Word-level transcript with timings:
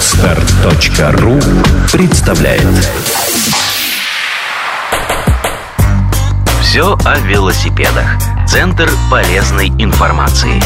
Отстар.ру 0.00 1.38
представляет 1.92 2.66
Все 6.62 6.96
о 7.04 7.18
велосипедах. 7.18 8.06
Центр 8.46 8.88
полезной 9.10 9.68
информации. 9.68 10.58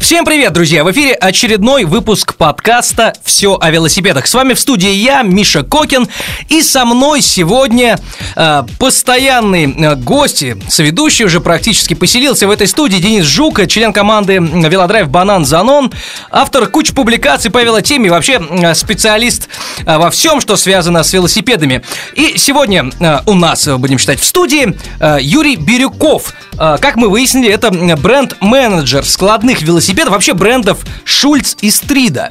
Всем 0.00 0.24
привет, 0.24 0.52
друзья! 0.52 0.84
В 0.84 0.92
эфире 0.92 1.12
очередной 1.12 1.84
выпуск 1.84 2.36
подкаста 2.36 3.12
«Все 3.24 3.58
о 3.60 3.70
велосипедах». 3.70 4.26
С 4.26 4.32
вами 4.32 4.54
в 4.54 4.60
студии 4.60 4.88
я, 4.90 5.22
Миша 5.22 5.64
Кокин, 5.64 6.08
и 6.48 6.62
со 6.62 6.86
мной 6.86 7.20
сегодня 7.20 7.98
э, 8.36 8.62
постоянный 8.78 9.64
э, 9.70 9.96
гость, 9.96 10.44
соведущий 10.70 11.26
уже 11.26 11.40
практически 11.40 11.94
поселился 11.94 12.46
в 12.46 12.50
этой 12.50 12.68
студии, 12.68 12.96
Денис 12.96 13.24
Жук, 13.24 13.66
член 13.66 13.92
команды 13.92 14.38
«Велодрайв 14.38 15.10
Банан 15.10 15.44
Занон», 15.44 15.92
автор 16.30 16.68
кучи 16.68 16.94
публикаций 16.94 17.50
по 17.50 17.62
велотеме, 17.62 18.08
вообще 18.08 18.40
э, 18.40 18.74
специалист 18.74 19.48
э, 19.84 19.98
во 19.98 20.10
всем, 20.10 20.40
что 20.40 20.56
связано 20.56 21.02
с 21.02 21.12
велосипедами. 21.12 21.82
И 22.14 22.38
сегодня 22.38 22.90
э, 22.98 23.18
у 23.26 23.34
нас, 23.34 23.66
э, 23.66 23.76
будем 23.76 23.98
считать, 23.98 24.20
в 24.20 24.24
студии 24.24 24.74
э, 25.00 25.18
Юрий 25.20 25.56
Бирюков. 25.56 26.32
Э, 26.58 26.78
как 26.80 26.96
мы 26.96 27.10
выяснили, 27.10 27.50
это 27.50 27.70
бренд-менеджер 27.70 29.04
складных 29.04 29.60
велосипедов, 29.60 29.87
вообще 30.10 30.34
брендов 30.34 30.84
Шульц 31.04 31.56
и 31.62 31.70
Стрида. 31.70 32.28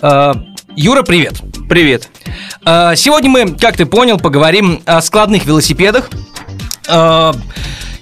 Э, 0.00 0.32
Юра, 0.76 1.02
привет. 1.02 1.34
Привет. 1.68 2.08
Э, 2.64 2.92
Сегодня 2.96 3.28
мы, 3.30 3.54
как 3.54 3.76
ты 3.76 3.84
понял, 3.84 4.18
поговорим 4.18 4.80
о 4.86 5.00
складных 5.02 5.44
велосипедах. 5.44 6.08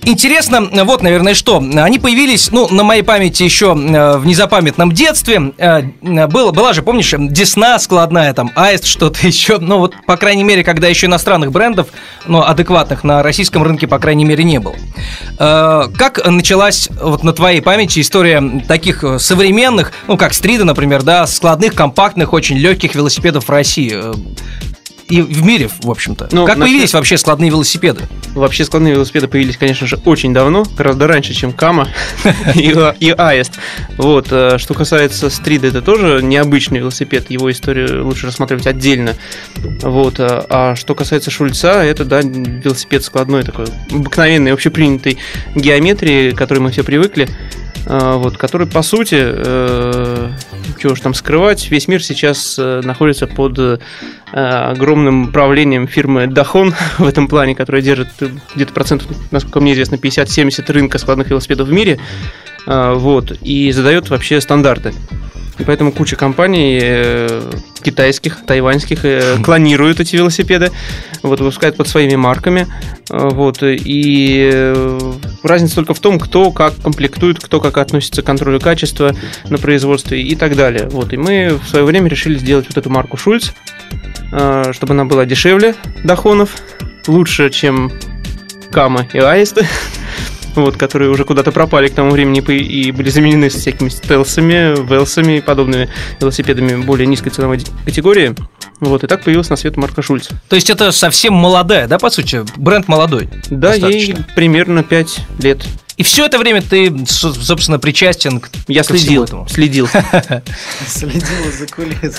Э, 0.05 0.09
Интересно, 0.09 0.69
вот, 0.85 1.03
наверное, 1.03 1.35
что. 1.35 1.59
Они 1.77 1.99
появились, 1.99 2.51
ну, 2.51 2.69
на 2.69 2.83
моей 2.83 3.03
памяти 3.03 3.43
еще 3.43 3.67
э, 3.77 4.17
в 4.19 4.27
незапамятном 4.27 4.93
детстве. 4.93 5.53
Э, 5.59 5.83
было, 6.27 6.51
была 6.53 6.73
же, 6.73 6.83
помнишь, 6.83 7.15
Десна 7.19 7.79
складная, 7.79 8.33
там, 8.35 8.51
Аист, 8.55 8.85
что-то 8.87 9.27
еще. 9.27 9.59
Ну, 9.59 9.79
вот, 9.79 9.95
по 10.07 10.17
крайней 10.17 10.45
мере, 10.45 10.65
когда 10.65 10.89
еще 10.89 11.07
иностранных 11.07 11.53
брендов, 11.53 11.89
ну, 12.27 12.43
адекватных 12.43 13.05
на 13.05 13.23
российском 13.23 13.63
рынке, 13.63 13.87
по 13.87 13.99
крайней 13.99 14.25
мере, 14.25 14.45
не 14.45 14.59
было. 14.59 14.75
Э, 15.39 15.85
Как 15.97 16.25
началась 16.27 16.89
вот 17.01 17.23
на 17.25 17.33
твоей 17.33 17.61
памяти 17.61 18.01
история 18.01 18.43
таких 18.69 19.05
э, 19.05 19.19
современных, 19.19 19.93
ну, 20.09 20.17
как 20.17 20.35
Стрида, 20.35 20.65
например, 20.65 21.03
да, 21.03 21.27
складных, 21.27 21.75
компактных, 21.75 22.33
очень 22.33 22.57
легких 22.59 22.95
велосипедов 22.95 23.47
в 23.47 23.51
России? 23.51 23.93
Э, 23.95 24.13
И 25.09 25.21
в 25.21 25.45
мире, 25.45 25.69
в 25.83 25.91
общем-то. 25.91 26.29
Ну, 26.33 26.47
как 26.47 26.57
начнем- 26.57 26.63
появились 26.73 26.95
вообще 26.95 27.19
складные 27.19 27.51
велосипеды? 27.51 28.03
Вообще 28.35 28.65
складные 28.65 28.95
велосипеды 28.95 29.29
появились, 29.29 29.57
конечно 29.57 29.87
же, 29.87 29.99
очень 30.05 30.33
давно, 30.33 30.65
гораздо 30.77 31.07
раньше, 31.07 31.35
чем 31.35 31.53
Кама 31.53 31.89
и, 32.55 32.75
и 33.01 33.11
Аист. 33.11 33.59
Вот, 33.99 34.29
э, 34.31 34.59
что 34.59 34.75
касается 34.75 35.29
Стрида, 35.29 35.69
это 35.69 35.83
тоже 35.83 36.21
необычный 36.23 36.79
велосипед, 36.79 37.31
его 37.31 37.51
историю 37.51 38.07
лучше 38.07 38.27
рассматривать 38.27 38.67
отдельно. 38.67 39.17
Вот, 39.83 40.17
а 40.19 40.73
а 40.73 40.77
что 40.77 40.95
касается 40.95 41.31
Шульца, 41.31 41.83
это, 41.83 42.05
да, 42.05 42.21
велосипед 42.21 43.05
складной 43.05 43.43
такой, 43.43 43.67
обыкновенной, 43.91 44.53
общепринятой 44.53 45.19
геометрии, 45.55 46.31
к 46.31 46.37
которой 46.39 46.61
мы 46.61 46.71
все 46.71 46.85
привыкли. 46.85 47.29
э, 47.87 48.15
Вот, 48.17 48.37
который, 48.37 48.67
по 48.67 48.83
сути, 48.83 49.17
э, 49.19 50.31
чего 50.79 50.93
уж 50.93 51.01
там 51.01 51.15
скрывать, 51.15 51.71
весь 51.71 51.89
мир 51.89 52.03
сейчас 52.03 52.57
э, 52.59 52.81
находится 52.83 53.27
под 53.27 53.59
э, 53.59 53.79
огромным 54.33 55.33
правлением 55.33 55.87
фирмы 55.87 56.27
Дахон 56.27 56.75
в 56.99 57.07
этом 57.07 57.29
плане, 57.29 57.55
которая 57.55 57.83
держит 57.83 58.09
э, 58.21 58.29
где-то 58.55 58.73
процентов, 58.73 59.09
насколько 59.31 59.61
мне 59.61 59.73
известно, 59.73 59.97
50-70 59.97 60.73
рынка 60.73 60.99
складных 60.99 61.31
велосипедов 61.31 61.69
в 61.69 61.73
мире. 61.73 61.99
А, 62.67 62.95
Вот, 62.95 63.33
и 63.43 63.73
задает 63.73 64.11
вообще 64.11 64.41
стандарты. 64.41 64.93
И 65.59 65.65
поэтому 65.65 65.93
куча 65.93 66.17
компаний 66.17 66.81
э, 66.83 67.51
китайских, 67.83 68.45
тайваньских 68.47 69.05
э, 69.05 69.37
клонируют 69.43 70.01
эти 70.01 70.17
велосипеды, 70.17 70.73
вот, 71.23 71.41
выпускают 71.41 71.77
под 71.77 71.89
своими 71.89 72.17
марками. 72.17 72.67
А, 73.11 73.29
Вот, 73.29 73.59
и 73.63 74.51
э, 74.53 75.13
разница 75.43 75.77
только 75.77 75.95
в 75.95 76.01
том, 76.01 76.19
кто 76.19 76.51
как 76.51 76.75
комплектует, 76.77 77.39
кто 77.39 77.61
как 77.61 77.77
относится 77.77 78.23
к 78.23 78.25
контролю 78.25 78.61
качества 78.61 79.15
на 79.49 79.59
производстве 79.59 80.23
и 80.23 80.35
так 80.35 80.57
далее. 80.57 80.89
Вот, 80.89 81.13
и 81.13 81.17
мы 81.17 81.59
в 81.63 81.69
свое 81.69 81.85
время 81.85 82.09
решили 82.09 82.39
сделать 82.39 82.67
вот 82.69 82.79
эту 82.79 82.91
марку 82.91 83.17
Шульц, 83.17 83.51
э, 84.33 84.73
чтобы 84.73 84.95
она 84.95 85.05
была 85.05 85.27
дешевле 85.27 85.75
Дахонов, 86.03 86.57
лучше, 87.07 87.51
чем 87.51 87.93
Кама 88.73 89.07
и 89.13 89.19
Аисты, 89.19 89.67
вот, 90.55 90.77
которые 90.77 91.11
уже 91.11 91.25
куда-то 91.25 91.53
пропали 91.53 91.89
к 91.89 91.95
тому 91.95 92.11
времени 92.11 92.41
и 92.41 92.93
были 92.93 93.11
заменены 93.11 93.51
с 93.51 93.55
всякими 93.55 93.89
стелсами, 93.89 94.75
велсами 94.89 95.39
и 95.39 95.41
подобными 95.41 95.89
велосипедами 96.21 96.83
более 96.83 97.07
низкой 97.07 97.31
ценовой 97.31 97.61
категории. 97.85 98.35
Вот, 98.81 99.05
и 99.05 99.07
так 99.07 99.23
появилась 99.23 99.49
на 99.49 99.57
свет 99.57 99.77
марка 99.77 100.03
Шульц. 100.03 100.29
То 100.49 100.57
есть 100.57 100.69
это 100.69 100.91
совсем 100.91 101.35
молодая, 101.35 101.87
да, 101.87 101.99
по 101.99 102.11
сути? 102.11 102.43
Бренд 102.57 102.89
молодой. 102.89 103.29
Да, 103.49 103.75
ей 103.75 103.81
Достаточно. 103.81 104.27
примерно 104.35 104.83
5 104.83 105.21
лет. 105.39 105.65
И 105.97 106.03
все 106.03 106.25
это 106.27 106.39
время 106.39 106.63
ты, 106.63 107.05
со- 107.07 107.33
собственно, 107.35 107.79
причастен 107.79 108.41
к 108.41 108.49
Я 108.67 108.83
следил, 108.83 109.25
этому. 109.25 109.47
следил. 109.49 109.89
Следила 110.87 111.51
за 111.59 111.67
кулис. 111.67 112.17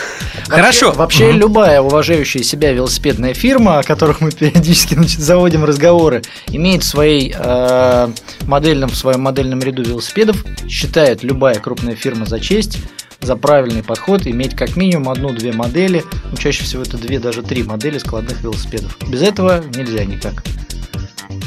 Хорошо. 0.47 0.91
Вообще, 0.91 1.31
любая 1.31 1.81
уважающая 1.81 2.43
себя 2.43 2.71
велосипедная 2.71 3.33
фирма, 3.33 3.79
о 3.79 3.83
которых 3.83 4.21
мы 4.21 4.31
периодически 4.31 4.95
заводим 5.17 5.63
разговоры, 5.65 6.21
имеет 6.47 6.83
в 6.83 6.87
своей 6.87 7.33
э, 7.35 8.09
модельном, 8.45 8.89
в 8.89 8.95
своем 8.95 9.21
модельном 9.21 9.59
ряду 9.59 9.83
велосипедов, 9.83 10.43
считает 10.69 11.23
любая 11.23 11.55
крупная 11.55 11.95
фирма 11.95 12.25
за 12.25 12.39
честь, 12.39 12.77
за 13.21 13.35
правильный 13.35 13.83
подход 13.83 14.27
иметь 14.27 14.55
как 14.55 14.75
минимум 14.75 15.09
одну-две 15.09 15.51
модели, 15.53 16.03
ну, 16.29 16.37
чаще 16.37 16.63
всего 16.63 16.83
это 16.83 16.97
две, 16.97 17.19
даже 17.19 17.41
три 17.41 17.63
модели 17.63 17.97
складных 17.97 18.41
велосипедов. 18.41 18.97
Без 19.07 19.21
этого 19.21 19.63
нельзя 19.75 20.03
никак. 20.05 20.43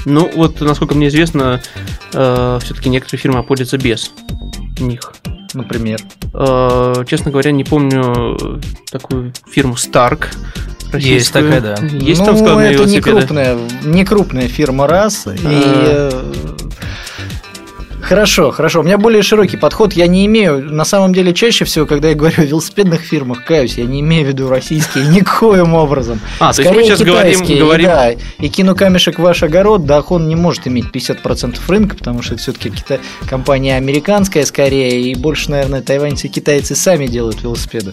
Ну, 0.06 0.30
вот, 0.34 0.60
насколько 0.60 0.94
мне 0.94 1.08
известно, 1.08 1.60
все-таки 2.10 2.88
некоторые 2.88 3.20
фирмы 3.20 3.40
обходятся 3.40 3.76
без 3.76 4.12
них. 4.80 5.12
Например. 5.54 6.00
Э, 6.34 7.04
Честно 7.08 7.30
говоря, 7.30 7.50
не 7.50 7.64
помню 7.64 8.36
э, 8.40 8.60
такую 8.90 9.32
фирму 9.50 9.74
Stark. 9.74 10.26
Есть 10.94 11.32
такая, 11.32 11.60
да. 11.60 11.76
Есть 11.86 12.20
ну, 12.20 12.26
там 12.26 12.36
складные 12.36 12.74
это 12.74 12.84
не 12.84 13.00
крупная, 13.00 13.58
не 13.84 14.04
крупная 14.04 14.48
фирма 14.48 14.86
раз. 14.86 15.26
И 15.26 15.30
А. 15.44 16.10
э, 16.12 16.56
Хорошо, 18.06 18.52
хорошо. 18.52 18.80
У 18.80 18.82
меня 18.84 18.98
более 18.98 19.22
широкий 19.22 19.56
подход. 19.56 19.92
Я 19.94 20.06
не 20.06 20.26
имею, 20.26 20.72
на 20.72 20.84
самом 20.84 21.12
деле, 21.12 21.34
чаще 21.34 21.64
всего, 21.64 21.86
когда 21.86 22.10
я 22.10 22.14
говорю 22.14 22.40
о 22.40 22.44
велосипедных 22.46 23.00
фирмах, 23.00 23.44
каюсь, 23.44 23.78
я 23.78 23.84
не 23.84 23.98
имею 23.98 24.24
в 24.26 24.28
виду 24.28 24.48
российские 24.48 25.06
никоим 25.08 25.74
образом. 25.74 26.20
А, 26.38 26.52
то 26.52 26.62
есть 26.62 26.72
мы 26.72 26.84
Скорее 26.84 26.84
сейчас 26.84 27.02
говорим, 27.02 27.42
и 27.42 27.58
говорим 27.58 27.86
да, 27.86 28.12
и 28.12 28.48
кину 28.48 28.76
камешек 28.76 29.18
в 29.18 29.22
ваш 29.22 29.42
огород, 29.42 29.86
да, 29.86 30.02
он 30.02 30.28
не 30.28 30.36
может 30.36 30.68
иметь 30.68 30.86
50% 30.94 31.58
рынка, 31.66 31.96
потому 31.96 32.22
что 32.22 32.34
это 32.34 32.42
все-таки 32.44 32.72
компания 33.28 33.76
американская 33.76 34.44
скорее, 34.44 35.00
и 35.00 35.16
больше, 35.16 35.50
наверное, 35.50 35.82
тайваньцы 35.82 36.28
и 36.28 36.30
китайцы 36.30 36.76
сами 36.76 37.08
делают 37.08 37.42
велосипеды. 37.42 37.92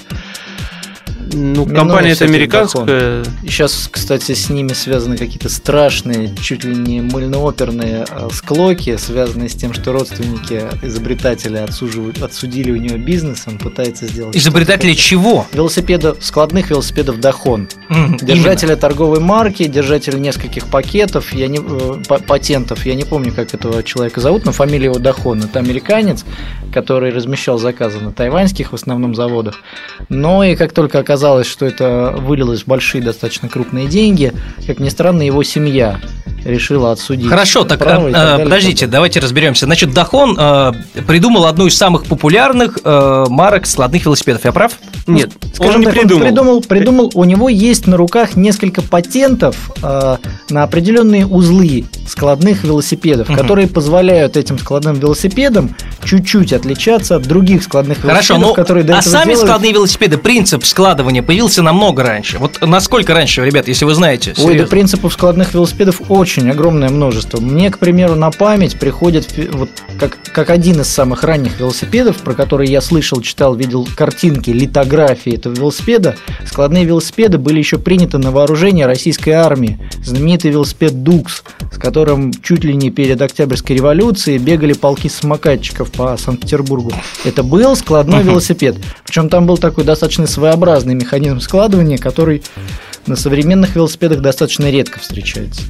Ну, 1.34 1.66
компания 1.66 2.12
это 2.12 2.26
американская. 2.26 3.24
И 3.44 3.48
Сейчас, 3.48 3.88
кстати, 3.92 4.34
с 4.34 4.50
ними 4.50 4.74
связаны 4.74 5.18
какие-то 5.18 5.50
страшные, 5.50 6.34
чуть 6.42 6.64
ли 6.64 6.76
не 6.76 7.02
мыльно-оперные 7.02 8.06
э, 8.10 8.28
склоки, 8.32 8.96
связанные 8.98 9.50
с 9.50 9.54
тем, 9.56 9.74
что 9.74 9.92
родственники 9.92 10.62
изобретателя 10.82 11.64
отсуживают, 11.64 12.22
отсудили 12.22 12.72
у 12.72 12.76
него 12.76 12.98
бизнес, 12.98 13.44
он 13.48 13.58
пытается 13.58 14.08
сделать... 14.08 14.36
Изобретатели 14.36 14.94
чего? 14.94 15.46
Велосипедов, 15.54 16.18
складных 16.22 16.70
велосипедов 16.70 17.20
Дахон. 17.20 17.68
М, 17.90 18.18
Держателя 18.18 18.76
торговой 18.76 19.20
марки, 19.20 19.64
держатель 19.66 20.20
нескольких 20.22 20.68
пакетов, 20.68 21.34
я 21.34 21.48
не, 21.48 21.60
э, 21.60 22.04
па- 22.08 22.20
патентов, 22.20 22.86
я 22.86 22.96
не 22.96 23.04
помню, 23.04 23.32
как 23.34 23.54
этого 23.54 23.84
человека 23.84 24.22
зовут, 24.22 24.46
но 24.46 24.52
фамилия 24.52 24.86
его 24.86 25.00
Дахон. 25.00 25.42
Это 25.44 25.60
американец, 25.60 26.26
который 26.72 27.12
размещал 27.12 27.58
заказы 27.58 28.00
на 28.00 28.12
тайваньских 28.12 28.72
в 28.72 28.76
основном 28.76 29.16
заводах. 29.16 29.56
Но 30.10 30.44
и 30.44 30.56
как 30.56 30.74
только 30.74 31.00
оказалось, 31.00 31.23
что 31.44 31.66
это 31.66 32.16
вылилось 32.20 32.64
в 32.64 32.68
большие 32.68 33.02
достаточно 33.04 33.48
крупные 33.50 33.88
деньги, 33.88 34.34
как 34.68 34.80
ни 34.80 34.90
странно, 34.90 35.22
его 35.24 35.42
семья 35.44 36.00
решила 36.46 36.92
отсудить. 36.92 37.30
Хорошо, 37.30 37.64
так, 37.64 37.80
право 37.80 38.10
э, 38.10 38.12
так 38.12 38.22
далее. 38.31 38.46
подождите, 38.46 38.88
давайте 38.88 39.22
разберемся. 39.22 39.66
Значит, 39.66 39.94
Дахон 39.94 40.36
э, 40.38 40.74
придумал 41.08 41.46
одну 41.46 41.68
из 41.68 41.78
самых 41.78 42.04
популярных 42.06 42.80
э, 42.84 43.25
марок 43.30 43.66
складных 43.66 44.04
велосипедов. 44.06 44.44
Я 44.44 44.52
прав? 44.52 44.74
Нет, 45.08 45.31
Скажем 45.54 45.75
он 45.75 45.80
не 45.81 45.86
так, 45.86 45.94
придумал. 45.96 46.18
Он 46.18 46.28
придумал, 46.28 46.62
придумал, 46.62 47.12
у 47.14 47.24
него 47.24 47.48
есть 47.48 47.88
на 47.88 47.96
руках 47.96 48.36
несколько 48.36 48.81
патентов 48.81 49.56
э, 49.81 50.18
на 50.50 50.64
определенные 50.64 51.26
узлы 51.26 51.86
складных 52.08 52.64
велосипедов, 52.66 53.30
Мгм. 53.30 53.38
которые 53.38 53.68
позволяют 53.69 54.36
этим 54.36 54.58
складным 54.60 54.96
велосипедам 54.96 55.74
чуть-чуть 56.04 56.52
отличаться 56.52 57.16
от 57.16 57.24
других 57.24 57.64
складных 57.64 58.00
Хорошо, 58.02 58.34
велосипедов, 58.34 58.48
ну, 58.50 58.54
которые 58.54 58.84
до 58.84 58.96
а 58.96 59.00
этого 59.00 59.10
сами 59.12 59.30
делают- 59.31 59.48
складные 59.48 59.72
велосипеды, 59.72 60.18
принцип 60.18 60.66
складывания 60.66 61.03
складывания 61.04 61.22
появился 61.22 61.62
намного 61.62 62.02
раньше. 62.04 62.38
Вот 62.40 62.62
насколько 62.62 63.14
раньше, 63.14 63.44
ребят, 63.44 63.68
если 63.68 63.84
вы 63.84 63.94
знаете? 63.94 64.32
Ой, 64.32 64.36
да 64.36 64.44
серьезно? 64.44 64.68
принципов 64.68 65.14
складных 65.14 65.54
велосипедов 65.54 66.02
очень 66.08 66.50
огромное 66.50 66.90
множество. 66.90 67.42
Мне, 67.42 67.70
к 67.72 67.78
примеру, 67.78 68.16
на 68.16 68.32
память 68.32 68.80
приходит 68.80 69.28
вот 69.52 69.70
как, 70.00 70.18
как 70.32 70.50
один 70.50 70.80
из 70.80 70.88
самых 70.88 71.24
ранних 71.24 71.60
велосипедов, 71.60 72.18
про 72.18 72.34
который 72.34 72.70
я 72.70 72.80
слышал, 72.80 73.22
читал, 73.22 73.56
видел 73.56 73.86
картинки, 73.98 74.52
литографии 74.52 75.36
этого 75.36 75.54
велосипеда. 75.54 76.16
Складные 76.46 76.86
велосипеды 76.86 77.38
были 77.38 77.60
еще 77.60 77.78
приняты 77.78 78.18
на 78.18 78.32
вооружение 78.32 78.86
российской 78.86 79.32
армии. 79.32 79.80
Знаменитый 80.04 80.52
велосипед 80.52 81.04
«Дукс», 81.04 81.44
с 81.72 81.78
которым 81.78 82.32
чуть 82.34 82.64
ли 82.64 82.76
не 82.76 82.92
перед 82.92 83.22
Октябрьской 83.22 83.76
революцией 83.76 84.38
бегали 84.38 84.72
полки 84.74 85.10
самокатчиков 85.10 85.92
по 85.92 86.16
Санкт-Петербургу. 86.16 86.94
Это 87.26 87.44
был 87.44 87.76
складной 87.76 88.24
велосипед. 88.24 88.78
Причем 89.06 89.28
там 89.28 89.46
был 89.46 89.58
такой 89.58 89.84
достаточно 89.84 90.28
своеобразный 90.28 90.93
механизм 90.94 91.40
складывания, 91.40 91.98
который 91.98 92.44
на 93.07 93.16
современных 93.16 93.75
велосипедах 93.75 94.22
достаточно 94.22 94.69
редко 94.72 95.00
встречается. 95.00 95.62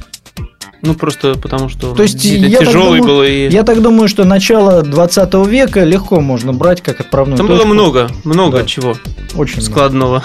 Ну, 0.82 0.94
просто 0.94 1.34
потому 1.36 1.70
что 1.70 1.94
То 1.94 2.02
есть 2.02 2.22
я 2.24 2.58
так 2.58 2.68
тяжелый 2.68 2.98
думаю- 3.00 3.04
был 3.04 3.22
и... 3.22 3.48
Я 3.50 3.62
так 3.62 3.80
думаю, 3.80 4.06
что 4.06 4.24
начало 4.24 4.82
20 4.82 5.32
века 5.46 5.82
легко 5.84 6.20
можно 6.20 6.52
брать 6.52 6.82
как 6.82 7.00
отправную 7.00 7.38
Там 7.38 7.46
было 7.46 7.56
точку. 7.60 7.72
много, 7.72 8.10
много 8.24 8.58
Да. 8.58 8.64
чего 8.66 8.94
Очень 9.34 9.62
много. 9.92 10.22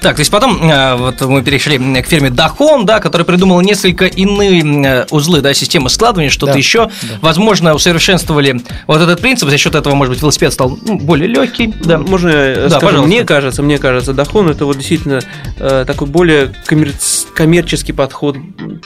Так, 0.00 0.14
то 0.16 0.20
есть 0.20 0.30
потом 0.30 0.70
э, 0.70 0.94
вот 0.96 1.20
мы 1.22 1.42
перешли 1.42 1.76
к 2.02 2.06
фирме 2.06 2.30
Дахон, 2.30 2.86
да, 2.86 3.00
которая 3.00 3.24
придумала 3.24 3.60
несколько 3.60 4.06
иные 4.06 4.62
э, 4.86 5.06
узлы, 5.10 5.40
да, 5.40 5.52
системы 5.54 5.90
складывания, 5.90 6.30
что-то 6.30 6.52
Да, 6.52 6.58
еще. 6.58 6.86
да. 6.86 7.18
Возможно, 7.20 7.74
усовершенствовали 7.74 8.60
вот 8.86 9.00
этот 9.00 9.20
принцип, 9.20 9.48
за 9.48 9.58
счет 9.58 9.74
этого, 9.74 9.94
может 9.94 10.14
быть, 10.14 10.22
велосипед 10.22 10.52
стал 10.52 10.78
ну, 10.86 10.98
более 10.98 11.26
легкий. 11.28 11.74
Да. 11.82 11.98
Можно 11.98 12.28
я 12.28 12.54
Да, 12.54 12.68
скажу? 12.70 12.86
пожалуйста. 12.86 13.06
Мне 13.08 13.24
кажется, 13.24 13.62
мне 13.62 13.78
кажется, 13.78 14.12
Дахон 14.12 14.48
это 14.48 14.66
вот 14.66 14.76
действительно 14.76 15.20
э, 15.58 15.84
такой 15.86 16.06
более 16.06 16.54
коммерц- 16.68 17.26
коммерческий 17.34 17.92
подход, 17.92 18.36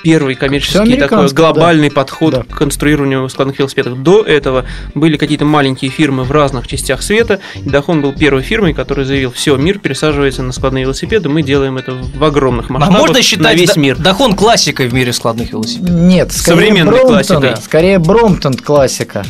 первый 0.03 0.35
коммерческий 0.35 0.97
такой 0.97 1.29
глобальный 1.29 1.91
подход 1.91 2.32
Да. 2.35 2.43
к 2.43 2.56
конструированию 2.56 3.29
складных 3.29 3.58
велосипедов. 3.58 4.03
До 4.03 4.23
этого 4.23 4.65
были 4.94 5.19
какие-то 5.19 5.44
маленькие 5.44 5.91
фирмы 5.91 6.25
в 6.25 6.32
разных 6.32 6.67
частях 6.67 7.03
света, 7.03 7.41
и 7.56 7.69
Дахон 7.69 8.00
был 8.00 8.12
первой 8.15 8.43
фирмой, 8.43 8.73
которая 8.73 9.05
заявил, 9.05 9.31
все, 9.31 9.56
мир 9.56 9.79
пересаживается 9.79 10.43
на 10.43 10.53
складные 10.53 10.85
велосипеды, 10.85 11.02
мы 11.07 11.43
делаем 11.43 11.77
это 11.79 11.93
в 11.93 12.23
огромных 12.25 12.71
А 12.71 12.73
масштабах 12.75 12.99
можно 13.01 13.17
на 13.17 13.23
считать 13.23 13.59
весь 13.59 13.75
Да- 13.75 13.81
мир. 13.81 13.97
Дахон 13.99 14.35
классикой 14.35 14.89
в 14.89 14.95
мире 14.95 15.13
складных 15.13 15.53
велосипедов? 15.53 15.91
Нет, 15.91 16.33
скорее 16.33 16.57
Современная 16.57 16.93
Бромптон, 16.93 17.43
классика. 17.43 17.61
скорее 17.63 17.99
Бромптон 17.99 18.55
классика. 18.55 19.25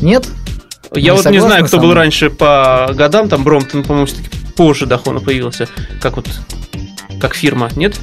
Нет? 0.00 0.26
Я 0.94 1.12
Не 1.12 1.16
вот 1.16 1.30
не 1.30 1.38
знаю, 1.40 1.64
кто 1.66 1.78
был 1.78 1.92
раньше 1.92 2.30
по 2.30 2.90
годам, 2.94 3.28
там 3.28 3.44
Бромптон, 3.44 3.82
по-моему, 3.84 4.06
все-таки 4.06 4.30
позже 4.56 4.86
Дахона 4.86 5.20
появился, 5.20 5.68
как 6.00 6.16
вот 6.16 6.26
как 7.20 7.34
фирма, 7.34 7.68
нет? 7.76 7.98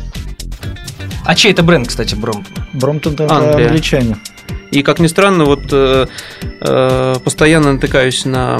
А 1.26 1.34
чей 1.36 1.52
это 1.52 1.64
бренд, 1.64 1.88
кстати, 1.88 2.14
Бромптон? 2.16 2.66
Бромптон 2.74 3.14
это 3.14 3.34
Англия. 3.36 3.68
англичане. 3.68 4.18
И 4.72 4.84
как 4.84 5.00
ни 5.00 5.08
странно, 5.08 5.46
вот 5.46 5.62
э, 5.72 6.06
э, 6.62 7.16
постоянно 7.24 7.74
натыкаюсь 7.74 8.26
на... 8.26 8.58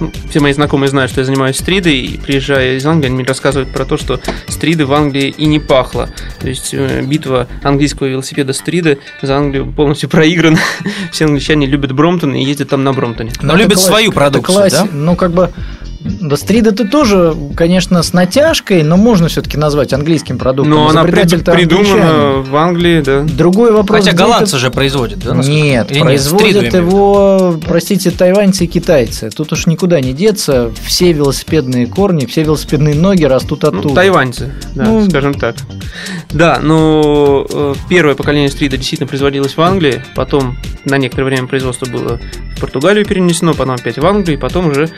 ну, 0.00 0.10
Все 0.30 0.40
мои 0.40 0.52
знакомые 0.52 0.88
знают, 0.88 1.10
что 1.10 1.20
я 1.20 1.24
занимаюсь 1.24 1.56
стридой, 1.56 1.96
и 1.98 2.18
приезжая 2.18 2.76
из 2.76 2.86
Англии, 2.86 3.06
они 3.06 3.16
мне 3.16 3.24
рассказывают 3.24 3.70
про 3.72 3.84
то, 3.84 3.96
что 3.96 4.20
стриды 4.48 4.86
в 4.86 4.92
Англии 4.92 5.34
и 5.36 5.46
не 5.46 5.58
пахло. 5.60 6.08
То 6.40 6.48
есть 6.48 6.70
э, 6.72 7.02
битва 7.02 7.46
английского 7.62 8.06
велосипеда 8.08 8.52
стрида 8.52 8.96
за 9.22 9.36
Англию 9.36 9.70
полностью 9.70 10.08
проиграна. 10.10 10.58
Все 11.12 11.26
англичане 11.26 11.66
любят 11.66 11.92
Бромптон 11.92 12.34
и 12.34 12.42
ездят 12.42 12.70
там 12.70 12.82
на 12.84 12.92
Бромптоне. 12.92 13.30
Но 13.42 13.48
Ну, 13.48 13.54
это 13.54 13.62
любят 13.62 13.74
классика, 13.74 13.90
свою 13.92 14.12
продукцию, 14.12 14.58
класси- 14.58 14.70
да? 14.70 14.88
Ну, 14.92 15.16
как 15.16 15.32
бы... 15.32 15.50
Да, 16.02 16.36
стрит 16.36 16.66
это 16.66 16.88
тоже, 16.88 17.36
конечно, 17.54 18.02
с 18.02 18.14
натяжкой, 18.14 18.82
но 18.82 18.96
можно 18.96 19.28
все-таки 19.28 19.58
назвать 19.58 19.92
английским 19.92 20.38
продуктом. 20.38 20.72
Но 20.72 20.88
она 20.88 21.02
Изобретатель-то 21.02 21.52
придумана 21.52 22.42
в 22.42 22.56
Англии, 22.56 23.02
да. 23.02 23.20
Другой 23.22 23.70
вопрос. 23.72 24.04
Хотя 24.04 24.16
голландцы 24.16 24.56
это- 24.56 24.58
же 24.66 24.70
производят, 24.70 25.18
да? 25.18 25.34
Нет, 25.34 25.90
Или 25.90 26.00
производят 26.00 26.62
виду. 26.64 26.76
его, 26.78 27.60
простите, 27.66 28.10
тайваньцы 28.10 28.64
и 28.64 28.66
китайцы. 28.66 29.28
Тут 29.28 29.52
уж 29.52 29.66
никуда 29.66 30.00
не 30.00 30.14
деться. 30.14 30.70
Все 30.82 31.12
велосипедные 31.12 31.86
корни, 31.86 32.24
все 32.24 32.44
велосипедные 32.44 32.94
ноги 32.94 33.24
растут 33.24 33.64
оттуда. 33.64 33.88
Ну, 33.88 33.94
тайваньцы, 33.94 34.54
да, 34.74 34.84
Ну, 34.84 35.06
скажем 35.08 35.34
так. 35.34 35.56
Да, 36.32 36.60
но 36.62 37.46
э, 37.52 37.74
первое 37.90 38.14
поколение 38.14 38.48
стрида 38.48 38.78
действительно 38.78 39.06
производилось 39.06 39.54
в 39.56 39.60
Англии, 39.60 40.02
потом 40.14 40.56
на 40.86 40.96
некоторое 40.96 41.24
время 41.24 41.46
производство 41.46 41.84
было 41.86 42.18
в 42.56 42.60
Португалию 42.60 43.04
перенесено, 43.04 43.52
потом 43.54 43.74
опять 43.74 43.98
в 43.98 44.06
Англию, 44.06 44.38
и 44.38 44.40
потом 44.40 44.68
уже, 44.68 44.88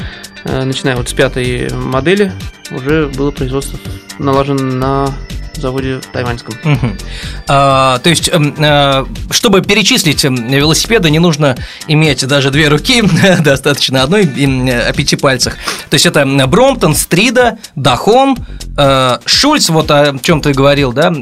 э, 0.44 0.64
начиная 0.92 0.96
вот 0.96 1.08
с 1.08 1.12
пятой 1.12 1.70
модели, 1.72 2.32
уже 2.70 3.08
было 3.08 3.30
производство 3.30 3.78
налажено 4.18 4.62
на 4.62 5.14
заводе 5.54 6.00
тайваньском. 6.12 6.54
Мгм. 6.64 6.98
А, 7.46 7.98
то 7.98 8.10
есть, 8.10 8.28
эм, 8.28 8.54
э, 8.58 9.04
чтобы 9.30 9.60
перечислить 9.60 10.24
эм, 10.24 10.50
велосипеды, 10.50 11.10
не 11.10 11.18
нужно 11.18 11.56
иметь 11.88 12.26
даже 12.26 12.50
две 12.50 12.68
руки, 12.68 13.02
достаточно 13.40 14.02
одной 14.02 14.24
м, 14.24 14.66
э, 14.66 14.88
о 14.88 14.92
пяти 14.92 15.16
пальцах. 15.16 15.54
То 15.90 15.94
есть 15.94 16.06
это 16.06 16.20
м, 16.20 16.50
Бромптон, 16.50 16.94
Стрида, 16.94 17.58
Дахон, 17.76 18.36
э, 18.76 19.18
Шульц, 19.24 19.68
вот 19.68 19.90
о 19.90 20.18
чем 20.22 20.40
ты 20.40 20.52
говорил, 20.52 20.92
да? 20.92 21.12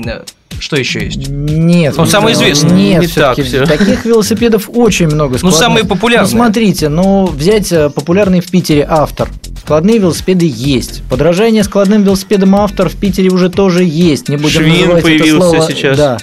Что 0.58 0.76
еще 0.76 1.04
есть? 1.04 1.28
Нет. 1.28 1.94
Он 1.98 2.06
самый 2.06 2.34
известный. 2.34 2.72
Нет, 2.72 3.00
Не 3.02 3.06
так 3.08 3.38
всё. 3.38 3.64
таких 3.64 4.04
велосипедов 4.04 4.68
очень 4.72 5.06
много. 5.06 5.32
Ну, 5.32 5.38
складных. 5.38 5.58
самые 5.58 5.84
популярные. 5.86 6.30
Ну, 6.30 6.36
смотрите, 6.38 6.88
ну, 6.88 7.26
взять 7.26 7.72
э, 7.72 7.88
популярный 7.88 8.40
в 8.40 8.50
Питере 8.50 8.86
автор. 8.88 9.30
Складные 9.62 9.98
велосипеды 9.98 10.50
есть. 10.52 11.02
Подражание 11.08 11.64
складным 11.64 12.02
велосипедам 12.02 12.56
автор 12.56 12.88
в 12.88 12.96
Питере 12.96 13.30
уже 13.30 13.48
тоже 13.48 13.84
есть. 13.84 14.28
Не 14.28 14.36
будем 14.36 14.60
Швин 14.60 14.72
называть 14.80 14.98
это 14.98 15.06
появился 15.06 15.48
слово- 15.50 15.70
сейчас. 15.72 15.96
Да. 15.96 16.18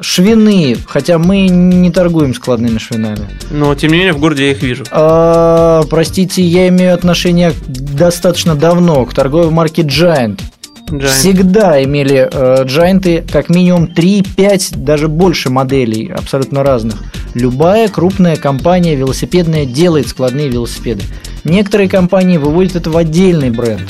Швины, 0.00 0.76
хотя 0.86 1.18
мы 1.18 1.48
не 1.48 1.90
торгуем 1.90 2.32
складными 2.32 2.78
швинами. 2.78 3.28
Но, 3.50 3.74
тем 3.74 3.90
не 3.90 3.98
менее, 3.98 4.12
в 4.12 4.18
городе 4.20 4.44
я 4.46 4.50
их 4.52 4.62
вижу. 4.62 4.84
А, 4.92 5.82
простите, 5.90 6.40
я 6.42 6.68
имею 6.68 6.94
отношение 6.94 7.52
достаточно 7.66 8.54
давно 8.54 9.04
к 9.06 9.14
торговой 9.14 9.50
марке 9.50 9.82
Giant. 9.82 10.40
Giant. 10.90 11.08
Всегда 11.08 11.82
имели 11.82 12.28
э, 12.30 12.64
Giant 12.64 13.30
как 13.30 13.48
минимум 13.50 13.84
3-5, 13.94 14.76
даже 14.78 15.08
больше 15.08 15.50
моделей 15.50 16.10
абсолютно 16.12 16.62
разных. 16.62 16.96
Любая 17.34 17.88
крупная 17.88 18.36
компания 18.36 18.94
велосипедная 18.96 19.64
делает 19.66 20.08
складные 20.08 20.48
велосипеды. 20.48 21.02
Некоторые 21.44 21.88
компании 21.88 22.38
выводят 22.38 22.76
это 22.76 22.90
в 22.90 22.96
отдельный 22.96 23.50
бренд. 23.50 23.82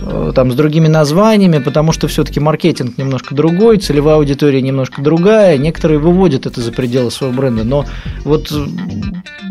э, 0.00 0.32
Там 0.34 0.52
с 0.52 0.54
другими 0.54 0.88
названиями, 0.88 1.58
потому 1.58 1.92
что 1.92 2.06
все-таки 2.06 2.38
маркетинг 2.38 2.98
немножко 2.98 3.34
другой, 3.34 3.78
целевая 3.78 4.16
аудитория 4.16 4.60
немножко 4.60 5.00
другая. 5.02 5.56
Некоторые 5.58 5.98
выводят 5.98 6.46
это 6.46 6.60
за 6.60 6.70
пределы 6.70 7.10
своего 7.10 7.34
бренда. 7.34 7.64
Но 7.64 7.86
вот 8.24 8.52
э, 8.52 8.66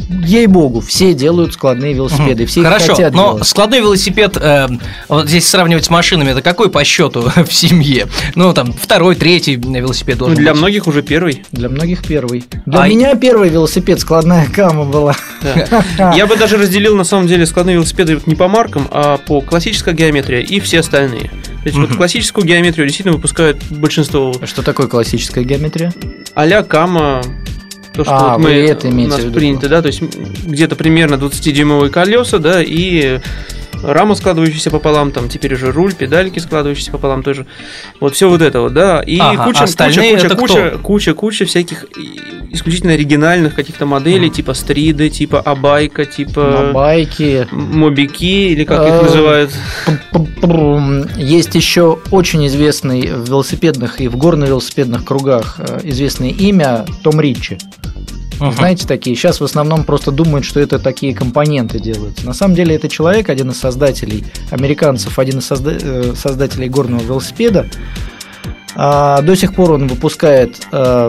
ей-богу, 0.09 0.81
все 0.81 1.13
делают 1.13 1.53
складные 1.53 1.93
велосипеды, 1.93 2.45
все 2.45 2.61
их 2.61 2.67
Хорошо, 2.67 2.93
хотят 2.95 3.13
но 3.13 3.31
делать. 3.33 3.47
складной 3.47 3.79
велосипед, 3.79 4.37
э, 4.37 4.67
вот 5.09 5.27
здесь 5.27 5.47
сравнивать 5.47 5.85
с 5.85 5.89
машинами, 5.89 6.31
это 6.31 6.41
какой 6.41 6.69
по 6.69 6.83
счету 6.83 7.21
в 7.35 7.51
семье? 7.53 8.07
Ну, 8.35 8.53
там, 8.53 8.74
второй, 8.74 9.15
третий 9.15 9.55
велосипед 9.55 10.15
Ну, 10.19 10.25
должен 10.27 10.38
для 10.38 10.51
быть. 10.51 10.59
многих 10.62 10.88
уже 10.88 11.01
первый. 11.01 11.43
Для 11.51 11.69
многих 11.69 12.05
первый. 12.05 12.43
Для 12.65 12.79
А- 12.81 12.88
меня 12.88 13.15
первый 13.15 13.50
велосипед 13.50 14.00
складная 14.00 14.47
кама 14.47 14.85
была. 14.85 15.15
Да. 15.97 16.13
Я 16.15 16.27
бы 16.27 16.35
даже 16.35 16.57
разделил 16.57 16.95
на 16.95 17.03
самом 17.03 17.27
деле 17.27 17.45
складные 17.45 17.75
велосипеды 17.75 18.19
не 18.25 18.35
по 18.35 18.47
маркам, 18.47 18.88
а 18.91 19.17
по 19.17 19.41
классической 19.41 19.93
геометрии 19.93 20.41
и 20.43 20.59
все 20.59 20.79
остальные. 20.81 21.29
То 21.63 21.69
есть 21.69 21.77
вот 21.77 21.95
классическую 21.95 22.45
геометрию 22.45 22.85
действительно 22.88 23.15
выпускают 23.15 23.57
большинство 23.71 24.35
Что 24.45 24.62
такое 24.62 24.88
классическая 24.88 25.43
геометрия? 25.43 25.91
а-ля 26.35 26.62
Кама, 26.63 27.24
то, 27.95 28.03
что 28.03 28.13
А, 28.15 28.37
вот 28.37 28.43
мы, 28.43 28.51
это 28.51 28.87
у 28.87 28.91
нас 28.91 29.21
принято, 29.21 29.69
да, 29.69 29.81
то 29.81 29.87
есть 29.87 30.01
где-то 30.01 30.75
примерно 30.75 31.15
20-дюймовые 31.15 31.89
колеса, 31.89 32.39
да, 32.39 32.61
и 32.61 33.19
рама, 33.83 34.15
складывающаяся 34.15 34.71
пополам, 34.71 35.11
там 35.11 35.29
теперь 35.29 35.53
уже 35.53 35.71
руль, 35.71 35.93
педальки, 35.93 36.39
складывающиеся 36.39 36.91
пополам 36.91 37.23
тоже. 37.23 37.45
Вот 37.99 38.15
все 38.15 38.29
вот 38.29 38.41
это 38.41 38.61
вот, 38.61 38.73
да. 38.73 39.01
И 39.01 39.19
Ага, 39.19 39.45
куча, 39.45 39.65
куча, 39.65 40.01
куча, 40.01 40.35
куча, 40.35 40.77
куча, 40.81 41.13
куча 41.13 41.45
всяких 41.45 41.85
исключительно 42.51 42.93
оригинальных 42.93 43.55
каких-то 43.55 43.85
моделей, 43.85 44.29
типа 44.29 44.53
стриды, 44.53 45.09
типа 45.09 45.39
абайка, 45.39 46.05
типа 46.05 46.71
байке. 46.73 47.47
мобики, 47.51 48.51
или 48.51 48.63
как 48.63 48.87
их 48.87 48.93
А, 48.93 49.03
называют. 49.03 49.51
Есть 51.17 51.55
еще 51.55 51.99
очень 52.11 52.47
известный 52.47 53.11
в 53.11 53.27
велосипедных 53.27 53.99
и 53.99 54.07
в 54.07 54.15
горно-велосипедных 54.17 55.03
кругах 55.03 55.55
э, 55.59 55.81
известное 55.83 56.29
имя 56.29 56.85
Том 57.03 57.19
Ричи. 57.19 57.57
Мгм. 58.39 58.51
Знаете, 58.54 58.88
такие. 58.88 59.15
Сейчас 59.15 59.39
в 59.39 59.44
основном 59.44 59.84
просто 59.84 60.12
думают, 60.12 60.46
что 60.46 60.60
это 60.60 60.80
такие 60.80 61.13
компоненты 61.13 61.80
делаются. 61.80 62.25
На 62.25 62.34
самом 62.34 62.56
деле 62.56 62.75
это 62.75 62.89
человек, 62.89 63.30
один 63.30 63.51
из 63.51 63.60
создателей, 63.60 64.25
американцев, 64.51 65.18
один 65.20 65.39
из 65.39 65.50
созда- 65.50 65.80
э, 65.82 66.13
создателей 66.15 66.70
горного 66.70 67.01
велосипеда. 67.01 67.68
А, 68.77 69.22
до 69.22 69.36
сих 69.38 69.56
пор 69.56 69.72
он 69.72 69.88
выпускает, 69.88 70.68
э, 70.72 71.08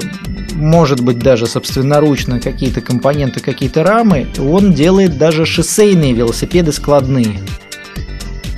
может 0.55 1.01
быть, 1.01 1.19
даже 1.19 1.47
собственноручно 1.49 2.39
какие-то 2.39 2.81
компоненты, 2.81 3.41
какие-то 3.41 3.83
рамы. 3.83 4.29
Он 4.39 4.73
делает 4.73 5.19
даже 5.19 5.45
шоссейные 5.45 6.13
велосипеды 6.13 6.71
складные. 6.73 7.41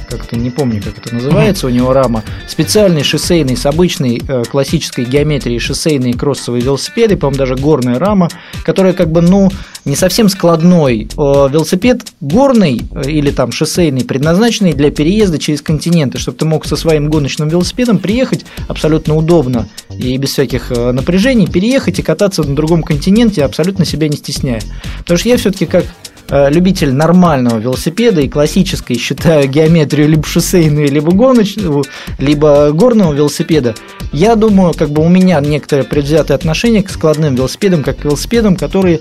Как-то 0.09 0.37
не 0.37 0.50
помню, 0.50 0.83
как 0.83 0.99
это 0.99 1.15
называется, 1.15 1.67
у 1.67 1.71
него 1.71 1.93
рама, 1.93 2.25
специальный 2.47 3.03
шоссейный 3.03 3.57
с 3.57 3.67
обычной 3.67 4.23
э, 4.27 4.45
классической 4.45 5.05
геометрией 5.05 5.59
шоссейные 5.59 6.15
кроссовые 6.15 6.62
велосипеды, 6.62 7.17
по-моему, 7.17 7.38
даже 7.38 7.55
горная 7.57 7.99
рама, 7.99 8.29
которая 8.65 8.93
как 8.93 9.11
бы, 9.11 9.21
ну, 9.21 9.50
не 9.85 9.97
совсем 9.97 10.29
складной. 10.29 11.09
Э, 11.17 11.49
велосипед 11.50 12.03
горный 12.21 12.83
э, 12.93 13.11
или 13.11 13.31
там 13.31 13.53
шоссейный, 13.53 14.05
предназначенный 14.05 14.73
для 14.73 14.91
переезда 14.91 15.38
через 15.38 15.62
континенты, 15.62 16.19
чтобы 16.19 16.38
ты 16.38 16.45
мог 16.45 16.67
со 16.67 16.77
своим 16.77 17.09
гоночным 17.11 17.49
велосипедом 17.49 17.99
приехать 17.99 18.45
абсолютно 18.69 19.17
удобно 19.17 19.69
и 19.91 20.17
без 20.17 20.31
всяких 20.31 20.71
э, 20.71 20.93
напряжений, 20.93 21.47
переехать 21.47 21.99
и 21.99 22.03
кататься 22.03 22.43
на 22.43 22.55
другом 22.55 22.83
континенте, 22.83 23.45
абсолютно 23.45 23.85
себя 23.85 24.09
не 24.09 24.17
стесняя. 24.17 24.62
Потому 24.99 25.19
что 25.19 25.29
я 25.29 25.37
все-таки 25.37 25.67
как 25.67 25.85
любитель 26.30 26.92
нормального 26.92 27.58
велосипеда 27.58 28.20
и 28.20 28.28
классической 28.28 28.99
считаю 28.99 29.49
геометрию 29.49 30.08
либо 30.08 30.26
шоссейную, 30.26 30.90
либо 30.90 31.12
гоночную, 31.12 31.85
либо 32.18 32.70
горного 32.73 33.12
велосипеда, 33.12 33.75
я 34.12 34.37
думаю, 34.37 34.75
как 34.75 34.90
бы 34.90 35.02
у 35.04 35.08
меня 35.08 35.40
некоторое 35.40 35.85
предвзятое 35.85 36.37
отношение 36.37 36.82
к 36.82 36.90
складным 36.90 37.35
велосипедам, 37.35 37.82
как 37.82 37.99
к 37.99 38.04
велосипедам, 38.04 38.56
которые 38.56 39.00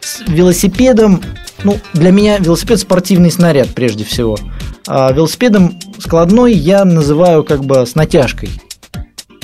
с 0.00 0.22
велосипедом, 0.26 1.22
ну, 1.64 1.78
для 1.92 2.10
меня 2.10 2.38
велосипед 2.38 2.78
спортивный 2.78 3.30
снаряд 3.30 3.68
прежде 3.74 4.04
всего. 4.04 4.38
А 4.86 5.12
велосипедом 5.12 5.78
складной 5.98 6.54
я 6.54 6.84
называю 6.84 7.44
как 7.44 7.64
бы 7.64 7.86
с 7.86 7.94
натяжкой. 7.94 8.50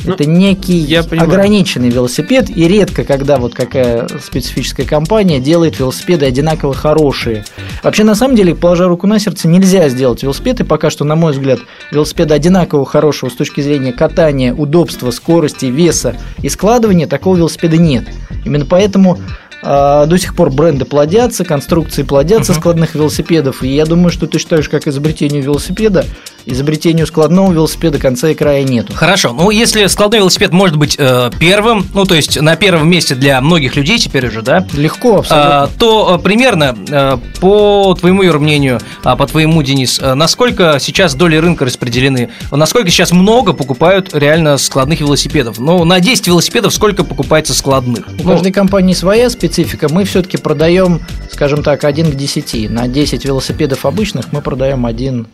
Ну, 0.05 0.15
Это 0.15 0.25
некий 0.25 0.77
я 0.77 1.03
понимаю. 1.03 1.31
ограниченный 1.31 1.91
велосипед, 1.91 2.51
и 2.51 2.67
редко, 2.67 3.05
когда 3.05 3.39
вот 3.39 3.55
какая 3.55 4.09
специфическая 4.23 4.85
компания 4.87 5.39
делает 5.39 5.79
велосипеды 5.79 6.27
одинаково 6.27 6.75
хорошие. 6.75 7.45
Вообще, 7.83 8.05
на 8.05 8.15
самом 8.15 8.35
деле, 8.37 8.55
положа 8.55 8.89
руку 8.89 9.07
на 9.07 9.19
сердце, 9.19 9.49
нельзя 9.49 9.89
сделать 9.89 10.23
велосипед, 10.23 10.61
и 10.61 10.65
пока 10.65 10.91
что, 10.91 11.05
на 11.05 11.15
мой 11.15 11.33
взгляд, 11.33 11.61
велосипеда 11.91 12.35
одинаково 12.35 12.85
хорошего 12.85 13.29
с 13.29 13.35
точки 13.35 13.61
зрения 13.61 13.93
катания, 13.93 14.53
удобства, 14.53 15.11
скорости, 15.11 15.67
веса 15.67 16.17
и 16.41 16.49
складывания, 16.49 17.07
такого 17.07 17.37
велосипеда 17.37 17.77
нет. 17.77 18.05
Именно 18.45 18.67
поэтому 18.67 19.19
до 19.63 20.17
сих 20.19 20.35
пор 20.35 20.51
бренды 20.51 20.85
плодятся, 20.85 21.45
конструкции 21.45 22.03
плодятся 22.03 22.55
складных 22.55 22.95
велосипедов, 22.95 23.63
и 23.63 23.69
я 23.69 23.87
думаю, 23.87 24.11
что 24.11 24.27
ты 24.27 24.39
считаешь, 24.39 24.69
как 24.69 24.87
изобретению 24.87 25.43
велосипеда, 25.43 26.05
изобретению 26.47 27.07
складного 27.07 27.53
велосипеда 27.53 27.99
конца 27.99 28.31
и 28.31 28.35
края 28.35 28.65
нету. 28.65 28.93
Хорошо, 28.95 29.33
ну 29.33 29.51
если 29.51 29.87
складной 29.87 30.19
велосипед 30.21 30.53
может 30.53 30.77
быть 30.77 30.97
э, 30.99 31.31
первым, 31.39 31.87
ну 31.95 32.05
то 32.05 32.15
есть 32.15 32.41
на 32.41 32.57
первом 32.57 32.91
месте 32.91 33.15
для 33.15 33.41
многих 33.41 33.77
людей 33.77 33.99
теперь 33.99 34.27
уже, 34.27 34.43
да, 34.43 34.67
Легко, 34.73 35.19
абсолютно. 35.19 35.63
а, 35.63 35.71
то 35.79 36.17
э, 36.19 36.23
примерно, 36.23 36.77
э, 36.89 37.19
по 37.41 37.95
твоему 37.99 38.23
Юр, 38.23 38.39
мнению, 38.39 38.81
а 39.05 39.17
по 39.17 39.27
твоему, 39.27 39.63
Денис, 39.63 39.99
э, 40.01 40.15
насколько 40.15 40.79
сейчас 40.81 41.15
доли 41.15 41.37
рынка 41.37 41.65
распределены? 41.65 42.31
Насколько 42.51 42.91
сейчас 42.91 43.13
много 43.13 43.53
покупают 43.53 44.11
реально 44.13 44.57
складных 44.59 45.01
велосипедов? 45.01 45.59
Ну, 45.59 45.85
на 45.85 46.01
10 46.01 46.27
велосипедов 46.27 46.75
сколько 46.75 47.05
покупается 47.05 47.55
складных? 47.55 48.07
У 48.09 48.23
Ну, 48.25 48.31
каждой 48.31 48.53
компании 48.53 48.95
своя 48.95 49.31
специфика. 49.31 49.52
Мы 49.91 50.05
все-таки 50.05 50.39
продаем, 50.39 51.01
скажем 51.31 51.63
так, 51.63 51.85
один 51.85 52.11
к 52.11 52.15
10. 52.15 52.71
На 52.71 52.89
10 52.89 53.25
велосипедов 53.25 53.85
обычных 53.85 54.33
мы 54.33 54.41
продаем 54.41 54.87
один 54.87 55.27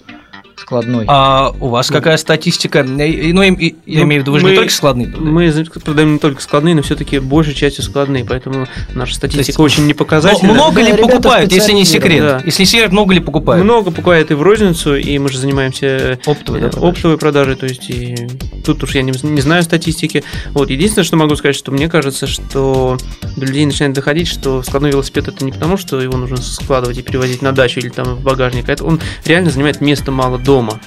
складной. 0.61 1.05
а 1.09 1.53
у 1.61 1.69
вас 1.69 1.89
какая 1.89 2.17
статистика? 2.17 2.81
Э, 2.81 2.85
Ну, 2.85 3.43
я 3.43 3.51
Ну, 3.53 4.03
имею 4.03 4.23
в 4.23 4.25
виду, 4.25 4.33
вы 4.33 4.41
же 4.41 4.45
мы- 4.47 4.51
не 4.53 4.57
только 4.57 4.73
складные 4.73 5.07
продаете. 5.09 5.65
Мы 5.71 5.81
продаем 5.81 6.13
не 6.15 6.19
только 6.19 6.43
складные, 6.43 6.75
но 6.75 6.83
все-таки 6.83 7.19
большей 7.19 7.55
частью 7.55 7.85
складные, 7.85 8.25
поэтому 8.25 8.67
наша 8.95 9.15
статистика 9.15 9.61
очень 9.61 9.83
Но 9.83 9.89
непоказательная. 9.91 10.55
Ну, 10.55 10.61
много 10.63 10.81
ли 10.81 10.91
Да, 10.91 10.97
ребята 10.97 11.09
покупают, 11.13 11.53
если 11.53 11.73
не 11.73 11.85
секрет? 11.85 12.03
специализированы. 12.03 12.43
Если 12.47 12.63
не 12.63 12.67
секрет, 12.67 12.93
много 12.93 13.15
ли 13.15 13.21
покупают? 13.21 13.65
Много 13.65 13.91
покупает 13.91 14.31
и 14.31 14.35
в 14.35 14.43
розницу, 14.43 14.97
и 14.97 15.19
мы 15.19 15.29
же 15.29 15.39
занимаемся 15.39 16.19
Оптовой, 16.27 16.61
да, 16.61 16.67
э, 16.67 16.71
продажей? 16.71 16.91
оптовой 16.91 17.19
продажей, 17.19 17.55
то 17.57 17.67
есть 17.67 17.91
и 17.91 18.17
тут 18.65 18.83
уж 18.83 18.95
я 18.95 19.03
не, 19.03 19.13
не 19.23 19.41
знаю 19.41 19.63
статистики. 19.63 20.25
Вот 20.53 20.71
единственное, 20.71 21.05
что 21.05 21.17
могу 21.17 21.37
сказать, 21.37 21.57
что 21.57 21.71
мне 21.73 21.89
кажется, 21.89 22.27
что 22.27 22.97
до 23.37 23.47
людей 23.47 23.65
начинает 23.67 23.95
доходить, 23.95 24.29
что 24.29 24.63
складной 24.63 24.91
велосипед 24.91 25.29
это 25.29 25.45
не 25.45 25.53
потому, 25.53 25.77
что 25.77 26.01
его 26.01 26.17
нужно 26.17 26.37
складывать 26.39 26.99
и 26.99 27.03
перевозить 27.03 27.43
на 27.43 27.53
дачу 27.53 27.81
или 27.81 27.89
там 27.89 28.15
в 28.17 28.21
багажник, 28.23 28.69
а 28.69 28.73
это 28.73 28.85
он 28.85 29.01
реально 29.25 29.51
занимает 29.51 29.81
места 29.81 30.11
мало 30.11 30.39
дома. 30.49 30.81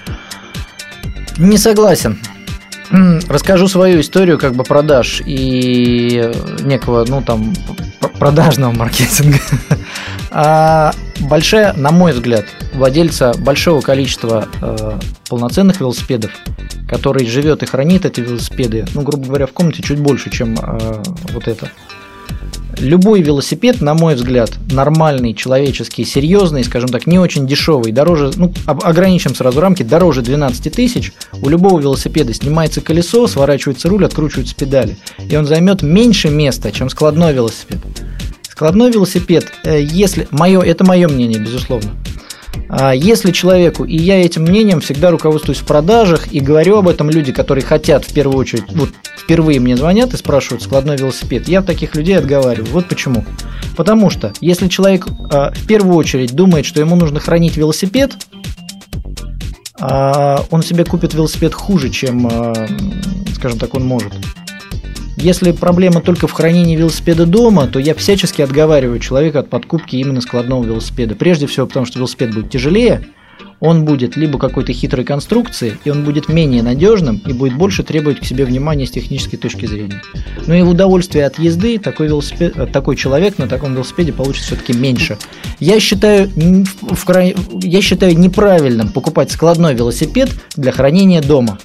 Не 1.38 1.58
согласен. 1.60 2.18
Расскажу 3.30 3.68
свою 3.68 4.02
историю 4.02 4.40
как 4.40 4.56
бы 4.56 4.64
продаж 4.64 5.22
и 5.24 6.20
э, 6.24 6.34
некого, 6.64 7.06
ну 7.08 7.22
там, 7.22 7.54
продажного 8.20 8.72
маркетинга. 8.72 9.38
А 10.34 10.94
большая, 11.20 11.74
на 11.74 11.92
мой 11.92 12.14
взгляд, 12.14 12.46
владельца 12.74 13.34
большого 13.38 13.82
количества 13.82 14.48
э, 14.62 15.00
полноценных 15.30 15.82
велосипедов, 15.82 16.32
который 16.88 17.28
живет 17.28 17.64
и 17.64 17.66
хранит 17.66 18.06
эти 18.06 18.22
велосипеды, 18.22 18.86
ну, 18.94 19.02
грубо 19.02 19.26
говоря, 19.26 19.46
в 19.46 19.52
комнате 19.52 19.84
чуть 19.84 20.00
больше, 20.00 20.30
чем 20.30 20.56
э, 20.56 21.04
вот 21.34 21.50
это. 21.50 21.70
Любой 22.78 23.22
велосипед, 23.22 23.82
на 23.82 23.94
мой 23.94 24.16
взгляд, 24.16 24.52
нормальный, 24.72 25.34
человеческий, 25.34 26.04
серьезный, 26.04 26.64
скажем 26.64 26.90
так, 26.90 27.06
не 27.06 27.20
очень 27.20 27.46
дешевый, 27.46 27.92
дороже, 27.92 28.32
ну, 28.36 28.54
ограничим 28.66 29.36
сразу 29.36 29.60
рамки, 29.60 29.84
дороже 29.84 30.22
12 30.22 30.74
тысяч, 30.74 31.14
у 31.42 31.50
любого 31.50 31.80
велосипеда 31.80 32.34
снимается 32.34 32.82
колесо, 32.82 33.28
сворачивается 33.28 33.90
руль, 33.90 34.06
откручиваются 34.06 34.56
педали, 34.56 34.98
и 35.20 35.36
он 35.36 35.46
займет 35.46 35.84
меньше 35.84 36.30
места, 36.30 36.72
чем 36.72 36.90
складной 36.90 37.34
велосипед. 37.34 37.80
Складной 38.50 38.92
велосипед, 38.92 39.52
э, 39.64 39.82
если, 39.82 40.28
мое, 40.32 40.62
это 40.62 40.84
мое 40.84 41.08
мнение, 41.08 41.40
безусловно, 41.40 41.92
Если 42.94 43.32
человеку, 43.32 43.84
и 43.84 43.98
я 43.98 44.24
этим 44.24 44.44
мнением 44.44 44.80
всегда 44.80 45.12
руководствуюсь 45.12 45.60
в 45.60 45.66
продажах 45.66 46.32
и 46.32 46.40
говорю 46.40 46.78
об 46.78 46.88
этом 46.88 47.10
люди, 47.10 47.34
которые 47.34 47.66
хотят 47.66 48.06
в 48.06 48.14
первую 48.14 48.38
очередь, 48.38 48.64
вот 48.74 48.90
впервые 49.18 49.60
мне 49.60 49.78
звонят 49.78 50.14
и 50.14 50.18
спрашивают 50.18 50.64
складной 50.64 50.98
велосипед, 50.98 51.48
я 51.48 51.62
таких 51.62 51.96
людей 51.96 52.18
отговариваю. 52.18 52.72
Вот 52.72 52.88
почему. 52.88 53.26
Потому 53.78 54.10
что 54.10 54.34
если 54.42 54.68
человек 54.68 55.08
а, 55.32 55.52
в 55.52 55.68
первую 55.68 55.96
очередь 55.96 56.34
думает, 56.34 56.66
что 56.66 56.82
ему 56.82 56.96
нужно 56.96 57.20
хранить 57.20 57.58
велосипед, 57.58 58.14
а, 59.80 60.44
он 60.52 60.62
себе 60.64 60.86
купит 60.86 61.14
велосипед 61.14 61.54
хуже, 61.54 61.90
чем, 61.90 62.28
а, 62.28 62.68
скажем 63.34 63.58
так, 63.58 63.74
он 63.74 63.86
может. 63.86 64.14
Если 65.22 65.52
проблема 65.52 66.02
только 66.02 66.26
в 66.26 66.32
хранении 66.32 66.76
велосипеда 66.76 67.28
дома, 67.28 67.68
то 67.68 67.78
я 67.78 67.94
всячески 67.94 68.42
отговариваю 68.42 68.98
человека 68.98 69.42
от 69.42 69.50
подкупки 69.50 69.96
именно 69.96 70.20
складного 70.20 70.64
велосипеда. 70.64 71.14
Прежде 71.14 71.46
всего, 71.46 71.68
потому 71.68 71.86
что 71.86 72.00
велосипед 72.00 72.34
будет 72.34 72.50
тяжелее, 72.50 73.06
он 73.60 73.86
будет 73.86 74.18
либо 74.18 74.40
какой-то 74.40 74.74
хитрой 74.74 75.06
конструкции, 75.06 75.78
и 75.86 75.92
он 75.92 76.04
будет 76.04 76.28
менее 76.28 76.64
надежным 76.64 77.22
и 77.24 77.34
будет 77.34 77.56
больше 77.56 77.84
требовать 77.84 78.20
к 78.20 78.26
себе 78.26 78.46
внимания 78.46 78.88
с 78.88 78.92
технической 78.92 79.38
точки 79.38 79.68
зрения. 79.68 80.02
Но 80.48 80.56
и 80.56 80.64
в 80.64 80.70
удовольствие 80.70 81.28
от 81.28 81.38
езды 81.38 81.78
такой, 81.78 82.08
велосипед, 82.08 82.56
такой 82.74 82.96
человек 82.96 83.38
на 83.38 83.48
таком 83.48 83.76
велосипеде 83.76 84.14
получит 84.14 84.44
все-таки 84.46 84.74
меньше. 84.74 85.20
Я 85.60 85.80
считаю, 85.80 86.32
в 86.32 87.06
край- 87.06 87.36
я 87.62 87.82
считаю 87.84 88.18
неправильным 88.18 88.90
покупать 88.90 89.30
складной 89.30 89.76
велосипед 89.76 90.32
для 90.56 90.72
хранения 90.72 91.22
дома. 91.22 91.60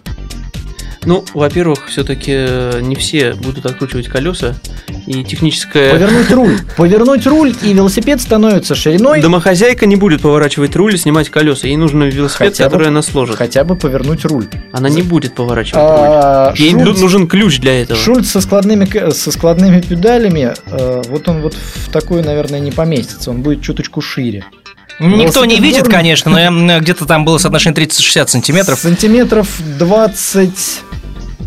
Ну, 1.06 1.24
во-первых, 1.34 1.86
все-таки 1.88 2.80
не 2.82 2.96
все 2.96 3.32
будут 3.34 3.64
откручивать 3.64 4.08
колеса, 4.08 4.56
и 5.06 5.22
техническая... 5.24 5.92
Повернуть 5.92 6.30
руль. 6.32 6.58
Повернуть 6.76 7.26
руль, 7.26 7.54
и 7.62 7.72
велосипед 7.72 8.20
становится 8.20 8.74
шириной. 8.74 9.20
Домохозяйка 9.20 9.86
не 9.86 9.94
будет 9.96 10.22
поворачивать 10.22 10.74
руль 10.76 10.94
и 10.94 10.98
снимать 10.98 11.28
колеса. 11.30 11.68
Ей 11.68 11.76
нужен 11.76 12.02
велосипед, 12.02 12.52
Хотя 12.52 12.64
бы- 12.64 12.70
который 12.70 12.88
она 12.88 13.02
сложит. 13.02 13.36
Хотя 13.36 13.64
бы 13.64 13.76
повернуть 13.76 14.24
руль. 14.24 14.46
Она 14.72 14.88
не 14.88 15.02
будет 15.02 15.34
поворачивать 15.34 15.76
А, 15.78 16.50
руль. 16.50 16.58
Ей 16.58 16.74
Шульц- 16.74 17.00
нужен 17.00 17.28
ключ 17.28 17.58
для 17.60 17.82
этого. 17.82 17.98
Шульц 17.98 18.28
со 18.28 18.40
складными, 18.40 19.10
со 19.12 19.30
складными 19.30 19.80
педалями, 19.80 20.54
э, 20.66 21.02
вот 21.08 21.28
он 21.28 21.40
вот 21.42 21.54
в 21.54 21.88
такой, 21.90 22.22
наверное, 22.24 22.58
не 22.58 22.72
поместится. 22.72 23.30
Он 23.30 23.42
будет 23.42 23.62
чуточку 23.62 24.00
шире. 24.00 24.44
Никто 24.98 25.44
не 25.44 25.60
видит, 25.60 25.88
конечно, 25.88 26.50
но 26.50 26.80
где-то 26.80 27.04
там 27.06 27.24
было 27.24 27.38
соотношение 27.38 27.86
30-60 27.86 28.28
сантиметров. 28.28 28.78
Сантиметров 28.80 29.60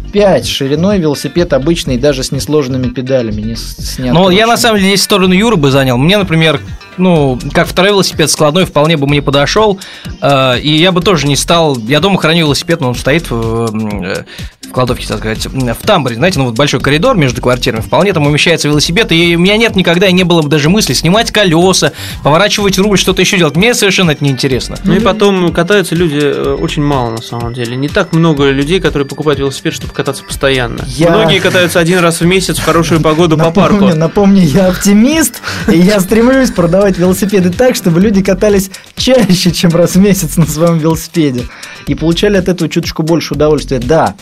25 0.09 0.47
шириной 0.47 0.99
велосипед 0.99 1.53
обычный, 1.53 1.97
даже 1.97 2.23
с 2.23 2.31
несложенными 2.31 2.87
педалями. 2.89 3.41
Не 3.41 3.55
с, 3.55 3.75
с 3.77 3.99
Но 3.99 4.31
я 4.31 4.47
на 4.47 4.57
самом 4.57 4.77
деле 4.77 4.89
здесь 4.89 5.03
сторону 5.03 5.33
Юры 5.33 5.55
бы 5.55 5.69
занял. 5.69 5.97
Мне, 5.97 6.17
например, 6.17 6.61
ну, 6.97 7.39
как 7.53 7.67
второй 7.67 7.91
велосипед 7.91 8.29
складной 8.29 8.65
вполне 8.65 8.97
бы 8.97 9.07
мне 9.07 9.21
подошел. 9.21 9.79
э, 10.21 10.59
и 10.59 10.77
я 10.77 10.91
бы 10.91 11.01
тоже 11.01 11.27
не 11.27 11.35
стал. 11.35 11.77
Я 11.77 11.99
дома 11.99 12.17
храню 12.17 12.45
велосипед, 12.45 12.81
но 12.81 12.89
он 12.89 12.95
стоит 12.95 13.29
в, 13.29 13.71
э, 14.03 14.23
в 14.69 14.71
кладовке, 14.71 15.07
так 15.07 15.17
сказать, 15.19 15.45
в 15.47 15.85
тамбуре, 15.85 16.15
знаете, 16.15 16.39
ну 16.39 16.45
вот 16.45 16.55
большой 16.55 16.79
коридор 16.79 17.17
между 17.17 17.41
квартирами, 17.41 17.81
вполне 17.81 18.13
там 18.13 18.25
умещается 18.27 18.67
велосипед, 18.67 19.11
и 19.11 19.35
у 19.35 19.39
меня 19.39 19.57
нет 19.57 19.75
никогда 19.75 20.07
и 20.07 20.13
не 20.13 20.23
было 20.23 20.41
бы 20.41 20.49
даже 20.49 20.69
мысли 20.69 20.93
снимать 20.93 21.31
колеса, 21.31 21.91
поворачивать 22.23 22.77
руль, 22.77 22.97
что-то 22.97 23.21
еще 23.21 23.37
делать. 23.37 23.55
Мне 23.55 23.73
совершенно 23.73 24.11
это 24.11 24.23
неинтересно. 24.23 24.77
Ну 24.83 24.95
и 24.95 24.99
потом 24.99 25.51
катаются 25.51 25.95
люди 25.95 26.19
э, 26.21 26.57
очень 26.59 26.83
мало 26.83 27.11
на 27.11 27.21
самом 27.21 27.53
деле. 27.53 27.75
Не 27.75 27.89
так 27.89 28.13
много 28.13 28.49
людей, 28.51 28.79
которые 28.79 29.07
покупают 29.07 29.39
велосипед, 29.39 29.73
чтобы 29.73 29.93
кататься 29.93 30.23
постоянно. 30.23 30.83
Я- 30.87 31.09
Многие 31.09 31.39
катаются 31.39 31.79
один 31.79 31.99
раз 31.99 32.21
в 32.21 32.25
месяц 32.25 32.57
в 32.59 32.63
хорошую 32.63 33.01
погоду 33.01 33.37
по 33.37 33.51
парку. 33.51 33.73
Напомню, 33.75 33.95
напомню, 33.95 34.41
я 34.43 34.67
оптимист, 34.67 35.41
и 35.71 35.77
я 35.77 35.99
стремлюсь 35.99 36.51
продавать 36.51 36.97
велосипеды 36.97 37.49
так, 37.49 37.75
чтобы 37.75 37.99
люди 37.99 38.21
катались 38.21 38.69
чаще, 38.95 39.51
чем 39.51 39.71
раз 39.71 39.95
в 39.95 39.99
месяц 39.99 40.37
на 40.37 40.45
своем 40.45 40.77
велосипеде. 40.77 41.45
И 41.87 41.95
получали 41.95 42.37
от 42.37 42.47
этого 42.49 42.69
чуточку 42.69 43.01
больше 43.03 43.33
удовольствия. 43.33 43.79
Да, 43.79 44.15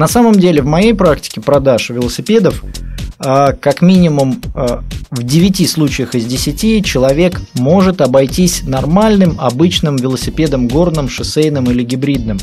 на 0.00 0.08
самом 0.08 0.32
деле 0.32 0.62
в 0.62 0.66
моей 0.66 0.94
практике 0.94 1.42
продаж 1.42 1.90
велосипедов 1.90 2.64
а, 3.18 3.52
как 3.52 3.82
минимум 3.82 4.40
а, 4.54 4.82
в 5.10 5.22
9 5.22 5.68
случаях 5.68 6.14
из 6.14 6.24
10 6.24 6.86
человек 6.86 7.38
может 7.52 8.00
обойтись 8.00 8.62
нормальным, 8.62 9.36
обычным 9.38 9.96
велосипедом 9.96 10.68
горным, 10.68 11.10
шоссейным 11.10 11.70
или 11.70 11.82
гибридным. 11.82 12.38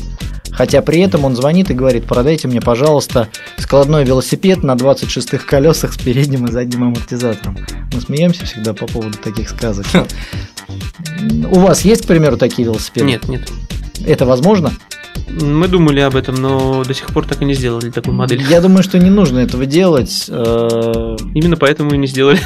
Хотя 0.52 0.82
при 0.82 1.00
этом 1.00 1.24
он 1.24 1.34
звонит 1.34 1.68
и 1.72 1.74
говорит, 1.74 2.04
продайте 2.04 2.46
мне, 2.46 2.60
пожалуйста, 2.60 3.28
складной 3.56 4.04
велосипед 4.04 4.62
на 4.62 4.76
26 4.76 5.30
колесах 5.38 5.92
с 5.94 5.98
передним 5.98 6.46
и 6.46 6.52
задним 6.52 6.84
амортизатором. 6.84 7.58
Мы 7.92 8.00
смеемся 8.00 8.46
всегда 8.46 8.72
по 8.72 8.86
поводу 8.86 9.18
таких 9.18 9.48
сказок. 9.48 9.86
У 11.50 11.58
вас 11.58 11.80
есть, 11.80 12.04
к 12.04 12.06
примеру, 12.06 12.36
такие 12.36 12.66
велосипеды? 12.66 13.06
Нет, 13.06 13.26
нет. 13.26 13.50
Это 14.06 14.26
возможно? 14.26 14.70
Мы 15.40 15.68
думали 15.68 16.00
об 16.00 16.16
этом, 16.16 16.34
но 16.36 16.84
до 16.84 16.94
сих 16.94 17.06
пор 17.08 17.26
так 17.26 17.42
и 17.42 17.44
не 17.44 17.54
сделали 17.54 17.90
такую 17.90 18.14
модель. 18.14 18.42
Я 18.42 18.60
думаю, 18.60 18.82
что 18.82 18.98
не 18.98 19.10
нужно 19.10 19.38
этого 19.38 19.66
делать. 19.66 20.26
Э, 20.28 21.16
Именно 21.34 21.56
поэтому 21.56 21.94
и 21.94 21.96
не 21.98 22.06
сделали. 22.06 22.40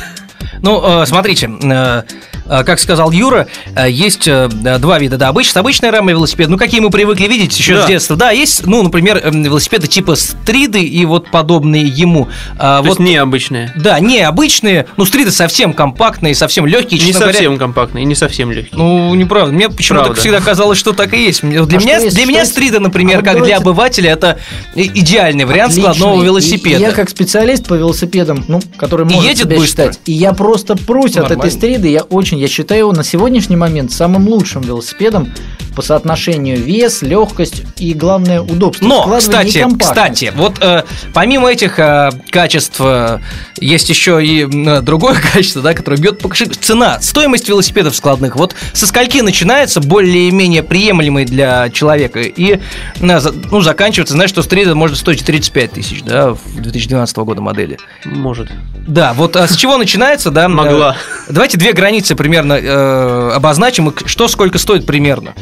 Ну, 0.60 1.02
э, 1.02 1.06
смотрите, 1.06 1.50
э, 1.62 2.02
э, 2.46 2.64
как 2.64 2.78
сказал 2.78 3.10
Юра, 3.10 3.46
есть 3.88 4.28
два 4.28 4.98
вида, 4.98 5.16
да, 5.16 5.28
обычный, 5.28 5.60
обычная 5.60 5.90
рама 5.90 6.10
велосипед, 6.10 6.48
ну, 6.48 6.56
какие 6.56 6.80
мы 6.80 6.90
привыкли 6.90 7.26
видеть 7.26 7.58
еще 7.58 7.74
Да. 7.76 7.84
с 7.84 7.86
детства, 7.88 8.16
да, 8.16 8.30
есть, 8.30 8.66
ну, 8.66 8.82
например, 8.82 9.20
велосипеды 9.32 9.86
типа 9.86 10.14
стриды 10.16 10.82
и 10.82 11.04
вот 11.04 11.30
подобные 11.30 11.82
ему. 11.86 12.28
А, 12.58 12.78
То 12.82 12.88
вот, 12.88 12.98
есть 13.00 13.10
необычные. 13.10 13.72
Да, 13.76 13.98
не 14.00 14.20
обычные, 14.20 14.86
ну, 14.96 15.04
стриды 15.04 15.30
совсем 15.30 15.72
компактные, 15.72 16.34
совсем 16.34 16.66
легкие, 16.66 17.00
Не 17.00 17.06
честно 17.06 17.20
говоря. 17.20 17.34
совсем 17.34 17.58
компактные, 17.58 18.04
не 18.04 18.14
совсем 18.14 18.50
легкие. 18.52 18.78
Ну, 18.78 19.14
неправда. 19.14 19.52
Мне 19.52 19.68
почему-то 19.68 20.14
всегда 20.14 20.40
казалось, 20.40 20.78
что 20.78 20.92
так 20.92 21.12
и 21.14 21.24
есть. 21.24 21.42
Для, 21.42 21.60
А 21.60 21.80
меня, 21.80 21.98
есть- 21.98 22.14
для 22.16 22.26
меня 22.26 22.44
стрида, 22.44 22.80
например, 22.80 23.16
А 23.16 23.18
вот 23.20 23.24
как 23.24 23.34
для 23.34 23.40
давайте- 23.42 23.56
обывателя, 23.56 24.10
это 24.12 24.38
и- 24.74 24.90
идеальный 24.94 25.44
вариант 25.44 25.72
Отличный. 25.72 25.94
складного 25.94 26.22
И- 26.22 26.24
велосипеда. 26.24 26.78
И 26.78 26.80
я 26.80 26.92
как 26.92 27.08
специалист 27.10 27.66
по 27.66 27.74
велосипедам, 27.74 28.44
ну, 28.48 28.60
который 28.76 29.06
И 29.06 29.12
может 29.14 29.24
едет 29.30 29.44
себя 29.46 29.56
быстро. 29.56 29.82
считать. 29.92 30.00
И 30.06 30.12
я 30.12 30.31
просто 30.34 30.76
прусь 30.76 31.16
от 31.16 31.28
Нормально. 31.28 31.40
этой 31.40 31.50
стриды. 31.50 31.88
Я 31.88 32.02
очень, 32.02 32.38
я 32.38 32.48
считаю 32.48 32.80
его 32.80 32.92
на 32.92 33.04
сегодняшний 33.04 33.56
момент 33.56 33.92
самым 33.92 34.28
лучшим 34.28 34.62
велосипедом 34.62 35.32
по 35.74 35.82
соотношению 35.82 36.58
вес, 36.58 37.02
легкость 37.02 37.62
и, 37.78 37.94
главное, 37.94 38.40
удобство. 38.40 38.84
Но, 38.84 39.16
кстати, 39.16 39.66
кстати, 39.78 40.32
вот 40.34 40.58
э, 40.60 40.84
помимо 41.14 41.50
этих 41.50 41.78
э, 41.78 42.10
качеств 42.30 42.80
э, 42.80 43.20
есть 43.58 43.88
еще 43.88 44.24
и 44.24 44.44
э, 44.44 44.80
другое 44.82 45.16
качество, 45.32 45.62
да, 45.62 45.74
которое 45.74 45.96
бьет 45.96 46.18
по 46.18 46.28
кошельку. 46.28 46.54
Цена, 46.60 47.00
стоимость 47.00 47.48
велосипедов 47.48 47.96
складных. 47.96 48.36
Вот 48.36 48.54
со 48.72 48.86
скольки 48.86 49.18
начинается 49.20 49.80
более-менее 49.80 50.62
приемлемый 50.62 51.24
для 51.24 51.70
человека 51.70 52.20
и 52.20 52.58
э, 53.00 53.20
ну, 53.50 53.60
заканчивается, 53.60 54.14
знаешь, 54.14 54.30
что 54.30 54.42
стрида 54.42 54.74
может 54.74 54.98
стоить 54.98 55.24
35 55.24 55.72
тысяч, 55.72 56.02
да, 56.02 56.34
в 56.34 56.60
2012 56.60 57.16
года 57.18 57.40
модели. 57.40 57.78
Может. 58.04 58.50
Да, 58.86 59.12
вот 59.14 59.36
а 59.36 59.46
с 59.46 59.56
чего 59.56 59.78
начинается, 59.78 60.11
да? 60.30 60.48
Могла. 60.48 60.96
э, 61.28 61.32
Давайте 61.32 61.56
две 61.58 61.72
границы 61.72 62.14
примерно 62.14 62.54
э, 62.54 63.30
обозначим, 63.34 63.92
что 64.06 64.28
сколько 64.28 64.58
стоит 64.58 64.86
примерно. 64.86 65.34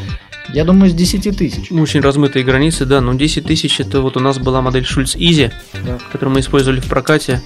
Я 0.53 0.65
думаю, 0.65 0.89
с 0.89 0.93
10 0.93 1.37
тысяч. 1.37 1.71
Очень 1.71 2.01
размытые 2.01 2.43
границы, 2.43 2.85
да, 2.85 2.99
но 2.99 3.13
10 3.13 3.45
тысяч 3.45 3.79
это 3.79 4.01
вот 4.01 4.17
у 4.17 4.19
нас 4.19 4.37
была 4.37 4.61
модель 4.61 4.83
Schulz 4.83 5.15
Easy, 5.17 5.51
Да. 5.85 5.97
которую 6.11 6.33
мы 6.35 6.41
использовали 6.41 6.79
в 6.79 6.85
прокате. 6.87 7.41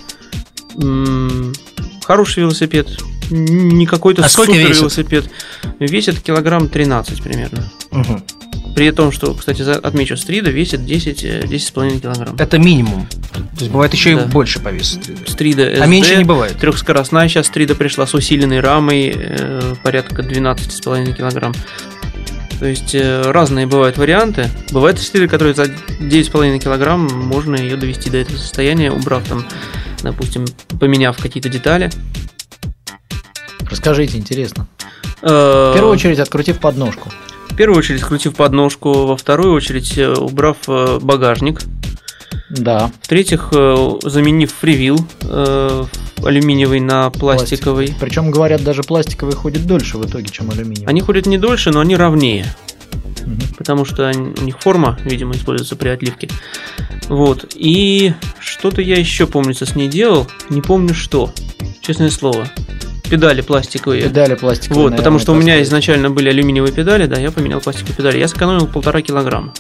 М, 0.82 1.54
Хороший 2.04 2.42
велосипед, 2.42 2.88
н- 3.32 3.46
не 3.70 3.86
какой-то 3.88 4.24
А 4.24 4.30
сколько 4.30 4.52
супер 4.54 4.68
весит? 4.68 4.82
велосипед. 4.82 5.26
Весит 5.80 6.20
килограмм 6.20 6.70
13 6.70 7.22
примерно. 7.24 7.64
Мгм. 7.92 8.24
При 8.76 8.92
том, 8.92 9.12
что, 9.14 9.34
кстати, 9.34 9.62
отмечу, 9.62 10.18
стрида 10.18 10.52
весит 10.52 10.86
10, 10.86 11.24
э, 11.24 11.42
10,5 11.48 12.02
килограмм. 12.02 12.36
Это 12.38 12.58
минимум. 12.60 13.08
То 13.32 13.62
есть 13.62 13.72
бывает 13.72 13.94
еще 13.94 14.12
и 14.12 14.16
Да. 14.16 14.26
больше 14.26 14.60
по 14.60 14.68
весу. 14.70 15.00
Стрида 15.26 15.64
SD, 15.72 15.82
А 15.82 15.86
меньше 15.86 16.18
не 16.18 16.26
бывает. 16.26 16.58
Трехскоростная 16.58 17.30
сейчас 17.30 17.48
стрида 17.48 17.74
пришла 17.76 18.06
с 18.06 18.14
усиленной 18.14 18.60
рамой, 18.60 19.14
э, 19.16 19.76
порядка 19.82 20.22
12,5 20.24 21.14
килограмм. 21.14 21.54
То 22.60 22.66
есть 22.66 22.94
э, 22.96 23.22
разные 23.32 23.66
бывают 23.66 23.98
варианты. 23.98 24.50
Бывают 24.72 25.00
стриды, 25.00 25.30
которые 25.30 25.54
за 25.54 25.66
9,5 26.00 26.60
килограмм 26.60 27.06
можно 27.06 27.56
ее 27.56 27.78
довести 27.78 28.10
до 28.10 28.18
этого 28.18 28.38
состояния, 28.38 28.92
убрав 28.92 29.24
там, 29.28 29.46
допустим, 30.04 30.46
поменяв 30.80 31.18
какие-то 31.18 31.48
детали. 31.48 31.90
Расскажите, 33.70 34.18
интересно. 34.18 34.68
Э, 35.22 35.72
В 35.72 35.74
первую 35.76 35.94
очередь, 35.94 36.20
открутив 36.20 36.60
подножку. 36.60 37.10
В 37.50 37.56
первую 37.56 37.78
очередь 37.80 38.02
скрутив 38.02 38.36
подножку, 38.36 39.06
во 39.06 39.16
вторую 39.18 39.54
очередь 39.54 39.98
э, 39.98 40.14
убрав 40.14 40.58
э, 40.68 41.00
багажник, 41.02 41.62
Да. 42.50 42.92
в-третьих, 43.02 43.50
э, 43.54 43.90
заменив 44.04 44.54
фривил 44.54 45.00
э, 45.22 45.86
алюминиевый 46.24 46.80
на 46.80 47.10
пластиковый. 47.10 47.96
Причем, 48.00 48.32
говорят, 48.32 48.64
даже 48.64 48.84
пластиковый 48.84 49.36
ходит 49.36 49.66
дольше 49.66 49.98
в 49.98 50.06
итоге, 50.06 50.30
чем 50.30 50.50
алюминиевый. 50.52 50.88
Они 50.88 51.02
ходят 51.02 51.26
не 51.26 51.38
дольше, 51.38 51.72
но 51.72 51.80
они 51.80 51.96
ровнее. 51.96 52.46
Мгм. 53.26 53.40
Потому 53.58 53.86
что 53.86 54.12
у 54.12 54.44
них 54.44 54.60
форма, 54.60 54.98
видимо, 55.04 55.34
используется 55.34 55.76
при 55.76 55.90
отливке. 55.90 56.30
Вот. 57.08 57.46
И 57.56 58.14
что-то 58.40 58.82
я 58.82 58.98
еще, 58.98 59.26
помнится, 59.28 59.66
с 59.66 59.76
ней 59.76 59.88
делал. 59.88 60.28
Не 60.50 60.62
помню 60.62 60.94
что. 60.94 61.32
Честное 61.82 62.10
слово. 62.10 62.48
Педали 63.10 63.42
пластиковые. 63.42 64.04
Педали 64.04 64.36
пластиковые. 64.36 64.90
Вот, 64.90 64.98
потому 64.98 65.20
что 65.20 65.32
у 65.32 65.36
меня 65.36 65.62
изначально 65.64 66.10
были 66.10 66.30
алюминиевые 66.30 66.72
педали, 66.74 67.06
да, 67.06 67.20
я 67.20 67.32
поменял 67.32 67.62
пластиковые 67.62 67.96
педали. 67.96 68.20
Я 68.20 68.28
сэкономил 68.28 68.68
полтора 68.68 69.02
килограмма. 69.02 69.54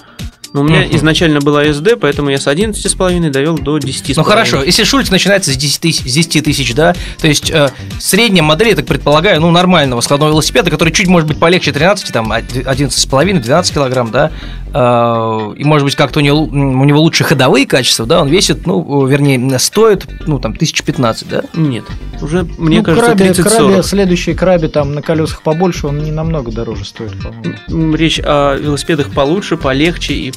Но 0.53 0.61
у 0.61 0.63
меня 0.63 0.85
Мгм. 0.85 0.95
изначально 0.95 1.41
была 1.41 1.65
SD, 1.65 1.97
поэтому 1.97 2.29
я 2.29 2.37
с 2.37 2.47
11,5 2.47 3.29
довел 3.29 3.57
до 3.57 3.77
10,5. 3.77 4.13
Ну 4.15 4.23
хорошо, 4.23 4.63
если 4.63 4.85
Шульц 4.85 5.09
начинается 5.09 5.51
с 5.51 5.57
10 5.57 5.81
тысяч, 5.81 6.09
с 6.09 6.13
10 6.13 6.41
тысяч, 6.45 6.73
да, 6.73 6.95
то 7.19 7.27
есть 7.27 7.51
э, 7.51 7.71
средняя 7.99 8.41
модель, 8.41 8.69
я 8.69 8.75
так 8.75 8.85
предполагаю, 8.85 9.41
ну, 9.41 9.51
нормального 9.51 9.99
складного 9.99 10.29
велосипеда, 10.29 10.71
который 10.71 10.93
чуть, 10.93 11.07
может 11.07 11.27
быть, 11.27 11.39
полегче 11.39 11.73
13, 11.73 12.13
там, 12.13 12.31
11,5-12 12.31 13.73
килограмм, 13.73 14.11
да, 14.11 14.31
э, 14.73 15.53
и, 15.57 15.63
может 15.65 15.83
быть, 15.83 15.95
как-то 15.95 16.19
у 16.19 16.23
него, 16.23 16.43
у 16.43 16.85
него 16.85 17.01
лучше 17.01 17.25
ходовые 17.25 17.65
качества, 17.65 18.05
да, 18.05 18.21
он 18.21 18.29
весит, 18.29 18.65
ну, 18.65 19.05
вернее, 19.05 19.59
стоит, 19.59 20.07
ну, 20.25 20.39
там, 20.39 20.53
1015, 20.53 21.27
да? 21.27 21.43
Нет, 21.53 21.83
уже, 22.21 22.47
мне 22.57 22.77
ну, 22.79 22.83
кажется, 22.83 23.07
краби, 23.15 23.25
30-40. 23.31 23.43
краби, 23.43 23.81
следующий 23.83 24.33
краби 24.33 24.67
там 24.67 24.93
на 24.93 25.01
колесах 25.01 25.41
побольше, 25.41 25.87
он 25.87 25.99
не 25.99 26.11
намного 26.11 26.51
дороже 26.51 26.85
стоит, 26.85 27.13
по-моему. 27.21 27.95
Речь 27.95 28.19
о 28.23 28.55
велосипедах 28.55 29.11
получше, 29.11 29.57
полегче 29.57 30.13
и 30.13 30.33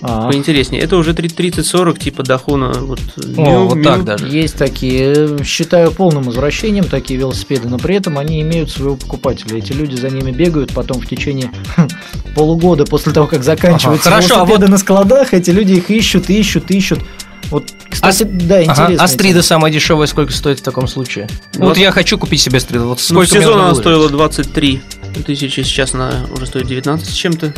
А, 0.00 0.28
поинтереснее. 0.30 0.80
Это 0.82 0.96
уже 0.96 1.12
30-40, 1.12 1.98
типа 1.98 2.22
Дахуна. 2.22 2.72
Вот, 2.72 3.00
О, 3.16 3.40
Мю- 3.40 3.64
вот 3.66 3.74
Мю. 3.74 3.84
так 3.84 4.04
даже. 4.04 4.28
Есть 4.28 4.56
такие, 4.56 5.42
считаю 5.44 5.90
полным 5.90 6.30
извращением 6.30 6.84
такие 6.84 7.18
велосипеды, 7.18 7.68
но 7.68 7.78
при 7.78 7.96
этом 7.96 8.16
они 8.16 8.40
имеют 8.42 8.70
своего 8.70 8.94
покупателя. 8.94 9.58
Эти 9.58 9.72
люди 9.72 9.96
за 9.96 10.10
ними 10.10 10.30
бегают, 10.30 10.72
потом 10.72 11.00
в 11.00 11.06
течение 11.08 11.50
полугода 12.34 12.84
после 12.84 13.12
того, 13.12 13.26
как 13.26 13.42
заканчиваются 13.42 14.08
Ага, 14.08 14.16
хорошо, 14.22 14.34
а 14.34 14.38
велосипеды 14.38 14.66
вот- 14.66 14.70
на 14.70 14.78
складах, 14.78 15.34
эти 15.34 15.50
люди 15.50 15.72
их 15.72 15.90
ищут, 15.90 16.30
ищут, 16.30 16.70
ищут. 16.70 17.00
Вот, 17.50 17.72
кстати, 17.88 18.24
да, 18.24 18.56
Ага, 18.56 18.62
интересно. 18.72 19.04
а 19.04 19.08
стрида 19.08 19.42
самая 19.42 19.72
дешевая 19.72 20.06
сколько 20.06 20.32
стоит 20.32 20.60
в 20.60 20.62
таком 20.62 20.86
случае? 20.86 21.28
Ну, 21.54 21.60
вот 21.60 21.68
Вот. 21.68 21.78
я 21.78 21.90
хочу 21.92 22.18
купить 22.18 22.40
себе 22.40 22.60
стриду, 22.60 22.88
вот 22.88 23.04
Ну, 23.10 23.24
сезон 23.24 23.54
она 23.54 23.62
выложить? 23.64 23.82
стоила 23.82 24.08
23 24.10 24.82
тысячи, 25.22 25.60
сейчас 25.60 25.94
она 25.94 26.12
уже 26.32 26.46
стоит 26.46 26.66
19 26.66 27.06
с 27.08 27.12
чем-то. 27.12 27.52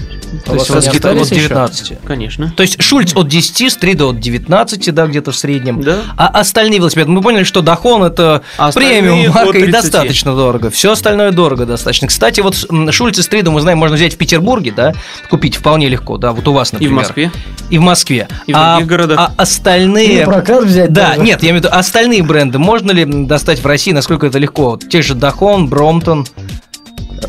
То 0.44 0.52
у 0.52 0.54
есть 0.54 0.70
вас 0.70 0.88
где-то 0.88 1.08
остались 1.10 1.26
от 1.32 1.36
еще? 1.36 1.48
19. 1.48 1.98
Конечно. 2.06 2.52
То 2.56 2.62
есть 2.62 2.82
Шульц 2.82 3.14
от 3.14 3.28
10, 3.28 3.72
Стрида 3.72 4.06
от 4.06 4.20
19, 4.20 4.94
да, 4.94 5.06
где-то 5.06 5.32
в 5.32 5.36
среднем. 5.36 5.80
Да. 5.80 5.98
А 6.16 6.28
остальные 6.28 6.78
велосипеды, 6.78 7.10
мы 7.10 7.20
поняли, 7.22 7.44
что 7.44 7.60
Дохон 7.62 8.02
это 8.02 8.42
А 8.56 8.68
остальные 8.68 9.02
премиум 9.02 9.32
марка 9.34 9.58
и 9.58 9.62
30. 9.62 9.72
достаточно 9.72 10.34
дорого. 10.34 10.70
Все 10.70 10.92
остальное 10.92 11.30
дорого 11.32 11.66
достаточно. 11.66 12.08
Кстати, 12.08 12.40
вот 12.40 12.56
Шульц 12.92 13.18
и 13.18 13.22
Стриду 13.22 13.50
мы 13.52 13.60
знаем, 13.60 13.78
можно 13.78 13.96
взять 13.96 14.14
в 14.14 14.16
Петербурге, 14.16 14.72
да, 14.76 14.92
купить 15.28 15.56
вполне 15.56 15.88
легко, 15.88 16.16
да, 16.16 16.32
вот 16.32 16.46
у 16.48 16.52
вас, 16.52 16.70
И 16.72 16.74
например. 16.74 16.94
в 16.94 16.96
Москве. 16.96 17.32
И 17.70 17.78
в 17.78 17.82
Москве. 17.82 18.28
И 18.46 18.52
в 18.52 18.56
а, 18.56 18.74
других 18.76 18.88
городах. 18.88 19.18
а 19.18 19.32
остальные... 19.36 20.22
И 20.22 20.24
прокат 20.24 20.64
взять 20.64 20.92
Да, 20.92 21.10
даже. 21.10 21.22
нет, 21.22 21.42
я 21.42 21.50
имею 21.50 21.62
в 21.62 21.64
виду, 21.64 21.74
остальные 21.74 22.22
бренды 22.22 22.58
можно 22.58 22.90
ли 22.92 23.04
достать 23.04 23.60
в 23.62 23.66
России, 23.66 23.92
насколько 23.92 24.26
это 24.26 24.38
легко? 24.38 24.70
Вот 24.70 24.88
те 24.88 25.02
же 25.02 25.14
Дохон, 25.14 25.68
Бромтон. 25.68 26.26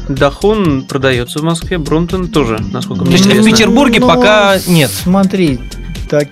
Дахун 0.08 0.84
продается 0.84 1.40
в 1.40 1.44
Москве, 1.44 1.78
Бромтон 1.78 2.28
тоже, 2.28 2.60
насколько 2.72 3.04
То 3.04 3.12
мне 3.12 3.18
есть 3.18 3.26
в. 3.26 3.46
Петербурге 3.46 4.00
пока 4.00 4.58
нет. 4.68 4.92
Смотри, 4.92 5.60
так, 6.10 6.28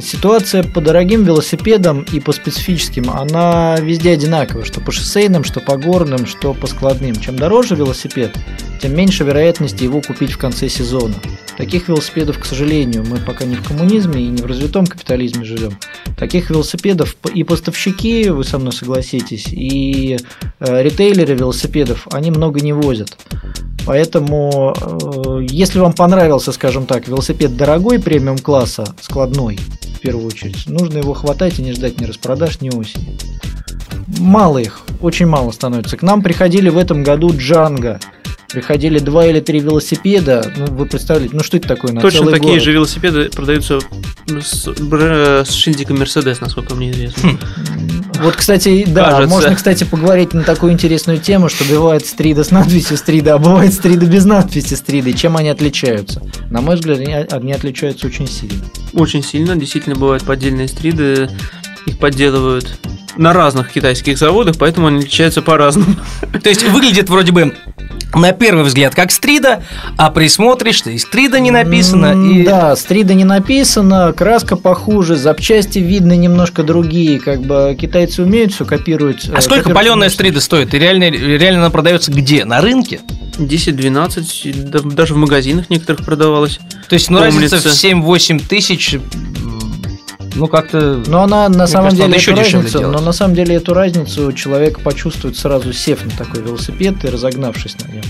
ситуация 0.00 0.62
по 0.62 0.80
дорогим 0.80 1.24
велосипедам 1.24 2.02
и 2.12 2.20
по 2.20 2.32
специфическим, 2.32 3.10
она 3.10 3.76
везде 3.80 4.12
одинаковая, 4.12 4.64
что 4.64 4.80
по 4.80 4.92
шоссейным, 4.92 5.42
что 5.42 5.60
по 5.60 5.76
горным, 5.76 6.26
что 6.26 6.54
по 6.54 6.66
складным. 6.66 7.16
Чем 7.16 7.36
дороже 7.36 7.74
велосипед, 7.74 8.36
тем 8.80 8.94
меньше 8.94 9.24
вероятности 9.24 9.82
его 9.82 10.00
купить 10.00 10.32
в 10.32 10.38
конце 10.38 10.68
сезона. 10.68 11.14
Таких 11.56 11.88
велосипедов, 11.88 12.38
к 12.38 12.44
сожалению, 12.44 13.04
мы 13.08 13.18
пока 13.18 13.44
не 13.44 13.54
в 13.54 13.66
коммунизме 13.66 14.22
и 14.22 14.26
не 14.26 14.42
в 14.42 14.46
развитом 14.46 14.86
капитализме 14.86 15.44
живем. 15.44 15.78
Таких 16.16 16.50
велосипедов 16.50 17.16
и 17.32 17.44
поставщики, 17.44 18.28
вы 18.28 18.44
со 18.44 18.58
мной 18.58 18.72
согласитесь, 18.72 19.46
и 19.50 20.18
э, 20.58 20.82
ритейлеры 20.82 21.34
велосипедов, 21.34 22.08
они 22.10 22.30
много 22.30 22.60
не 22.60 22.72
возят. 22.72 23.16
Поэтому, 23.86 24.74
э, 24.74 25.46
если 25.48 25.78
вам 25.78 25.92
понравился, 25.92 26.50
скажем 26.52 26.86
так, 26.86 27.06
велосипед 27.06 27.56
дорогой 27.56 28.00
премиум 28.00 28.38
класса, 28.38 28.84
складной, 29.00 29.58
в 29.96 30.00
первую 30.00 30.26
очередь, 30.26 30.66
нужно 30.66 30.98
его 30.98 31.14
хватать 31.14 31.58
и 31.58 31.62
не 31.62 31.72
ждать 31.72 32.00
ни 32.00 32.04
распродаж, 32.04 32.60
ни 32.60 32.70
осени. 32.70 33.16
Мало 34.18 34.58
их, 34.58 34.80
очень 35.00 35.26
мало 35.26 35.50
становится. 35.50 35.96
К 35.96 36.02
нам 36.02 36.22
приходили 36.22 36.68
в 36.68 36.78
этом 36.78 37.02
году 37.02 37.30
Джанго, 37.34 38.00
приходили 38.54 38.98
два 38.98 39.26
или 39.26 39.40
три 39.40 39.60
велосипеда. 39.60 40.52
Ну, 40.56 40.66
вы 40.66 40.86
представляете, 40.86 41.34
ну 41.36 41.42
что 41.42 41.56
это 41.56 41.68
такое 41.68 41.92
на 41.92 42.00
Точно 42.00 42.20
целый 42.20 42.32
такие 42.32 42.52
город? 42.52 42.62
же 42.62 42.72
велосипеды 42.72 43.28
продаются 43.30 43.80
с, 44.28 44.68
с 44.68 45.52
шильдиком 45.52 45.98
Мерседес, 45.98 46.40
насколько 46.40 46.74
мне 46.74 46.92
известно. 46.92 47.38
Вот, 48.20 48.36
кстати, 48.36 48.84
да, 48.86 49.10
Кажется. 49.10 49.28
можно, 49.28 49.54
кстати, 49.56 49.82
поговорить 49.84 50.34
на 50.34 50.44
такую 50.44 50.72
интересную 50.72 51.18
тему, 51.18 51.48
что 51.48 51.64
бывает 51.64 52.06
стрида 52.06 52.44
с 52.44 52.52
надписью 52.52 52.96
стрида, 52.96 53.34
а 53.34 53.38
бывает 53.38 53.74
стрида 53.74 54.06
без 54.06 54.24
надписи 54.24 54.74
стрида. 54.74 55.10
И 55.10 55.14
чем 55.14 55.36
они 55.36 55.48
отличаются? 55.48 56.22
На 56.48 56.60
мой 56.60 56.76
взгляд, 56.76 57.00
они, 57.00 57.12
они 57.12 57.52
отличаются 57.52 58.06
очень 58.06 58.28
сильно. 58.28 58.62
Очень 58.92 59.24
сильно, 59.24 59.56
действительно 59.56 59.96
бывают 59.96 60.22
поддельные 60.22 60.68
стриды, 60.68 61.28
их 61.86 61.98
подделывают 61.98 62.78
на 63.16 63.32
разных 63.32 63.72
китайских 63.72 64.18
заводах, 64.18 64.56
поэтому 64.58 64.86
они 64.86 64.98
отличаются 65.00 65.42
по-разному. 65.42 65.96
То 66.42 66.48
есть 66.48 66.62
выглядит 66.68 67.08
вроде 67.08 67.32
бы 67.32 67.54
на 68.14 68.32
первый 68.32 68.64
взгляд 68.64 68.94
как 68.94 69.10
стрида, 69.10 69.62
а 69.96 70.10
присмотришь, 70.10 70.76
что 70.76 70.90
и 70.90 70.98
стрида 70.98 71.40
не 71.40 71.50
написано, 71.50 72.30
и 72.30 72.44
Да, 72.44 72.74
стрида 72.76 73.14
не 73.14 73.24
написано, 73.24 74.12
краска 74.12 74.56
похуже, 74.56 75.16
запчасти 75.16 75.78
видно 75.78 76.14
немножко 76.16 76.62
другие. 76.62 77.18
Как 77.20 77.40
бы 77.42 77.76
китайцы 77.80 78.22
умеют 78.22 78.52
все 78.52 78.64
копировать. 78.64 79.28
А 79.32 79.38
э, 79.38 79.40
сколько 79.40 79.64
копировать 79.64 79.74
паленая 79.74 80.08
стрида 80.10 80.40
стоит? 80.40 80.74
И 80.74 80.78
реально, 80.78 81.10
реально 81.10 81.60
она 81.60 81.70
продается 81.70 82.10
где? 82.12 82.44
На 82.44 82.60
рынке? 82.60 83.00
10-12, 83.38 84.68
да- 84.70 84.80
даже 84.80 85.14
в 85.14 85.16
магазинах 85.16 85.70
некоторых 85.70 86.04
продавалось. 86.04 86.58
То 86.88 86.94
есть, 86.94 87.10
ну, 87.10 87.18
Помнится. 87.18 87.56
разница 87.56 87.68
в 87.70 87.72
7-8 87.72 88.40
тысяч, 88.48 88.96
ну, 90.34 90.46
как-то... 90.48 91.02
Но 91.06 91.22
она 91.22 91.48
на 91.48 91.66
самом 91.66 91.90
кажется, 91.90 92.06
деле 92.06 92.16
еще 92.18 92.34
разницу, 92.34 92.78
делать. 92.78 92.96
но 92.96 93.02
на 93.02 93.12
самом 93.12 93.34
деле 93.34 93.56
эту 93.56 93.74
разницу 93.74 94.32
человек 94.32 94.80
почувствует 94.80 95.36
сразу 95.36 95.72
сев 95.72 96.04
на 96.04 96.10
такой 96.10 96.42
велосипед 96.42 97.04
и 97.04 97.08
разогнавшись 97.08 97.76
на 97.84 97.92
нем 97.92 98.04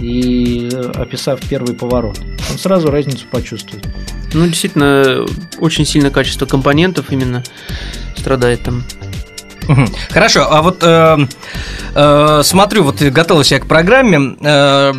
и 0.00 0.68
описав 0.94 1.40
первый 1.48 1.74
поворот. 1.74 2.18
Он 2.50 2.58
сразу 2.58 2.90
разницу 2.90 3.26
почувствует. 3.30 3.86
Ну, 4.32 4.46
действительно, 4.46 5.26
очень 5.58 5.84
сильно 5.84 6.10
качество 6.10 6.46
компонентов 6.46 7.06
именно 7.10 7.42
страдает 8.16 8.62
там. 8.62 8.84
Хорошо, 10.10 10.46
а 10.50 10.62
вот 10.62 10.78
э, 10.82 11.18
э, 11.94 12.40
смотрю, 12.42 12.84
вот 12.84 13.00
готовился 13.02 13.56
я 13.56 13.60
к 13.60 13.66
программе. 13.66 14.36
э, 14.40 14.92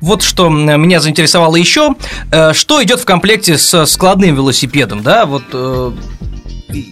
вот 0.00 0.22
что 0.22 0.48
меня 0.50 1.00
заинтересовало 1.00 1.56
еще, 1.56 1.94
э, 2.30 2.52
что 2.52 2.82
идет 2.82 3.00
в 3.00 3.04
комплекте 3.04 3.58
со 3.58 3.86
складным 3.86 4.34
велосипедом, 4.34 5.02
да, 5.02 5.26
вот 5.26 5.44
э, 5.52 5.92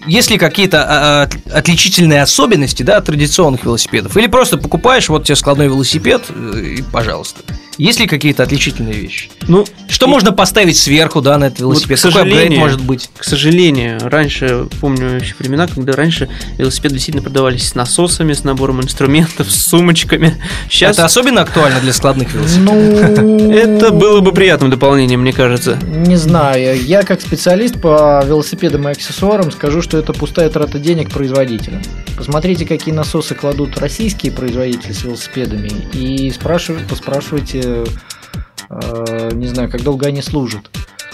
есть 0.06 0.30
ли 0.30 0.38
какие-то 0.38 0.86
а, 0.88 1.22
от- 1.22 1.52
отличительные 1.52 2.22
особенности, 2.22 2.82
да, 2.82 3.00
традиционных 3.00 3.64
велосипедов? 3.64 4.16
Или 4.16 4.26
просто 4.26 4.56
покупаешь, 4.56 5.08
вот 5.08 5.24
тебе 5.24 5.36
складной 5.36 5.66
велосипед, 5.66 6.24
э, 6.28 6.76
и 6.78 6.82
пожалуйста. 6.82 7.42
Есть 7.78 8.00
ли 8.00 8.06
какие-то 8.06 8.42
отличительные 8.42 8.94
вещи? 8.94 9.30
Ну, 9.48 9.64
Что 9.88 10.06
И- 10.06 10.08
можно 10.08 10.32
поставить 10.32 10.76
сверху, 10.78 11.20
да, 11.20 11.36
на 11.38 11.44
этот 11.46 11.60
Вот, 11.60 11.74
велосипед? 11.74 11.98
к 11.98 12.02
Какой 12.02 12.20
апгрейд 12.22 12.34
сожалению, 12.38 12.60
может 12.60 12.80
быть? 12.82 13.10
К 13.16 13.24
сожалению, 13.24 13.98
раньше, 14.02 14.66
помню 14.80 15.16
еще 15.20 15.34
времена, 15.38 15.66
когда 15.66 15.92
раньше 15.92 16.28
велосипеды 16.58 16.94
действительно 16.94 17.22
продавались 17.22 17.68
с 17.68 17.74
насосами, 17.74 18.32
с 18.32 18.44
набором 18.44 18.80
инструментов, 18.80 19.50
с 19.50 19.68
сумочками. 19.68 20.36
Сейчас 20.70 20.96
Это 20.96 21.06
особенно 21.06 21.42
актуально 21.42 21.80
для 21.80 21.92
складных 21.92 22.32
велосипедов? 22.34 22.74
Ну, 23.22 23.52
это 23.52 23.90
было 23.90 24.20
бы 24.20 24.32
приятным 24.32 24.70
дополнением, 24.70 25.20
мне 25.20 25.32
кажется. 25.32 25.78
Не 25.82 26.16
знаю. 26.16 26.82
Я 26.84 27.02
как 27.02 27.20
специалист 27.20 27.80
по 27.80 28.22
велосипедам 28.26 28.88
и 28.88 28.92
аксессуарам 28.92 29.50
скажу, 29.50 29.82
что 29.82 29.98
это 29.98 30.12
пустая 30.12 30.48
трата 30.48 30.78
денег 30.78 31.10
производителям. 31.10 31.82
Посмотрите, 32.16 32.66
какие 32.66 32.94
насосы 32.94 33.34
кладут 33.34 33.78
российские 33.78 34.32
производители 34.32 34.92
с 34.92 35.02
велосипедами 35.04 35.70
и 35.92 36.30
спрашивайте, 36.30 36.86
поспрашивайте, 36.86 37.61
э, 37.62 39.30
не 39.32 39.46
знаю, 39.46 39.70
как 39.70 39.82
долго 39.82 40.06
они 40.06 40.22
служат. 40.22 40.70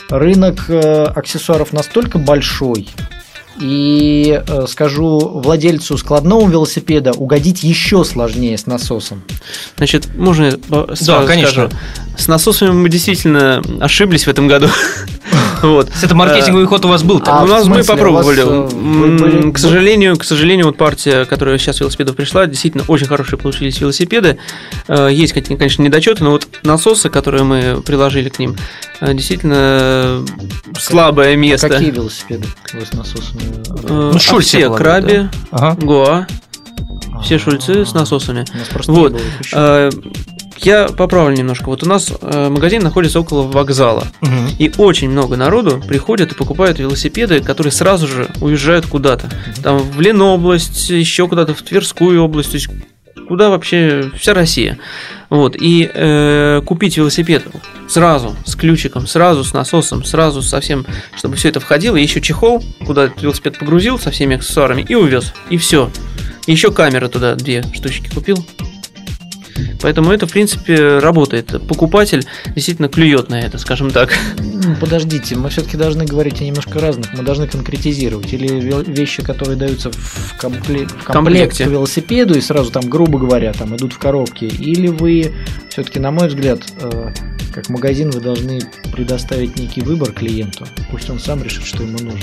Рынок 0.09 0.67
э, 0.69 1.05
аксессуаров 1.05 1.73
настолько 1.73 2.19
большой, 2.19 2.89
и 3.61 4.41
э, 4.47 4.67
скажу 4.69 5.19
владельцу 5.19 5.99
складного 5.99 6.49
велосипеда 6.49 7.13
угодить 7.13 7.63
еще 7.63 8.05
сложнее 8.05 8.57
с 8.57 8.67
насосом. 8.67 9.23
Значит, 9.77 10.15
можно 10.15 10.53
сразу 10.95 11.27
конечно. 11.27 11.69
скажу? 11.69 11.71
С 12.17 12.29
насосами 12.29 12.71
мы 12.71 12.89
действительно 12.89 13.63
ошиблись 13.81 14.25
в 14.25 14.29
этом 14.29 14.49
году. 14.49 14.69
Вот. 15.63 15.91
Это 16.03 16.15
маркетинговый 16.15 16.67
ход 16.67 16.85
у 16.85 16.89
вас 16.89 17.03
был 17.03 17.23
А, 17.27 17.43
у 17.45 17.47
нас 17.47 17.67
мы 17.67 17.83
попробовали. 17.85 18.43
э, 18.43 18.69
были- 19.19 19.51
К 19.53 19.59
сожалению, 19.59 20.17
к 20.17 20.25
сожалению, 20.25 20.67
вот 20.67 20.77
партия, 20.77 21.25
которая 21.25 21.59
сейчас 21.59 21.81
велосипедов 21.81 22.17
пришла, 22.17 22.47
действительно 22.47 22.85
очень 22.89 23.07
хорошие 23.07 23.39
получились 23.39 23.81
велосипеды. 23.81 24.39
Э, 24.89 25.09
Есть, 25.11 25.33
конечно, 25.35 25.83
недочеты, 25.83 26.25
но 26.25 26.31
вот 26.33 26.47
насосы, 26.63 27.09
которые 27.11 27.45
мы 27.45 27.83
приложили 27.85 28.29
к 28.29 28.39
ним, 28.39 28.57
э, 29.01 29.15
действительно 29.15 30.25
слабое 30.79 31.37
место. 31.37 31.69
Какие 31.69 31.91
велосипеды 31.91 32.47
вы 32.73 32.85
с 32.87 32.93
насосами? 32.93 33.43
Ну, 33.89 34.11
а 34.15 34.19
Шульц 34.19 34.47
все 34.47 34.69
была, 34.69 34.79
Краби, 34.79 35.29
Ага. 35.51 35.77
Гоа, 35.81 36.27
все 37.23 37.39
шульцы 37.39 37.85
с 37.85 37.95
насосами. 37.95 38.45
У 38.55 38.59
нас 38.59 38.69
просто 38.69 38.93
Вот. 38.93 39.21
Я 40.61 40.89
поправлю 40.89 41.37
немножко. 41.37 41.67
Вот 41.67 41.83
у 41.83 41.87
нас 41.87 42.13
э, 42.21 42.49
магазин 42.49 42.83
находится 42.83 43.21
около 43.21 43.43
вокзала. 43.43 44.07
Мгм. 44.21 44.49
И 44.59 44.71
очень 44.79 45.11
много 45.11 45.37
народу 45.37 45.83
приходят 45.87 46.33
и 46.33 46.35
покупают 46.35 46.79
велосипеды, 46.79 47.41
которые 47.41 47.73
сразу 47.73 48.07
же 48.07 48.29
уезжают 48.41 48.87
куда-то. 48.87 49.31
Там 49.63 49.79
в 49.79 50.01
Ленобласть, 50.01 50.91
еще 50.91 51.29
куда-то 51.29 51.55
в 51.55 51.63
Тверскую 51.63 52.23
область, 52.23 52.51
то 52.51 52.57
есть 52.57 52.69
куда 53.29 53.51
вообще 53.51 54.11
вся 54.19 54.35
Россия. 54.35 54.79
Вот. 55.31 55.55
И 55.61 55.89
э, 55.93 56.63
купить 56.65 56.97
велосипед 56.97 57.45
сразу, 57.89 58.35
с 58.45 58.57
ключиком, 58.57 59.07
сразу 59.07 59.45
с 59.45 59.53
насосом, 59.53 60.05
сразу 60.05 60.43
со 60.43 60.61
всем, 60.61 60.87
чтобы 61.17 61.37
все 61.37 61.51
это 61.51 61.61
входило, 61.61 61.97
и 61.97 62.03
еще 62.03 62.21
чехол, 62.21 62.65
куда 62.87 63.05
этот 63.05 63.23
велосипед 63.23 63.59
погрузил 63.59 63.99
со 63.99 64.11
всеми 64.11 64.37
аксессуарами 64.37 64.85
и 64.89 64.95
увез. 64.95 65.35
И 65.51 65.59
все. 65.59 65.91
Еще 66.47 66.73
камеры 66.73 67.09
туда 67.09 67.35
две 67.35 67.63
штучки 67.75 68.09
купил. 68.13 68.45
Поэтому 69.81 70.11
это, 70.11 70.27
в 70.27 70.33
принципе, 70.33 70.99
работает. 70.99 71.55
Покупатель 71.67 72.25
действительно 72.55 72.89
клюет 72.89 73.29
на 73.29 73.41
это, 73.41 73.59
скажем 73.59 73.91
так. 73.91 74.13
Ну, 74.39 74.77
Подождите, 74.81 75.37
мы 75.37 75.51
все-таки 75.51 75.77
должны 75.77 76.05
говорить 76.05 76.41
о 76.41 76.45
немножко 76.45 76.79
разных. 76.81 77.13
Мы 77.15 77.23
должны 77.23 77.47
конкретизировать. 77.47 78.33
Или 78.33 78.49
вещи, 78.91 79.23
которые 79.23 79.57
даются 79.57 79.91
в, 79.91 80.37
компле- 80.41 80.87
в 80.87 81.05
комплект 81.05 81.05
комплекте. 81.05 81.65
к 81.65 81.69
велосипеду 81.69 82.37
и 82.37 82.41
сразу 82.41 82.71
там, 82.71 82.89
грубо 82.89 83.19
говоря, 83.19 83.53
там 83.53 83.77
идут 83.77 83.93
в 83.93 83.99
коробке. 83.99 84.47
Или 84.47 84.89
вы 84.89 85.33
все-таки, 85.69 86.01
на 86.01 86.11
мой 86.11 86.29
взгляд, 86.29 86.61
э, 86.81 87.13
как 87.55 87.69
магазин, 87.69 88.11
вы 88.11 88.21
должны 88.21 88.61
предоставить 88.93 89.59
некий 89.59 89.81
выбор 89.81 90.13
клиенту. 90.13 90.67
Пусть 90.91 91.09
он 91.11 91.19
сам 91.19 91.43
решит, 91.43 91.65
что 91.65 91.83
ему 91.83 91.99
нужно. 91.99 92.21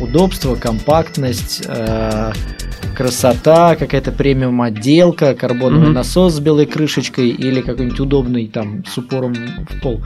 Удобство, 0.00 0.54
компактность, 0.56 1.62
э, 1.66 2.32
красота, 2.96 3.76
какая-то 3.76 4.12
премиум 4.12 4.60
отделка, 4.62 5.34
карбоновый 5.34 5.86
Мгм. 5.86 5.94
насос 5.94 6.34
с 6.34 6.40
белой 6.40 6.66
крышечкой 6.66 7.28
или 7.30 7.60
какой-нибудь 7.60 8.00
удобный 8.00 8.46
там 8.48 8.84
с 8.84 8.96
упором 8.98 9.34
в 9.68 9.80
пол. 9.80 10.02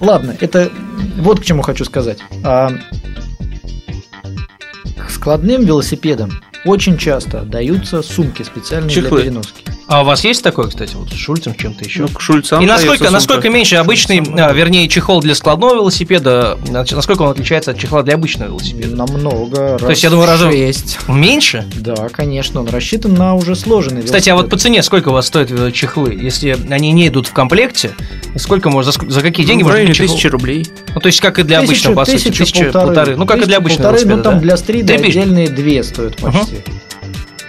Ладно, 0.00 0.34
это 0.40 0.70
вот 1.18 1.40
к 1.40 1.44
чему 1.44 1.62
хочу 1.62 1.84
сказать. 1.84 2.18
А, 2.44 2.72
складным 5.08 5.64
велосипедам 5.64 6.30
очень 6.64 6.96
часто 6.96 7.42
даются 7.42 8.02
сумки 8.02 8.42
специальные 8.42 8.90
Чехлы. 8.90 9.22
для 9.22 9.30
переноски. 9.30 9.62
А 9.92 10.02
у 10.02 10.04
вас 10.04 10.22
есть 10.22 10.44
такое, 10.44 10.68
кстати, 10.68 10.94
вот 10.94 11.10
с 11.10 11.16
Шульцем, 11.16 11.52
чем-то 11.56 11.84
еще? 11.84 12.02
Ну, 12.02 12.08
к 12.08 12.20
Шульцам 12.20 12.62
И 12.62 12.66
насколько, 12.66 13.10
насколько 13.10 13.50
меньше 13.50 13.74
обычный, 13.74 14.22
а, 14.38 14.52
вернее, 14.52 14.86
чехол 14.86 15.20
для 15.20 15.34
складного 15.34 15.74
велосипеда, 15.74 16.56
нач- 16.68 16.94
насколько 16.94 17.22
он 17.22 17.30
отличается 17.30 17.72
от 17.72 17.78
чехла 17.78 18.04
для 18.04 18.14
обычного 18.14 18.50
велосипеда? 18.50 18.94
Намного. 18.94 19.78
То 19.80 19.90
есть, 19.90 20.04
я 20.04 20.10
думаю, 20.10 20.28
раза- 20.28 20.48
шесть. 20.48 21.00
Меньше? 21.08 21.66
Да, 21.74 22.08
конечно, 22.08 22.60
он 22.60 22.68
рассчитан 22.68 23.14
на 23.14 23.34
уже 23.34 23.56
сложенный 23.56 24.02
Кстати, 24.04 24.28
а 24.30 24.34
вот 24.36 24.42
по 24.42 24.50
велосипед. 24.50 24.62
цене 24.62 24.82
сколько 24.84 25.08
у 25.08 25.12
вас 25.12 25.26
стоят 25.26 25.50
э, 25.50 25.72
чехлы? 25.72 26.14
Если 26.14 26.56
они 26.70 26.92
не 26.92 27.08
идут 27.08 27.26
в 27.26 27.32
комплекте, 27.32 27.90
сколько 28.36 28.70
можно, 28.70 28.92
за, 28.92 29.00
за 29.10 29.20
какие 29.22 29.44
деньги 29.44 29.64
Ну, 29.64 29.70
можно 29.70 29.92
чехол? 29.92 30.14
тысячи 30.14 30.28
рублей. 30.28 30.66
Ну, 30.94 31.00
то 31.00 31.06
есть, 31.08 31.20
как 31.20 31.40
и 31.40 31.42
для 31.42 31.58
Тысячу- 31.62 31.70
обычного, 31.90 31.94
по 31.96 32.04
сути, 32.04 32.28
тысяча, 32.30 32.64
полторы. 32.66 32.86
полторы. 32.86 33.16
Ну, 33.16 33.26
как 33.26 33.42
и 33.42 33.44
для 33.46 33.56
обычного 33.56 33.88
полторы, 33.90 34.04
велосипеда, 34.04 34.16
Ну, 34.18 34.22
там 34.22 34.34
да? 34.34 34.40
для 34.40 34.56
стрида 34.56 34.94
отдельные 34.94 35.48
две 35.48 35.82
стоят 35.82 36.16
почти. 36.18 36.58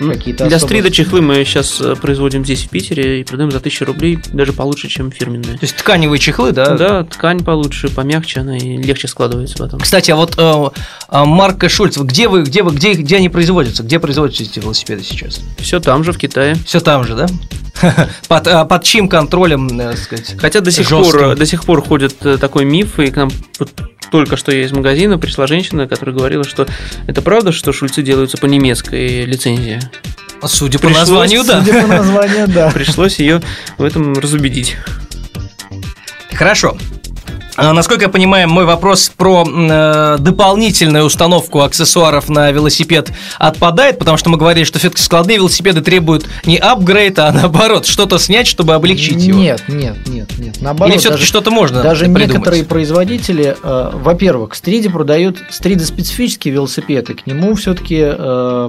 Какие-то 0.09 0.47
Для 0.47 0.57
особо- 0.57 0.69
стрида 0.69 0.91
чехлы 0.91 1.21
мы 1.21 1.43
сейчас 1.45 1.79
э, 1.81 1.95
производим 1.95 2.43
здесь, 2.43 2.63
в 2.63 2.69
Питере, 2.69 3.21
и 3.21 3.23
продаем 3.23 3.51
за 3.51 3.57
1000 3.57 3.85
рублей, 3.85 4.19
даже 4.33 4.53
получше, 4.53 4.87
чем 4.87 5.11
фирменные. 5.11 5.53
То 5.57 5.63
есть, 5.63 5.75
тканевые 5.75 6.19
чехлы, 6.19 6.51
да? 6.51 6.75
Да, 6.77 7.03
ткань 7.03 7.43
получше, 7.43 7.89
помягче, 7.89 8.41
она 8.41 8.57
и 8.57 8.77
легче 8.77 9.07
складывается 9.07 9.57
потом. 9.57 9.79
Кстати, 9.79 10.11
а 10.11 10.15
вот 10.15 10.35
э, 10.37 10.69
а, 11.09 11.25
марка 11.25 11.69
Шульц, 11.69 11.97
где 11.97 12.27
вы, 12.27 12.43
где 12.43 12.63
вы, 12.63 12.71
где, 12.71 12.93
где 12.93 13.17
они 13.17 13.29
производятся? 13.29 13.83
Где 13.83 13.99
производятся 13.99 14.43
эти 14.43 14.59
велосипеды 14.59 15.03
сейчас? 15.03 15.41
Все 15.57 15.79
там 15.79 16.03
же, 16.03 16.11
в 16.13 16.17
Китае. 16.17 16.55
Все 16.65 16.79
там 16.79 17.03
же, 17.03 17.15
да? 17.15 17.27
Под, 18.27 18.47
а, 18.47 18.65
под 18.65 18.83
чьим 18.83 19.07
контролем, 19.07 19.79
э, 19.79 19.91
так 19.91 19.97
сказать? 19.97 20.35
Хотя 20.39 20.59
до 20.61 20.71
сих 20.71 20.87
пор, 20.89 21.35
до 21.35 21.45
сих 21.45 21.63
пор 21.63 21.83
ходит 21.83 22.15
э, 22.25 22.37
такой 22.37 22.65
миф, 22.65 22.99
и 22.99 23.07
к 23.07 23.15
нам 23.15 23.31
только 24.11 24.37
что 24.37 24.51
я 24.51 24.63
из 24.63 24.71
магазина 24.71 25.17
пришла 25.17 25.47
женщина, 25.47 25.87
которая 25.87 26.15
говорила, 26.15 26.43
что 26.43 26.67
это 27.07 27.21
правда, 27.21 27.51
что 27.51 27.71
шульцы 27.71 28.01
делаются 28.01 28.37
по 28.37 28.45
немецкой 28.45 29.25
лицензии. 29.25 29.79
Судя 30.45 30.79
по 30.79 30.87
Пришлось, 30.87 30.99
названию, 31.07 31.43
да. 31.43 31.63
Судя 31.63 31.81
по 31.81 31.87
названию, 31.87 32.47
да. 32.47 32.71
Пришлось 32.73 33.19
ее 33.19 33.41
в 33.77 33.83
этом 33.83 34.13
разубедить. 34.13 34.75
Хорошо. 36.33 36.77
А, 37.61 37.73
Насколько 37.73 38.05
я 38.05 38.09
понимаю, 38.09 38.49
мой 38.49 38.65
вопрос 38.65 39.11
про 39.15 39.45
э, 39.47 40.17
дополнительную 40.19 41.05
установку 41.05 41.61
аксессуаров 41.61 42.27
на 42.27 42.49
велосипед 42.49 43.11
отпадает, 43.37 43.99
потому 43.99 44.17
что 44.17 44.31
мы 44.31 44.37
говорили, 44.39 44.65
что 44.65 44.79
все-таки 44.79 44.99
складные 45.03 45.37
велосипеды 45.37 45.81
требуют 45.81 46.25
не 46.43 46.57
апгрейд, 46.57 47.19
а 47.19 47.31
наоборот, 47.33 47.85
что-то 47.85 48.17
снять, 48.17 48.47
чтобы 48.47 48.73
облегчить 48.73 49.21
его. 49.21 49.37
Нет, 49.37 49.63
нет, 49.67 50.07
нет, 50.07 50.39
нет. 50.39 50.59
Наоборот, 50.59 50.91
Или 50.91 50.99
все-таки 50.99 51.19
даже- 51.19 51.27
что-то 51.27 51.51
можно 51.51 51.83
Даже 51.83 52.05
придумать? 52.05 52.29
некоторые 52.29 52.63
производители, 52.63 53.55
э, 53.61 53.89
во-первых, 53.93 54.55
Стриде 54.55 54.89
продают 54.89 55.37
Стрида 55.51 55.85
специфический 55.85 56.49
велосипед, 56.49 57.11
и 57.11 57.13
к 57.13 57.27
нему 57.27 57.53
все-таки 57.53 58.01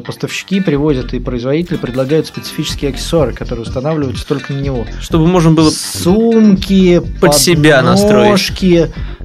поставщики 0.05 0.61
привозят 0.61 1.15
и 1.15 1.19
производители 1.19 1.79
предлагают 1.79 2.27
специфические 2.27 2.91
аксессуары, 2.91 3.33
которые 3.33 3.63
устанавливаются 3.63 4.27
только 4.27 4.53
на 4.53 4.61
него. 4.61 4.87
Чтобы 5.01 5.27
можно 5.27 5.53
было 5.53 5.71
Сумки, 5.71 7.01
под 7.21 7.35
себя 7.35 7.81
настроить. 7.81 8.33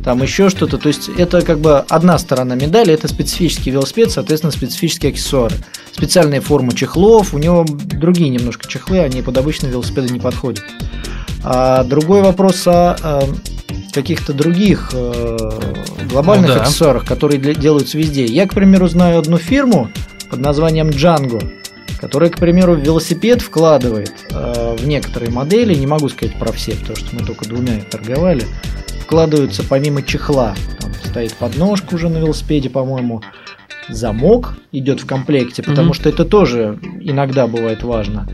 Там 0.04 0.22
еще 0.22 0.50
что-то. 0.50 0.78
То 0.78 0.88
есть 0.88 1.10
это 1.18 1.42
как 1.42 1.60
бы 1.60 1.80
одна 1.80 2.18
сторона 2.18 2.56
медали, 2.56 2.94
это 2.94 3.08
специфический 3.08 3.72
велосипед, 3.72 4.12
соответственно, 4.12 4.52
специфические 4.52 5.12
аксессуары. 5.12 5.56
Специальные 5.92 6.42
формы 6.42 6.74
чехлов, 6.74 7.34
у 7.34 7.38
него 7.38 7.66
другие 7.68 8.30
немножко 8.30 8.68
чехлы, 8.68 9.00
они 9.00 9.22
под 9.22 9.38
обычные 9.38 9.72
велосипеды 9.72 10.14
не 10.14 10.20
подходят. 10.20 10.64
А 11.44 11.84
другой 11.84 12.22
вопрос 12.22 12.64
о 12.68 12.96
э, 13.02 13.22
каких-то 13.94 14.34
других 14.34 14.90
э, 14.94 15.38
глобальных 16.10 16.50
Ну 16.50 16.56
да. 16.56 16.62
аксессуарах, 16.62 17.06
которые 17.06 17.40
для- 17.40 17.54
делаются 17.56 17.98
везде. 17.98 18.26
Я, 18.26 18.48
к 18.48 18.54
примеру, 18.54 18.88
знаю 18.88 19.20
одну 19.20 19.38
фирму 19.38 19.90
под 20.30 20.40
названием 20.40 20.90
Django, 20.90 21.42
которая, 22.00 22.30
к 22.30 22.38
примеру, 22.38 22.76
в 22.76 22.80
велосипед 22.80 23.42
вкладывает 23.42 24.14
э, 24.30 24.76
в 24.78 24.86
некоторые 24.88 25.32
модели, 25.32 25.74
не 25.74 25.88
могу 25.88 26.10
сказать 26.10 26.36
про 26.38 26.52
все, 26.52 26.74
потому 26.74 26.96
что 26.98 27.16
мы 27.16 27.26
только 27.26 27.46
двумя 27.48 27.80
торговали, 27.90 28.44
вкладываются 29.08 29.64
помимо 29.64 30.04
чехла, 30.04 30.54
там 30.82 30.92
стоит 31.06 31.34
подножка 31.36 31.96
уже 31.96 32.10
на 32.10 32.18
велосипеде, 32.18 32.70
по-моему, 32.70 33.22
замок 33.88 34.58
идет 34.74 35.00
в 35.00 35.06
комплекте, 35.06 35.64
потому 35.64 35.88
Мгм. 35.88 35.94
что 35.94 36.10
это 36.10 36.26
тоже 36.26 36.78
иногда 37.00 37.48
бывает 37.48 37.84
важно. 37.84 38.28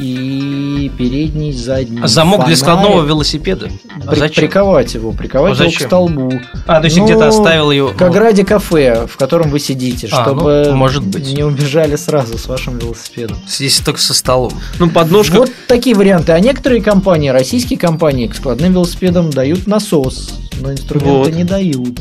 И 0.00 0.90
передний, 0.96 1.52
задний. 1.52 2.00
А 2.02 2.06
Замок 2.08 2.46
для 2.46 2.56
фонарик. 2.56 2.58
складного 2.58 3.02
велосипеда? 3.06 3.68
А 4.04 4.10
При- 4.10 4.18
зачем? 4.18 4.44
Приковать 4.44 4.94
его, 4.94 5.12
приковать 5.12 5.60
А 5.60 5.64
его 5.64 5.72
к 5.72 5.80
столбу. 5.80 6.32
А, 6.66 6.80
то 6.80 6.84
есть 6.86 6.96
Ну, 6.96 7.04
где-то 7.04 7.28
оставил 7.28 7.70
ее. 7.70 7.92
Как 7.96 8.14
ради 8.16 8.42
кафе, 8.44 9.06
в 9.06 9.16
котором 9.16 9.50
вы 9.50 9.58
сидите, 9.60 10.08
А, 10.10 10.22
чтобы 10.22 10.64
ну, 10.68 10.76
может 10.76 11.04
быть. 11.04 11.32
не 11.32 11.42
убежали 11.44 11.96
сразу 11.96 12.38
с 12.38 12.46
вашим 12.46 12.78
велосипедом. 12.78 13.36
Здесь 13.48 13.78
только 13.80 14.00
со 14.00 14.14
столом. 14.14 14.52
ну, 14.78 14.88
подножка. 14.90 15.36
Вот 15.36 15.50
такие 15.66 15.94
варианты. 15.96 16.32
А 16.32 16.40
некоторые 16.40 16.82
компании, 16.82 17.28
российские 17.30 17.78
компании, 17.78 18.26
к 18.26 18.34
складным 18.34 18.72
велосипедам 18.72 19.30
дают 19.30 19.66
насос, 19.66 20.39
но 20.60 20.72
инструменты 20.72 21.10
Вот. 21.10 21.32
не 21.32 21.44
дают. 21.44 21.98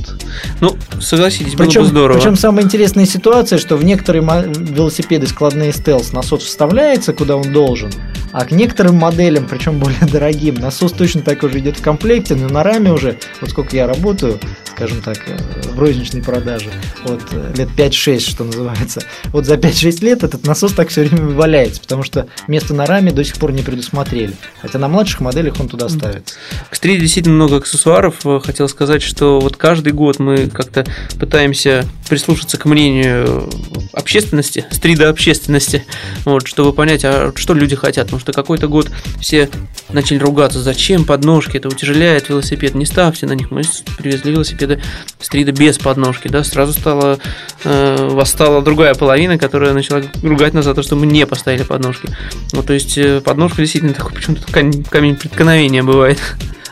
Ну, 0.62 0.76
согласитесь, 1.02 1.56
было 1.56 1.66
Причем, 1.66 1.82
бы 1.84 1.88
здорово. 1.88 2.18
причем 2.18 2.36
самая 2.36 2.66
интересная 2.66 3.06
ситуация, 3.06 3.58
что 3.60 3.76
в 3.76 3.84
некоторые 3.84 4.24
велосипеды 4.24 5.28
складные 5.28 5.72
стелс 5.74 6.14
насос 6.14 6.44
вставляется, 6.44 7.14
куда 7.14 7.36
он 7.36 7.52
должен, 7.52 7.92
а 8.32 8.46
к 8.46 8.52
некоторым 8.52 8.96
моделям, 8.96 9.48
причем 9.48 9.80
более 9.80 10.00
дорогим, 10.12 10.56
насос 10.56 10.92
точно 10.92 11.22
такой 11.22 11.52
же 11.52 11.60
идет 11.60 11.78
в 11.78 11.82
комплекте, 11.82 12.36
но 12.36 12.48
на 12.48 12.64
раме 12.64 12.92
уже, 12.92 13.18
вот 13.42 13.50
сколько 13.50 13.76
я 13.76 13.88
работаю, 13.88 14.40
скажем 14.76 15.02
так, 15.02 15.18
э, 15.28 15.38
в 15.74 15.80
розничной 15.80 16.22
продаже, 16.22 16.70
вот 17.04 17.22
э, 17.32 17.54
лет 17.58 17.70
5-6, 17.76 18.20
что 18.20 18.44
называется, 18.44 19.02
вот 19.26 19.46
за 19.46 19.56
5-6 19.56 20.04
лет 20.04 20.24
этот 20.24 20.46
насос 20.46 20.74
так 20.74 20.90
все 20.90 21.04
время 21.04 21.30
валяется, 21.30 21.82
потому 21.82 22.04
что 22.04 22.28
место 22.48 22.74
на 22.74 22.86
раме 22.86 23.12
до 23.12 23.24
сих 23.24 23.36
пор 23.36 23.52
не 23.52 23.62
предусмотрели, 23.62 24.34
хотя 24.62 24.80
на 24.80 24.88
младших 24.88 25.20
моделях 25.22 25.60
он 25.60 25.68
туда 25.68 25.90
ставится. 25.90 26.36
К 26.70 26.76
стриде 26.76 27.02
действительно 27.02 27.36
много 27.36 27.58
аксессуаров. 27.58 28.26
Э, 28.26 28.40
Хотел 28.44 28.70
сказать, 28.70 29.02
что 29.02 29.40
вот 29.40 29.58
каждый 29.58 29.94
год 29.94 30.20
мы 30.20 30.48
как-то 30.48 30.86
пытаемся 31.20 31.86
прислушаться 32.10 32.58
к 32.58 32.66
мнению 32.66 33.50
общественности, 33.94 34.66
стрида 34.72 35.10
общественности, 35.10 35.86
вот, 36.26 36.48
чтобы 36.48 36.74
понять, 36.74 37.04
а 37.06 37.32
что 37.36 37.54
люди 37.54 37.76
хотят. 37.76 38.12
Потому 38.20 38.34
что 38.34 38.42
какой-то 38.42 38.68
год 38.68 38.92
все 39.20 39.50
начали 39.90 40.18
ругаться, 40.18 40.60
зачем 40.60 41.06
подножки, 41.06 41.58
это 41.58 41.70
утяжеляет 41.70 42.30
велосипед, 42.30 42.76
не 42.76 42.86
ставьте 42.86 43.26
на 43.26 43.34
них. 43.34 43.50
Мы 43.50 43.62
привезли 43.98 44.32
велосипеды 44.32 44.82
стрида 45.20 45.52
без 45.52 45.78
подножки, 45.78 46.28
да, 46.28 46.44
сразу 46.44 46.74
стала, 46.74 47.20
э, 47.64 48.10
восстала 48.12 48.62
другая 48.62 48.94
половина, 48.94 49.38
которая 49.38 49.74
начала 49.74 50.04
ругать 50.22 50.54
нас 50.54 50.66
за 50.66 50.74
то, 50.74 50.84
что 50.84 50.96
мы 50.96 51.06
не 51.06 51.26
поставили 51.26 51.64
подножки. 51.64 52.10
Ну, 52.52 52.62
то 52.62 52.74
есть 52.74 52.98
э, 52.98 53.22
подножка 53.22 53.62
действительно 53.62 53.94
такой, 53.94 54.14
почему-то 54.14 54.52
камень 54.52 55.16
преткновения 55.16 55.84
бывает. 55.84 56.20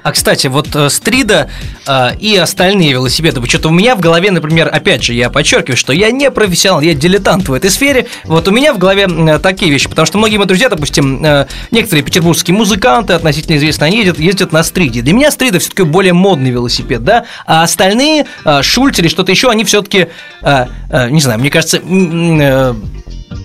А 0.08 0.13
кстати, 0.13 0.48
вот 0.48 0.74
э, 0.74 0.89
Стрида 0.89 1.50
э, 1.86 2.15
и 2.17 2.38
остальные 2.38 2.93
велосипеды, 2.93 3.46
что-то 3.50 3.67
у 3.67 3.74
меня 3.74 3.93
в 3.93 4.00
голове, 4.00 4.32
например, 4.32 4.70
опять 4.74 5.04
же, 5.04 5.13
я 5.13 5.30
подчеркиваю, 5.30 5.76
что 5.76 5.91
я 5.91 6.12
не 6.12 6.32
профессионал, 6.32 6.80
я 6.80 6.93
дилетант 6.93 7.50
в 7.50 7.54
этой 7.54 7.70
сфере. 7.70 8.08
Вот 8.24 8.48
у 8.48 8.52
меня 8.52 8.74
в 8.74 8.78
голове 8.78 9.06
э, 9.06 9.39
такие 9.39 9.70
вещи, 9.70 9.89
потому 9.89 10.06
что 10.06 10.17
многие 10.17 10.38
мои 10.38 10.48
друзья, 10.48 10.70
допустим, 10.70 11.26
э, 11.26 11.48
некоторые 11.72 12.06
петербургские 12.06 12.56
музыканты, 12.56 13.12
относительно 13.12 13.58
известные, 13.58 13.88
они 13.88 13.98
ездят, 13.98 14.17
ездят 14.17 14.54
на 14.54 14.63
Стриде. 14.63 15.02
Для 15.02 15.12
меня 15.12 15.30
Стрида 15.30 15.60
все-таки 15.60 15.84
более 15.84 16.13
модный 16.13 16.52
велосипед, 16.52 17.04
да, 17.04 17.26
а 17.46 17.63
остальные, 17.63 18.28
э, 18.46 18.62
Шульц 18.62 18.98
или 19.00 19.10
что-то 19.10 19.34
еще, 19.34 19.50
они 19.50 19.65
все-таки, 19.65 20.08
не 20.41 21.20
знаю, 21.20 21.39
мне 21.41 21.50
кажется, 21.50 21.82
э, 21.84 22.74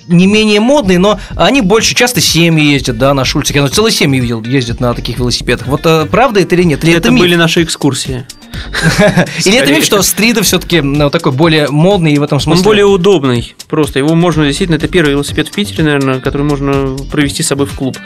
не 0.09 0.27
менее 0.27 0.61
модные, 0.61 0.99
но 0.99 1.19
они 1.37 1.61
больше 1.61 1.95
часто 1.95 2.21
семьи 2.21 2.73
ездят, 2.73 2.99
да, 2.99 3.15
на 3.15 3.25
Шульцах. 3.25 3.57
Я 3.57 3.63
ну, 3.63 3.69
целые 3.69 3.93
семьи 3.93 4.21
видел, 4.21 4.43
ездят 4.43 4.81
на 4.81 4.95
таких 4.95 5.19
велосипедах. 5.19 5.67
Вот 5.67 5.83
э, 5.85 6.07
правда 6.07 6.41
это 6.41 6.55
или 6.55 6.63
нет? 6.63 6.85
Или 6.85 6.93
это, 6.93 7.09
это 7.09 7.11
миф? 7.11 7.23
были 7.23 7.37
наши 7.37 7.63
экскурсии. 7.63 8.27
Или 9.47 9.57
это 9.57 9.73
миф, 9.73 9.85
что 9.85 10.03
стрида 10.03 10.43
все-таки 10.43 10.83
ну, 10.83 11.09
такой 11.09 11.33
более 11.33 11.69
модный 11.69 12.13
и 12.13 12.19
в 12.19 12.23
этом 12.23 12.39
смысле. 12.39 12.61
Он 12.61 12.65
более 12.65 12.85
удобный. 12.85 13.55
Просто 13.69 13.99
его 13.99 14.15
можно 14.15 14.45
действительно, 14.45 14.77
это 14.77 14.89
первый 14.89 15.13
велосипед 15.13 15.49
в 15.49 15.53
Питере, 15.53 15.85
наверное, 15.85 16.21
который 16.21 16.43
можно 16.43 16.97
провести 17.11 17.43
с 17.43 17.49
собой 17.49 17.67
в 17.67 17.75
клуб. 17.75 17.97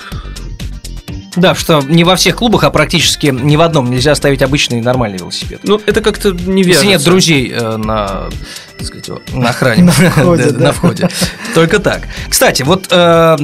Да, 1.37 1.55
что 1.55 1.83
не 1.83 2.05
во 2.05 2.17
всех 2.17 2.37
клубах, 2.37 2.65
а 2.65 2.71
практически 2.71 3.27
ни 3.27 3.57
в 3.57 3.61
одном 3.61 3.91
нельзя 3.91 4.13
оставить 4.13 4.41
обычный 4.41 4.81
нормальный 4.81 5.19
велосипед. 5.19 5.61
Ну, 5.65 5.81
это 5.85 6.01
как-то 6.01 6.31
не 6.31 6.63
Если 6.63 6.71
вяжется. 6.71 6.87
нет 6.87 7.05
друзей 7.05 7.53
э, 7.53 7.77
на, 7.77 8.29
так 8.79 8.87
сказать, 8.87 9.09
вот, 9.09 9.33
на 9.33 9.51
охране. 9.51 9.85
На 9.85 9.93
входе, 9.93 10.45
Да, 10.45 10.51
да. 10.51 10.65
На 10.67 10.73
входе. 10.73 11.09
Только 11.55 11.79
так. 11.79 12.03
Кстати, 12.29 12.63
вот 12.63 12.87
э, 12.91 13.37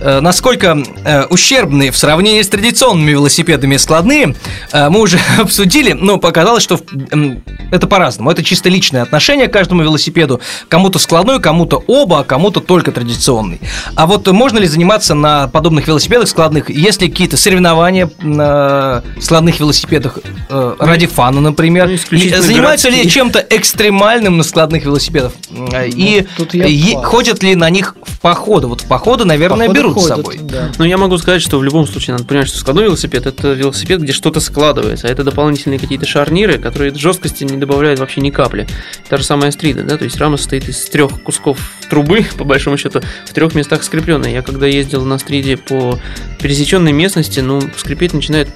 э, 0.00 0.20
насколько 0.20 0.78
э, 1.04 1.24
ущербные 1.24 1.90
в 1.90 1.96
сравнении 1.96 2.42
с 2.42 2.48
традиционными 2.48 3.10
велосипедами 3.10 3.76
складные, 3.76 4.34
э, 4.72 4.88
мы 4.88 5.00
уже 5.00 5.18
обсудили, 5.38 5.92
но 5.92 6.18
показалось, 6.18 6.62
что 6.62 6.80
м, 7.10 7.42
это 7.72 7.86
по-разному. 7.86 8.30
Это 8.30 8.42
чисто 8.44 8.68
личное 8.68 9.02
отношение 9.02 9.48
к 9.48 9.52
каждому 9.52 9.82
велосипеду. 9.82 10.40
Кому-то 10.68 10.98
складной, 10.98 11.40
кому-то 11.40 11.82
оба, 11.86 12.20
а 12.20 12.24
кому-то 12.24 12.60
только 12.60 12.92
традиционный. 12.92 13.60
А 13.94 14.06
вот 14.06 14.26
можно 14.28 14.58
ли 14.58 14.66
заниматься 14.66 15.14
на 15.14 15.48
подобных 15.48 15.88
велосипедах 15.88 16.28
складных, 16.28 16.70
если 16.70 17.08
какие-то 17.08 17.36
соревнования 17.36 18.10
на 18.20 19.02
складных 19.20 19.58
велосипедах 19.58 20.18
э, 20.48 20.74
ради 20.78 21.06
фана, 21.06 21.40
например? 21.40 21.88
Ну, 22.10 22.42
занимаются 22.42 22.88
ли 22.88 23.08
чем-то 23.08 23.44
экстремальным 23.50 24.36
на 24.36 24.44
складных 24.44 24.67
велосипедах? 24.76 25.32
Э, 25.72 25.88
И 25.88 26.26
тут 26.36 26.54
я 26.54 26.66
е- 26.66 26.96
ходят 27.02 27.42
ли 27.42 27.54
на 27.54 27.70
них 27.70 27.96
в 28.02 28.20
походы. 28.20 28.66
Вот 28.66 28.82
в 28.82 28.86
походы, 28.86 29.24
наверное, 29.24 29.66
Походы 29.68 29.78
берут 29.78 29.92
с 29.98 30.02
ходят, 30.02 30.16
собой. 30.16 30.38
да. 30.42 30.72
Но 30.78 30.84
я 30.84 30.98
могу 30.98 31.16
сказать, 31.18 31.40
что 31.42 31.58
в 31.58 31.64
любом 31.64 31.86
случае 31.86 32.14
надо 32.14 32.24
понимать, 32.24 32.48
что 32.48 32.58
складной 32.58 32.84
велосипед 32.84 33.26
это 33.26 33.52
велосипед, 33.52 34.00
где 34.02 34.12
что-то 34.12 34.40
складывается, 34.40 35.06
а 35.08 35.10
это 35.10 35.24
дополнительные 35.24 35.78
какие-то 35.78 36.06
шарниры, 36.06 36.58
которые 36.58 36.94
жесткости 36.94 37.44
не 37.44 37.56
добавляют 37.56 38.00
вообще 38.00 38.20
ни 38.20 38.30
капли. 38.30 38.66
Та 39.08 39.16
же 39.16 39.24
самая 39.24 39.50
стрида, 39.50 39.82
да, 39.82 39.96
то 39.96 40.04
есть 40.04 40.16
рама 40.18 40.36
состоит 40.36 40.68
из 40.68 40.84
трех 40.86 41.22
кусков 41.22 41.58
трубы, 41.90 42.26
по 42.38 42.44
большому 42.44 42.76
счету, 42.76 43.00
в 43.26 43.32
трех 43.32 43.54
местах 43.54 43.82
скрепленная. 43.82 44.30
Я 44.32 44.42
когда 44.42 44.66
ездил 44.66 45.04
на 45.04 45.18
стриде 45.18 45.56
по 45.56 45.98
пересеченной 46.40 46.92
местности, 46.92 47.40
ну, 47.40 47.60
скрипеть 47.76 48.12
начинает 48.14 48.48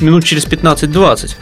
минут 0.00 0.24
через 0.24 0.44
15-20. 0.46 1.34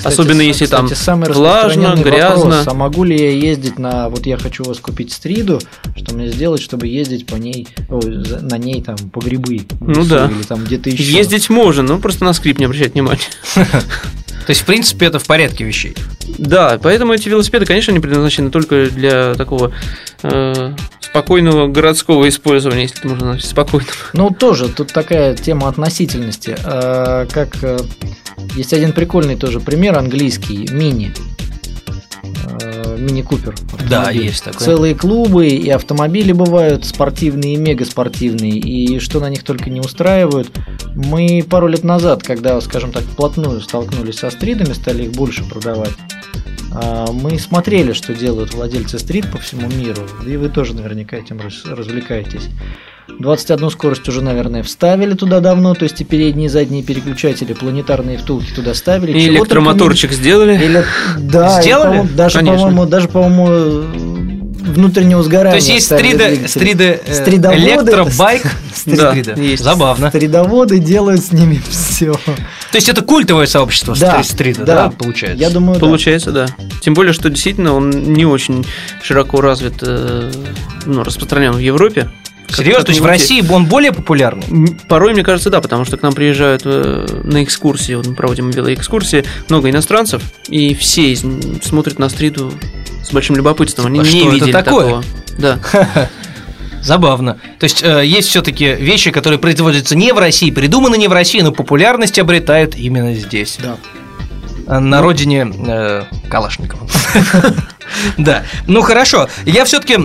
Кстати, 0.00 0.14
Особенно 0.14 0.40
если 0.40 0.64
там 0.64 0.86
кстати, 0.86 0.98
самый 0.98 1.30
влажно, 1.30 1.94
грязно. 1.94 2.44
вопрос, 2.44 2.66
а 2.66 2.72
могу 2.74 3.04
ли 3.04 3.16
я 3.18 3.30
ездить 3.32 3.78
на... 3.78 4.08
Вот 4.08 4.24
я 4.24 4.38
хочу 4.38 4.62
у 4.64 4.68
вас 4.68 4.78
купить 4.78 5.12
стриду, 5.12 5.60
что 5.94 6.14
мне 6.14 6.28
сделать, 6.28 6.62
чтобы 6.62 6.86
ездить 6.86 7.26
по 7.26 7.34
ней, 7.36 7.68
за- 7.90 8.40
на 8.40 8.56
ней 8.56 8.80
там 8.82 8.96
по 8.96 9.20
грибы? 9.20 9.66
Ну 9.80 10.04
да. 10.06 10.30
Или 10.34 10.42
там 10.44 10.64
где-то 10.64 10.88
еще. 10.88 11.02
Ездить 11.02 11.50
можно, 11.50 11.82
но 11.82 11.98
просто 11.98 12.24
на 12.24 12.32
скрип 12.32 12.58
не 12.58 12.64
обращать 12.64 12.94
внимания. 12.94 13.20
То 13.54 14.52
есть, 14.52 14.62
в 14.62 14.64
принципе, 14.64 15.04
это 15.06 15.18
в 15.18 15.26
порядке 15.26 15.64
вещей. 15.64 15.94
Да, 16.38 16.80
поэтому 16.82 17.12
эти 17.12 17.28
велосипеды, 17.28 17.66
конечно, 17.66 17.92
не 17.92 18.00
предназначены 18.00 18.50
только 18.50 18.88
для 18.90 19.34
такого 19.34 19.70
э, 20.22 20.72
спокойного 21.00 21.68
городского 21.68 22.26
использования, 22.28 22.82
если 22.82 22.98
это 23.00 23.08
можно 23.08 23.26
назвать 23.26 23.44
спокойным. 23.44 23.88
Ну, 24.14 24.30
тоже, 24.30 24.68
тут 24.70 24.92
такая 24.92 25.36
тема 25.36 25.68
относительности. 25.68 26.56
А, 26.64 27.26
Как 27.26 27.62
э, 27.62 27.78
есть 28.56 28.72
один 28.72 28.92
прикольный 28.92 29.36
тоже 29.36 29.60
пример 29.60 29.98
английский, 29.98 30.68
мини. 30.70 31.12
Э, 32.62 32.96
Мини 32.98 33.22
Купер. 33.22 33.54
Да, 33.88 34.10
есть 34.10 34.44
такой. 34.44 34.60
Целые 34.60 34.94
клубы 34.94 35.48
и 35.48 35.68
автомобили 35.70 36.32
бывают 36.32 36.84
спортивные 36.84 37.54
и 37.54 37.56
мегаспортивные, 37.56 38.52
и 38.52 38.98
что 38.98 39.20
на 39.20 39.30
них 39.30 39.42
только 39.42 39.70
не 39.70 39.80
устраивают. 39.80 40.50
Мы 40.94 41.44
пару 41.48 41.68
лет 41.68 41.84
назад, 41.84 42.22
когда, 42.22 42.60
скажем 42.60 42.92
так, 42.92 43.02
вплотную 43.02 43.60
столкнулись 43.60 44.18
со 44.18 44.30
стридами, 44.30 44.72
стали 44.72 45.04
их 45.04 45.12
больше 45.12 45.44
продавать, 45.44 45.92
а, 46.72 47.10
мы 47.10 47.38
смотрели, 47.38 47.92
что 47.92 48.14
делают 48.14 48.54
владельцы 48.54 48.98
стрит 48.98 49.30
по 49.30 49.38
всему 49.38 49.68
миру, 49.68 50.02
и 50.26 50.36
вы 50.36 50.48
тоже 50.48 50.74
наверняка 50.74 51.16
этим 51.16 51.40
раз- 51.40 51.64
развлекаетесь. 51.64 52.48
21 53.18 53.70
скорость 53.70 54.08
уже, 54.08 54.22
наверное, 54.22 54.62
вставили 54.62 55.14
туда 55.14 55.40
давно, 55.40 55.74
то 55.74 55.84
есть 55.84 56.00
и 56.00 56.04
передние 56.04 56.46
и 56.46 56.48
задние 56.48 56.82
переключатели, 56.82 57.52
планетарные 57.52 58.18
втулки 58.18 58.50
туда 58.52 58.74
ставили. 58.74 59.18
И 59.18 59.28
электромоторчик 59.28 60.12
сделали. 60.12 60.54
или, 60.54 60.84
да, 61.18 61.58
и, 61.58 61.62
Сделали? 61.62 61.84
по-моему, 61.98 62.08
даже, 62.16 62.38
Конечно. 62.38 62.58
по-моему, 62.66 62.86
даже, 62.86 63.08
по-моему, 63.08 64.30
внутреннего 64.60 65.22
сгорания. 65.22 65.50
То 65.52 65.56
есть 65.56 65.68
есть 65.68 65.86
ставили 65.86 66.06
стрида, 66.08 66.28
двигатели. 66.28 66.46
стрида 66.48 66.84
э, 66.84 66.98
Стридоводы- 67.14 67.58
электробайк, 67.58 68.42
Да, 68.86 69.10
стрида. 69.12 69.32
есть. 69.40 69.64
Забавно. 69.64 70.08
Стридоводы 70.10 70.78
делают 70.78 71.24
с 71.24 71.32
ними 71.32 71.60
все. 71.68 72.12
То 72.12 72.76
есть 72.76 72.88
это 72.88 73.02
культовое 73.02 73.46
сообщество 73.46 73.96
Да, 73.98 74.22
стри- 74.22 74.34
стрида, 74.34 74.64
да, 74.64 74.74
да. 74.86 74.90
получается? 74.90 75.38
Я 75.42 75.50
думаю, 75.50 75.74
да. 75.74 75.80
Получается, 75.80 76.30
да. 76.30 76.46
Тем 76.82 76.94
более, 76.94 77.12
что 77.12 77.30
действительно 77.30 77.74
он 77.74 77.90
не 77.90 78.24
очень 78.26 78.64
широко 79.02 79.40
развит, 79.40 79.74
э, 79.82 80.30
ну, 80.86 81.02
распространен 81.02 81.52
в 81.52 81.58
Европе. 81.58 82.08
Серьезно? 82.56 82.84
То 82.84 82.90
есть 82.90 83.00
в 83.00 83.06
России 83.06 83.44
он 83.50 83.66
более 83.66 83.92
популярный? 83.92 84.76
Порой, 84.88 85.12
мне 85.12 85.22
кажется, 85.22 85.50
да, 85.50 85.60
потому 85.60 85.84
что 85.84 85.96
к 85.96 86.02
нам 86.02 86.12
приезжают 86.12 86.62
э, 86.64 87.06
на 87.24 87.42
экскурсии, 87.44 87.94
вот 87.94 88.06
мы 88.06 88.14
проводим 88.14 88.50
велоэкскурсии, 88.50 89.24
много 89.48 89.70
иностранцев, 89.70 90.22
и 90.48 90.74
все 90.74 91.12
из 91.12 91.24
смотрят 91.64 91.98
на 91.98 92.08
стриду 92.08 92.52
с 93.02 93.12
большим 93.12 93.36
любопытством. 93.36 93.86
Они 93.86 94.00
А 94.00 94.02
не 94.02 94.08
что 94.08 94.18
это 94.18 94.30
видели 94.34 94.52
такое? 94.52 94.84
такого. 94.84 95.04
Да. 95.38 95.58
Забавно. 96.82 97.38
То 97.58 97.64
есть 97.64 97.82
э, 97.82 98.04
есть 98.06 98.28
все-таки 98.28 98.72
вещи, 98.74 99.10
которые 99.10 99.38
производятся 99.38 99.94
не 99.96 100.12
в 100.12 100.18
России, 100.18 100.50
придуманы 100.50 100.96
не 100.96 101.08
в 101.08 101.12
России, 101.12 101.40
но 101.40 101.52
популярность 101.52 102.18
обретают 102.18 102.74
именно 102.74 103.12
здесь. 103.14 103.58
Да. 103.62 103.76
Э, 104.66 104.78
На 104.78 105.02
родине 105.02 105.52
э, 105.66 106.04
Калашникова. 106.28 106.86
Да. 108.16 108.44
Ну 108.68 108.82
хорошо. 108.82 109.28
Я 109.44 109.64
все-таки 109.64 109.98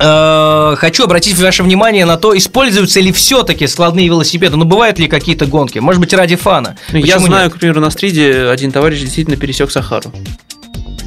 хочу 0.00 1.04
обратить 1.04 1.38
ваше 1.38 1.62
внимание 1.62 2.04
на 2.06 2.16
то, 2.16 2.36
используются 2.36 3.00
ли 3.00 3.12
все-таки 3.12 3.66
складные 3.66 4.06
велосипеды. 4.06 4.56
Ну, 4.56 4.64
бывают 4.64 4.98
ли 4.98 5.08
какие-то 5.08 5.46
гонки? 5.46 5.78
Может 5.78 6.00
быть, 6.00 6.12
ради 6.14 6.36
фана? 6.36 6.76
Ну, 6.90 6.98
Я 6.98 7.18
знаю, 7.18 7.44
нет? 7.44 7.54
к 7.54 7.58
примеру, 7.58 7.80
на 7.80 7.90
стриде 7.90 8.46
один 8.48 8.72
товарищ 8.72 9.00
действительно 9.00 9.36
пересек 9.36 9.70
Сахару. 9.70 10.10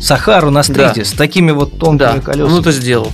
Сахару 0.01 0.51
на 0.51 0.63
стриде 0.63 0.93
Да. 1.01 1.05
с 1.05 1.11
такими 1.13 1.51
вот 1.51 1.79
тонкими 1.79 1.97
Да, 1.97 2.19
колесами. 2.19 2.51
он 2.53 2.59
это 2.59 2.71
сделал. 2.71 3.11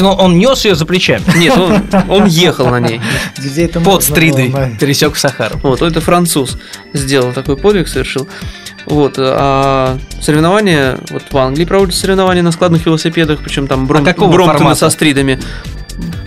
Он, 0.00 0.38
нес 0.38 0.64
ее 0.64 0.74
за 0.74 0.86
плечами. 0.86 1.22
Нет, 1.36 1.56
он, 1.58 1.82
он 2.08 2.24
ехал 2.26 2.68
на 2.68 2.80
ней. 2.80 3.00
Где 3.38 3.64
это 3.66 3.80
Под 3.80 4.02
стридой 4.02 4.52
пересек 4.80 5.16
Сахару. 5.16 5.58
Вот, 5.62 5.82
это 5.82 6.00
француз 6.00 6.56
сделал 6.94 7.32
такой 7.32 7.56
подвиг, 7.56 7.88
совершил. 7.88 8.26
Вот, 8.86 9.14
а 9.18 9.98
соревнования, 10.20 10.98
вот 11.10 11.22
в 11.30 11.36
Англии 11.38 11.64
проводятся 11.64 12.00
соревнования 12.00 12.42
на 12.42 12.52
складных 12.52 12.84
велосипедах, 12.86 13.40
причем 13.42 13.66
там 13.66 13.86
бром, 13.86 14.06
А 14.06 14.12
Бромптоны 14.12 14.46
формата? 14.58 14.76
со 14.80 14.90
стридами. 14.90 15.38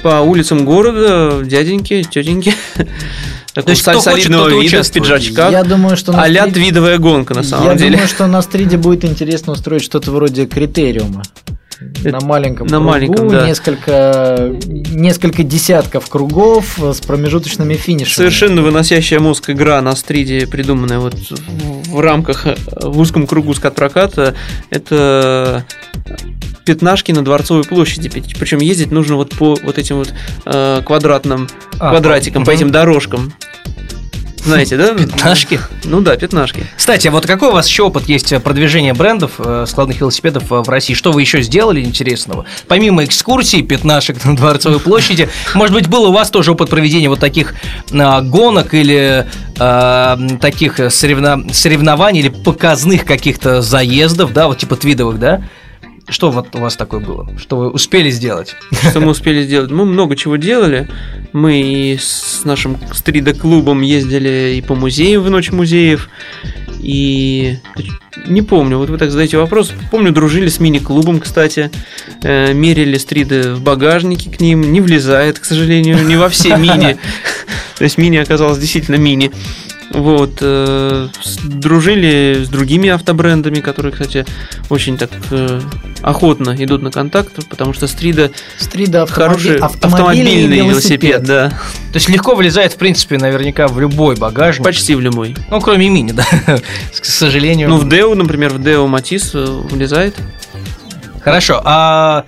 По 0.01 0.21
улицам 0.21 0.63
города, 0.65 1.43
дяденьки, 1.43 2.03
тетеньки. 2.03 2.53
То 3.53 3.63
есть 3.71 3.81
кто 3.81 3.99
хочет, 3.99 4.27
и 4.29 4.33
вида, 4.61 4.83
в 4.83 4.91
пиджачках. 4.91 5.51
Я 5.51 5.63
думаю, 5.63 5.97
что 5.97 6.11
на 6.13 6.21
а-ля 6.23 6.45
стриде- 6.45 6.53
твидовая 6.53 6.97
гонка, 6.99 7.33
на 7.33 7.43
самом 7.43 7.65
Я 7.67 7.73
деле. 7.75 7.91
думаю, 7.91 8.07
что 8.07 8.27
на 8.27 8.41
стриде 8.43 8.77
будет 8.77 9.03
интересно 9.03 9.53
устроить 9.53 9.83
что-то 9.83 10.11
вроде 10.11 10.45
критериума. 10.45 11.23
На 12.03 12.19
маленьком 12.19 12.67
на 12.67 12.77
кругу, 12.77 12.89
маленьком, 12.89 13.27
да. 13.29 13.47
несколько, 13.47 14.55
несколько 14.65 15.43
десятков 15.43 16.09
кругов 16.09 16.79
с 16.79 16.99
промежуточными 17.01 17.75
финишами. 17.75 18.15
Совершенно 18.15 18.61
выносящая 18.61 19.19
мозг 19.19 19.49
игра 19.49 19.81
на 19.81 19.95
стриде, 19.95 20.47
придуманная 20.47 20.99
вот 20.99 21.15
в, 21.15 21.99
рамках, 21.99 22.47
э, 22.47 22.55
в 22.81 22.97
узком 22.99 23.27
кругу 23.27 23.53
скат-проката, 23.53 24.35
это 24.69 25.65
пятнашки 26.65 27.11
на 27.11 27.23
Дворцовой 27.23 27.63
площади. 27.63 28.09
Причем 28.09 28.59
ездить 28.59 28.91
нужно 28.91 29.15
вот 29.15 29.29
по 29.35 29.57
вот 29.63 29.77
этим 29.77 29.97
вот 29.97 30.13
э, 30.45 30.81
квадратным 30.85 31.47
А, 31.79 31.91
квадратикам, 31.91 32.43
по 32.43 32.51
мгм. 32.51 32.57
этим 32.57 32.71
дорожкам. 32.71 33.33
Знаете, 34.47 34.77
да? 34.77 34.93
Пятнашки. 34.93 35.60
Ну 35.83 36.01
да, 36.01 36.15
пятнашки. 36.15 36.63
Кстати, 36.75 37.07
а 37.07 37.12
вот 37.12 37.25
какой 37.25 37.49
у 37.49 37.51
вас 37.51 37.67
еще 37.67 37.83
опыт 37.83 38.07
есть 38.07 38.31
э, 38.31 38.39
продвижения 38.39 38.93
брендов 38.93 39.33
э, 39.39 39.65
складных 39.67 39.99
велосипедов 39.99 40.51
э, 40.51 40.62
в 40.62 40.69
России? 40.69 40.93
Что 40.93 41.12
вы 41.12 41.21
еще 41.21 41.41
сделали 41.41 41.81
интересного? 41.81 42.45
Помимо 42.67 43.03
экскурсий, 43.03 43.62
пятнашек 43.62 44.23
на 44.23 44.36
Дворцовой 44.36 44.79
площади, 44.79 45.29
может 45.53 45.73
быть, 45.73 45.88
был 45.88 46.05
у 46.05 46.12
вас 46.13 46.31
тоже 46.31 46.51
опыт 46.51 46.69
проведения 46.69 47.10
вот 47.10 47.19
таких 47.19 47.55
э, 47.91 48.21
гонок 48.21 48.73
или 48.73 49.27
э, 49.60 50.17
таких 50.39 50.79
соревно- 50.79 51.53
соревнований 51.53 52.21
или 52.21 52.29
показных 52.29 53.05
каких-то 53.05 53.62
заездов, 53.62 54.33
да, 54.33 54.47
вот 54.47 54.60
типа 54.60 54.75
твидовых, 54.77 55.19
да? 55.19 55.43
Что 56.09 56.31
вот 56.31 56.55
у 56.55 56.59
вас 56.59 56.75
такое 56.77 57.01
было? 57.01 57.27
Что 57.37 57.57
вы 57.57 57.69
успели 57.69 58.09
сделать? 58.09 58.55
Что 58.89 59.01
мы 59.01 59.09
успели 59.09 59.43
сделать? 59.43 59.71
Мы 59.71 59.85
много 59.85 60.15
чего 60.15 60.37
делали. 60.37 60.87
Мы 61.33 61.61
и 61.61 61.97
с 61.97 62.45
нашим 62.45 62.77
стрида-клубом 62.93 63.81
ездили 63.81 64.55
и 64.55 64.61
по 64.61 64.73
музеям 64.73 65.23
в 65.23 65.29
ночь 65.29 65.51
музеев. 65.51 66.09
И 66.79 67.57
не 68.25 68.41
помню, 68.41 68.77
вот 68.77 68.89
вы 68.89 68.97
так 68.97 69.11
задаете 69.11 69.37
вопрос. 69.37 69.73
Помню, 69.91 70.13
дружили 70.13 70.47
с 70.47 70.59
мини-клубом, 70.59 71.19
кстати. 71.19 71.71
Э, 72.23 72.53
мерили 72.53 72.97
стриды 72.97 73.53
в 73.53 73.61
багажнике 73.61 74.29
к 74.29 74.39
ним. 74.39 74.61
Не 74.71 74.79
влезает, 74.79 75.39
к 75.39 75.45
сожалению, 75.45 76.05
не 76.05 76.15
во 76.15 76.29
все 76.29 76.55
мини. 76.55 76.97
То 77.77 77.83
есть 77.83 77.97
мини 77.97 78.17
оказалось 78.17 78.59
действительно 78.59 78.95
мини. 78.95 79.31
Вот, 79.91 80.39
э, 80.41 81.08
с- 81.21 81.38
дружили 81.38 82.43
с 82.43 82.50
другими 82.50 82.89
автобрендами, 82.89 83.62
которые, 83.62 83.93
кстати, 83.93 84.26
очень 84.69 84.97
так 84.97 85.10
э, 85.32 85.62
охотно 86.02 86.56
идут 86.60 86.82
на 86.82 86.91
контакт, 86.91 87.47
потому 87.50 87.73
что 87.73 87.88
стрида 87.88 88.32
Стрида 88.58 89.06
Хороший 89.08 89.58
автомобиль, 89.58 89.95
автомобильный 89.95 90.58
велосипед, 90.67 91.23
да. 91.23 91.50
То 91.50 91.95
есть 91.95 92.10
легко 92.10 92.36
влезает, 92.36 92.73
в 92.73 92.78
принципе, 92.78 93.17
наверняка 93.17 93.67
в 93.67 93.80
любой 93.80 94.15
багажник. 94.17 94.65
Почти 94.65 94.93
в 94.93 95.00
любой. 95.00 95.36
Ну, 95.50 95.62
кроме 95.62 95.89
мини, 95.89 96.12
да. 96.12 96.26
К 97.00 97.06
сожалению. 97.06 97.69
Ну, 97.69 97.78
в 97.78 97.88
Део, 97.88 98.13
например, 98.13 98.52
в 98.54 98.62
Део 98.62 98.88
Матис 98.88 99.32
э, 99.34 99.45
влезает. 99.71 100.15
Хорошо, 101.21 101.62
а 101.63 102.26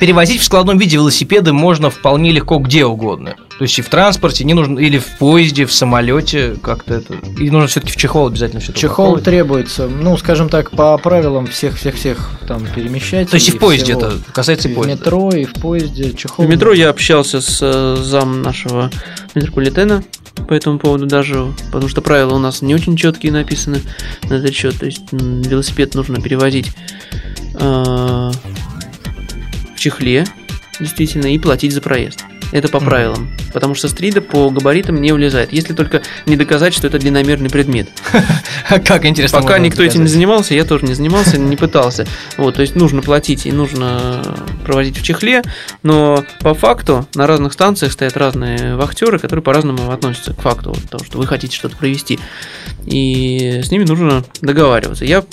перевозить 0.00 0.40
в 0.40 0.44
складном 0.44 0.78
виде 0.78 0.96
велосипеды 0.96 1.52
можно 1.52 1.90
вполне 1.90 2.32
легко 2.32 2.58
где 2.58 2.84
угодно. 2.84 3.36
То 3.58 3.64
есть 3.64 3.78
и 3.78 3.82
в 3.82 3.88
транспорте, 3.88 4.44
не 4.44 4.54
нужно, 4.54 4.78
или 4.78 4.98
в 4.98 5.18
поезде, 5.18 5.66
в 5.66 5.72
самолете, 5.72 6.56
как-то 6.62 6.94
это. 6.94 7.14
И 7.38 7.50
нужно 7.50 7.68
все-таки 7.68 7.92
в 7.92 7.96
чехол 7.96 8.26
обязательно 8.28 8.60
все 8.60 8.72
Чехол 8.72 9.12
упаковывать. 9.12 9.24
требуется, 9.24 9.88
ну, 9.88 10.16
скажем 10.16 10.48
так, 10.48 10.70
по 10.70 10.96
правилам 10.98 11.46
всех-всех-всех 11.46 12.30
там 12.48 12.66
перемещать. 12.74 13.30
То 13.30 13.36
есть 13.36 13.48
и 13.48 13.52
в 13.52 13.58
поезде 13.58 13.92
это 13.92 14.14
касается 14.32 14.68
и 14.68 14.72
в 14.72 14.74
поезда. 14.76 14.92
метро, 14.94 15.30
и 15.30 15.44
в 15.44 15.52
поезде. 15.54 16.12
Чехол. 16.12 16.44
В 16.44 16.48
метро 16.48 16.72
я 16.72 16.88
общался 16.88 17.40
с 17.40 17.58
э, 17.62 18.02
зам 18.02 18.42
нашего 18.42 18.90
метрополитена 19.34 20.02
по 20.48 20.54
этому 20.54 20.78
поводу 20.78 21.06
даже, 21.06 21.52
потому 21.70 21.88
что 21.88 22.00
правила 22.00 22.34
у 22.34 22.38
нас 22.38 22.62
не 22.62 22.74
очень 22.74 22.96
четкие 22.96 23.32
написаны 23.32 23.80
на 24.24 24.34
этот 24.34 24.54
счет. 24.54 24.78
То 24.78 24.86
есть 24.86 25.02
велосипед 25.12 25.94
нужно 25.94 26.20
перевозить 26.20 26.72
э, 27.54 28.30
чехле 29.82 30.24
действительно, 30.78 31.26
и 31.34 31.38
платить 31.38 31.72
за 31.72 31.80
проезд. 31.80 32.24
Это 32.52 32.68
по 32.68 32.80
правилам. 32.80 33.30
Потому 33.52 33.74
что 33.74 33.88
стрида 33.88 34.20
по 34.20 34.50
габаритам 34.50 35.00
не 35.00 35.12
влезает. 35.12 35.52
Если 35.52 35.72
только 35.72 36.02
не 36.26 36.36
доказать, 36.36 36.74
что 36.74 36.86
это 36.86 36.98
длинномерный 36.98 37.48
предмет. 37.48 37.88
Как 38.84 39.06
интересно. 39.06 39.40
Пока 39.40 39.58
никто 39.58 39.82
этим 39.82 40.02
не 40.02 40.08
занимался, 40.08 40.54
я 40.54 40.64
тоже 40.64 40.84
не 40.84 40.94
занимался, 40.94 41.38
не 41.38 41.56
пытался. 41.62 42.06
Вот, 42.36 42.56
то 42.56 42.60
есть 42.60 42.76
нужно 42.76 43.00
платить 43.00 43.46
и 43.46 43.52
нужно 43.52 44.22
проводить 44.64 44.98
в 44.98 45.02
чехле, 45.02 45.42
но 45.82 46.24
по 46.40 46.54
факту 46.54 47.08
на 47.14 47.26
разных 47.26 47.54
станциях 47.54 47.92
стоят 47.92 48.16
разные 48.16 48.76
вахтеры, 48.76 49.18
которые 49.18 49.42
по-разному 49.42 49.90
относятся 49.90 50.34
к 50.34 50.40
факту 50.42 50.76
того, 50.90 51.04
что 51.04 51.18
вы 51.18 51.26
хотите 51.26 51.56
что-то 51.56 51.76
провести. 51.76 52.18
И 52.84 53.62
с 53.64 53.70
ними 53.70 53.84
нужно 53.84 54.24
договариваться. 54.42 55.04
Я 55.04 55.24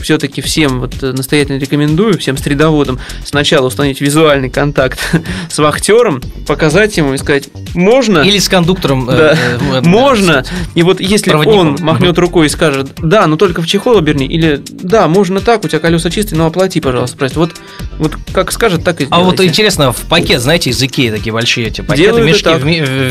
все-таки 0.00 0.42
всем 0.42 0.80
вот 0.80 1.00
настоятельно 1.00 1.58
рекомендую, 1.58 2.18
всем 2.18 2.36
стридоводам 2.36 2.98
сначала 3.24 3.68
установить 3.68 4.00
визуальный 4.00 4.50
контакт 4.50 5.00
с 5.48 5.58
вахтером, 5.58 6.20
показать 6.46 6.96
ему 6.96 7.14
и 7.14 7.18
сказать, 7.18 7.48
можно... 7.74 8.18
Или 8.20 8.38
с 8.38 8.48
кондуктором. 8.48 9.08
э, 9.08 9.16
Да. 9.16 9.38
э, 9.78 9.80
Можно. 9.82 10.44
И 10.74 10.82
вот 10.82 11.00
если 11.00 11.32
он 11.32 11.76
махнет 11.80 12.18
рукой 12.18 12.46
и 12.46 12.48
скажет, 12.48 12.90
да, 13.02 13.26
но 13.26 13.36
только 13.36 13.62
в 13.62 13.66
чехол 13.66 13.96
оберни, 13.98 14.26
или 14.26 14.60
да, 14.68 15.08
можно 15.08 15.40
так, 15.40 15.64
у 15.64 15.68
тебя 15.68 15.78
колеса 15.80 16.10
чистые, 16.10 16.38
но 16.38 16.46
оплати, 16.46 16.80
пожалуйста, 16.80 17.16
прайс. 17.16 17.34
Вот, 17.36 17.52
вот 17.98 18.12
как 18.32 18.52
скажет, 18.52 18.84
так 18.84 19.00
и 19.00 19.06
А 19.10 19.20
вот 19.20 19.34
сделайте. 19.34 19.46
интересно, 19.46 19.92
в 19.92 20.00
пакет, 20.02 20.40
знаете, 20.40 20.70
из 20.70 20.82
Икеи 20.82 21.10
такие 21.10 21.32
большие 21.32 21.68
эти 21.68 21.80
пакеты, 21.80 22.08
Делают 22.08 22.26
мешки 22.26 22.48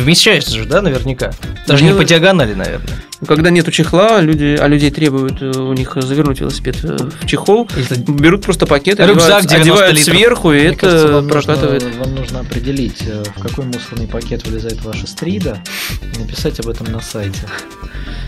вмещаются 0.02 0.52
же, 0.58 0.66
да, 0.66 0.82
наверняка? 0.82 1.32
Даже 1.68 1.84
не 1.84 1.90
Делают. 1.90 2.08
по 2.08 2.10
диагонали, 2.10 2.54
наверное. 2.54 2.90
Когда 3.28 3.50
нету 3.50 3.72
чехла, 3.72 4.22
люди, 4.22 4.58
а 4.60 4.68
людей 4.68 4.92
требуют 4.92 5.42
э, 5.42 5.52
у 5.60 5.74
них 5.74 5.94
завернуть 5.96 6.40
велосипед 6.42 6.78
э, 6.84 6.98
в 7.22 7.26
чехол, 7.26 7.68
Если- 7.76 8.02
берут 8.02 8.44
просто 8.44 8.66
пакет, 8.66 9.00
Рюкзак 9.00 9.44
одевают, 9.44 9.48
90 9.48 9.56
одевают 9.62 9.98
литров. 9.98 10.16
сверху, 10.16 10.52
и 10.52 10.56
Мне 10.60 10.68
это 10.70 10.78
кажется, 10.80 11.08
вам 11.14 11.28
прокатывает. 11.28 11.84
Нужно, 11.84 12.04
вам 12.04 12.16
нужно 12.16 12.40
определить, 12.42 13.02
э, 13.08 13.24
в 13.36 13.42
какой 13.42 13.66
мусорный 13.66 14.08
пакет 14.08 14.46
вылезает 14.48 14.84
ваша 14.84 15.08
стрида, 15.08 15.58
и 16.16 16.20
написать 16.20 16.60
об 16.60 16.68
этом 16.70 16.92
на 16.92 17.02
сайте. 17.02 17.40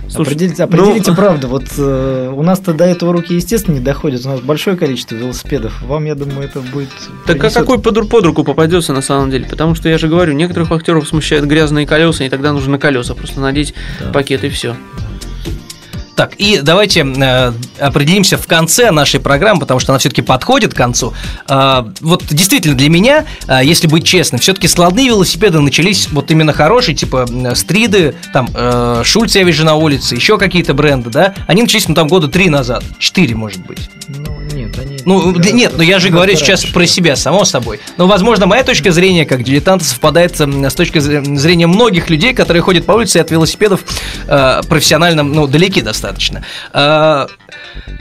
Слушай, 0.07 0.27
определите, 0.33 0.55
ну- 0.59 0.63
определите 0.65 1.11
правду. 1.13 1.47
Вот 1.47 1.63
э, 1.77 2.31
у 2.33 2.43
нас-то 2.43 2.73
до 2.73 2.83
этого 2.85 3.11
руки, 3.11 3.33
естественно, 3.33 3.75
не 3.75 3.81
доходят. 3.81 4.25
У 4.25 4.29
нас 4.29 4.39
большое 4.39 4.77
количество 4.77 5.15
велосипедов. 5.15 5.81
Вам, 5.81 6.05
я 6.05 6.13
думаю, 6.15 6.43
это 6.47 6.59
будет. 6.61 6.89
Так 7.25 7.37
а 7.37 7.39
принесет- 7.39 7.53
какой 7.53 7.79
под, 7.79 8.07
под 8.09 8.25
руку 8.25 8.43
попадется 8.43 8.93
на 8.93 9.01
самом 9.01 9.31
деле? 9.31 9.45
Потому 9.49 9.73
что 9.75 9.89
я 9.89 9.97
же 9.97 10.07
говорю, 10.07 10.33
некоторых 10.33 10.69
вахтеров 10.69 11.07
смущают 11.07 11.45
грязные 11.45 11.87
колеса, 11.87 12.23
и 12.23 12.29
тогда 12.29 12.53
нужно 12.53 12.73
на 12.73 12.77
колеса 12.79 13.15
просто 13.15 13.39
надеть 13.39 13.73
Да. 13.99 14.11
пакет 14.11 14.43
и 14.43 14.49
все. 14.49 14.75
Так, 16.15 16.35
и 16.37 16.59
давайте 16.61 17.01
э, 17.01 17.53
определимся 17.79 18.37
в 18.37 18.47
конце 18.47 18.91
нашей 18.91 19.19
программы, 19.19 19.59
потому 19.59 19.79
что 19.81 19.91
она 19.91 19.99
все-таки 19.99 20.21
подходит 20.21 20.73
к 20.73 20.77
концу. 20.77 21.13
А, 21.47 21.91
вот 21.99 22.23
действительно 22.29 22.75
для 22.75 22.89
меня, 22.89 23.25
а, 23.47 23.61
если 23.61 23.87
быть 23.87 24.05
честным, 24.05 24.39
все-таки 24.39 24.67
складные 24.67 25.07
велосипеды 25.07 25.59
начались 25.59 26.07
вот 26.09 26.31
именно 26.31 26.53
хорошие, 26.53 26.95
типа 26.95 27.25
м, 27.29 27.53
стриды, 27.55 28.15
там 28.31 28.47
э, 28.53 29.01
Шульц 29.03 29.35
я 29.35 29.43
вижу 29.43 29.65
на 29.65 29.75
улице, 29.75 30.15
еще 30.15 30.37
какие-то 30.37 30.73
бренды, 30.73 31.09
да? 31.09 31.33
Они 31.47 31.61
начались, 31.63 31.87
ну 31.89 31.95
там 31.95 32.07
года 32.07 32.29
три 32.29 32.49
назад, 32.49 32.83
четыре, 32.97 33.35
может 33.35 33.65
быть. 33.65 33.89
Ну, 34.07 34.39
нет, 34.53 34.64
Ну, 35.05 35.31
гораздо- 35.31 35.51
нет, 35.53 35.73
но 35.77 35.83
я 35.83 35.99
же 35.99 36.09
говорю 36.09 36.31
гораздо 36.33 36.45
сейчас 36.45 36.61
раньше. 36.61 36.73
про 36.73 36.85
себя, 36.87 37.15
само 37.15 37.45
собой. 37.45 37.79
Но, 37.97 38.07
возможно, 38.07 38.45
моя 38.45 38.63
точка 38.63 38.91
зрения 38.91 39.25
как 39.25 39.43
дилетанта 39.43 39.85
совпадает 39.85 40.35
с 40.39 40.73
точки 40.75 40.97
зре- 40.97 41.23
зрения 41.37 41.67
многих 41.67 42.09
людей, 42.09 42.33
которые 42.33 42.61
ходят 42.63 42.85
по 42.85 42.93
улице 42.93 43.17
и 43.17 43.21
от 43.21 43.31
велосипедов 43.31 43.81
э, 44.27 44.61
профессионально, 44.67 45.23
ну, 45.23 45.47
далеки 45.47 45.81
достаточно. 45.81 46.43
Э, 46.73 47.27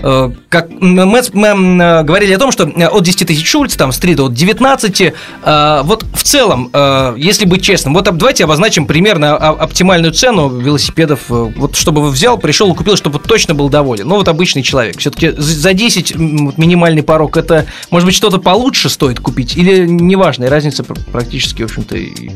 э, 0.02 0.30
как 0.48 0.68
мы, 0.70 1.04
мы, 1.06 1.18
э, 1.48 2.02
говорили 2.02 2.32
о 2.32 2.38
том, 2.38 2.52
что 2.52 2.64
э, 2.68 2.86
от 2.86 3.02
10 3.04 3.26
тысяч 3.28 3.46
Шульц, 3.48 3.76
там, 3.76 3.92
стрида 3.92 4.24
от 4.24 4.34
19, 4.34 5.00
э, 5.44 5.80
вот 5.84 6.04
в 6.14 6.22
целом, 6.22 6.70
э, 6.72 7.14
если 7.16 7.44
быть 7.44 7.62
честным, 7.62 7.94
вот 7.94 8.04
давайте 8.04 8.44
обозначим 8.44 8.86
примерно 8.86 9.36
о- 9.36 9.62
оптимальную 9.62 10.12
цену 10.12 10.48
велосипедов, 10.48 11.20
э, 11.30 11.52
вот 11.56 11.76
чтобы 11.76 12.02
вы 12.02 12.10
взял, 12.10 12.38
пришел 12.38 12.72
и 12.72 12.76
купил, 12.76 12.96
чтобы 12.96 13.18
точно 13.18 13.54
был 13.54 13.68
доволен. 13.68 14.06
Ну, 14.08 14.16
вот 14.16 14.28
обычный 14.28 14.62
человек. 14.62 14.98
Все-таки 14.98 15.30
за 15.36 15.72
10 15.74 16.12
м, 16.14 16.46
вот 16.46 16.58
минимальный 16.64 17.02
порог, 17.02 17.36
это, 17.36 17.66
может 17.90 18.06
быть, 18.06 18.14
что-то 18.14 18.38
получше 18.38 18.88
стоит 18.88 19.20
купить, 19.20 19.56
или 19.56 19.86
неважно, 19.86 20.44
и 20.44 20.48
разница 20.48 20.82
пр- 20.84 20.98
практически, 21.12 21.62
в 21.62 21.66
общем-то, 21.66 21.96
и- 21.96 22.30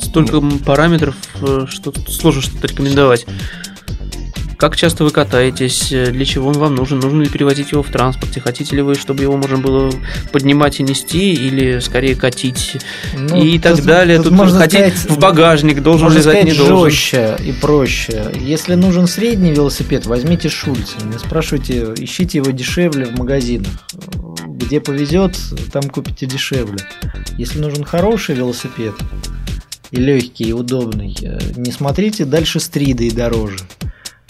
Столько 0.00 0.36
м, 0.36 0.58
параметров, 0.60 1.16
э, 1.42 1.66
что 1.68 1.92
сложно 2.08 2.40
что-то 2.40 2.68
рекомендовать. 2.68 3.26
Как 4.58 4.74
часто 4.74 5.04
вы 5.04 5.10
катаетесь, 5.10 5.92
э, 5.92 6.10
для 6.10 6.24
чего 6.24 6.48
он 6.48 6.54
вам 6.58 6.74
нужен, 6.74 6.98
нужно 6.98 7.22
ли 7.22 7.28
перевозить 7.28 7.70
его 7.70 7.84
в 7.84 7.90
транспорте, 7.92 8.40
хотите 8.40 8.74
ли 8.74 8.82
вы, 8.82 8.96
чтобы 8.96 9.22
его 9.22 9.36
можно 9.36 9.56
было 9.58 9.92
поднимать 10.32 10.80
и 10.80 10.82
нести, 10.82 11.32
или 11.32 11.78
скорее 11.78 12.16
катить, 12.16 12.76
Ну, 13.16 13.40
и 13.40 13.60
так 13.60 13.76
тут- 13.76 13.84
далее. 13.86 14.16
тут 14.16 14.26
Тут, 14.26 14.32
можно 14.34 14.58
сказать- 14.66 14.94
в 14.94 15.16
багажник, 15.20 15.80
должен 15.80 16.06
Можно 16.06 16.18
лезать, 16.18 16.32
сказать 16.40 16.52
не 16.52 16.58
должен. 16.68 16.90
жестче 16.90 17.36
и 17.46 17.52
проще. 17.52 18.32
Если 18.40 18.74
нужен 18.74 19.06
средний 19.06 19.52
велосипед, 19.52 20.06
возьмите 20.06 20.48
Шульца. 20.48 20.96
Не 21.04 21.18
спрашивайте, 21.18 21.94
ищите 21.96 22.38
его 22.38 22.50
дешевле 22.50 23.04
в 23.06 23.16
магазинах. 23.16 23.70
Где 24.48 24.80
повезет, 24.80 25.36
там 25.72 25.84
купите 25.84 26.26
дешевле. 26.26 26.78
Если 27.38 27.60
нужен 27.60 27.84
хороший 27.84 28.34
велосипед 28.34 28.94
и 29.92 29.96
легкий, 29.98 30.48
и 30.48 30.52
удобный, 30.52 31.16
э, 31.22 31.38
не 31.56 31.70
смотрите 31.70 32.24
дальше 32.24 32.58
стрида 32.58 33.04
и 33.04 33.10
дороже. 33.12 33.58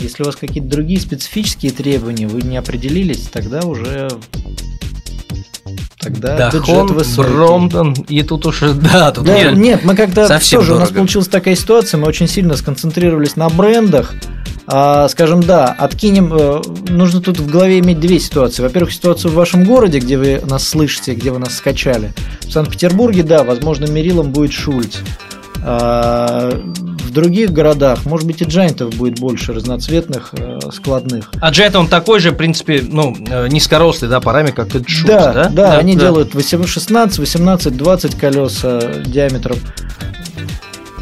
Если 0.01 0.23
у 0.23 0.27
вас 0.27 0.37
какие-то 0.37 0.69
другие 0.69 1.01
специфические 1.01 1.73
требования, 1.73 2.29
вы 2.29 2.43
не 2.43 2.57
определились, 2.57 3.29
тогда 3.33 3.61
уже 3.63 4.09
тогда 6.01 6.51
бюджет 6.51 6.67
Дохон, 6.67 6.87
высокий. 6.89 7.33
Бромтон, 7.33 7.95
и 8.09 8.23
тут 8.23 8.47
уж, 8.47 8.61
да, 8.61 9.11
тут 9.11 9.25
Да, 9.25 9.37
нет. 9.37 9.57
нет, 9.57 9.85
мы 9.85 9.97
как-то 9.97 10.29
Совсем 10.29 10.61
тоже 10.61 10.75
у 10.75 10.79
нас 10.79 10.91
получилась 10.91 11.29
такая 11.29 11.57
ситуация, 11.57 11.99
мы 11.99 12.07
очень 12.07 12.29
сильно 12.29 12.57
сконцентрировались 12.57 13.37
на 13.37 13.49
брендах. 13.49 14.15
А, 14.71 15.09
скажем, 15.09 15.43
да, 15.43 15.67
откинем. 15.67 16.31
э, 16.31 16.61
нужно 16.91 17.23
тут 17.23 17.41
в 17.41 17.51
голове 17.51 17.79
иметь 17.79 18.01
две 18.01 18.21
ситуации. 18.21 18.63
Во-первых, 18.63 18.93
ситуацию 18.93 19.31
в 19.31 19.35
вашем 19.35 19.65
городе, 19.65 19.99
где 19.99 20.19
вы 20.19 20.43
нас 20.47 20.69
слышите, 20.69 21.15
где 21.15 21.31
вы 21.31 21.39
нас 21.39 21.57
скачали. 21.57 22.13
В 22.43 22.53
Санкт-Петербурге, 22.53 23.23
да, 23.23 23.45
возможно, 23.45 23.87
мерилом 23.87 24.31
будет 24.31 24.53
Шульц. 24.53 24.99
А, 25.65 26.51
в 27.09 27.11
других 27.11 27.53
городах, 27.53 28.05
может 28.05 28.27
быть, 28.27 28.43
и 28.43 28.45
джайнтов 28.45 28.95
будет 28.95 29.19
больше 29.19 29.53
разноцветных, 29.53 30.35
э, 30.37 30.59
складных. 30.73 31.31
А 31.41 31.51
Джет, 31.51 31.75
он 31.75 31.89
такой 31.89 32.21
же, 32.21 32.31
в 32.31 32.37
принципе, 32.37 32.85
ну, 32.87 33.17
э, 33.29 33.49
низкорослый, 33.49 34.11
да, 34.11 34.21
парами, 34.21 34.51
как 34.51 34.75
и 34.75 34.87
Шульц, 34.87 35.09
да, 35.09 35.33
да? 35.33 35.49
да, 35.49 35.79
они 35.79 35.95
да. 35.95 36.03
делают 36.03 36.35
18, 36.35 36.71
16, 36.71 37.19
18, 37.19 37.77
20 37.77 38.15
колес 38.15 38.61
э, 38.63 39.03
диаметром. 39.07 39.57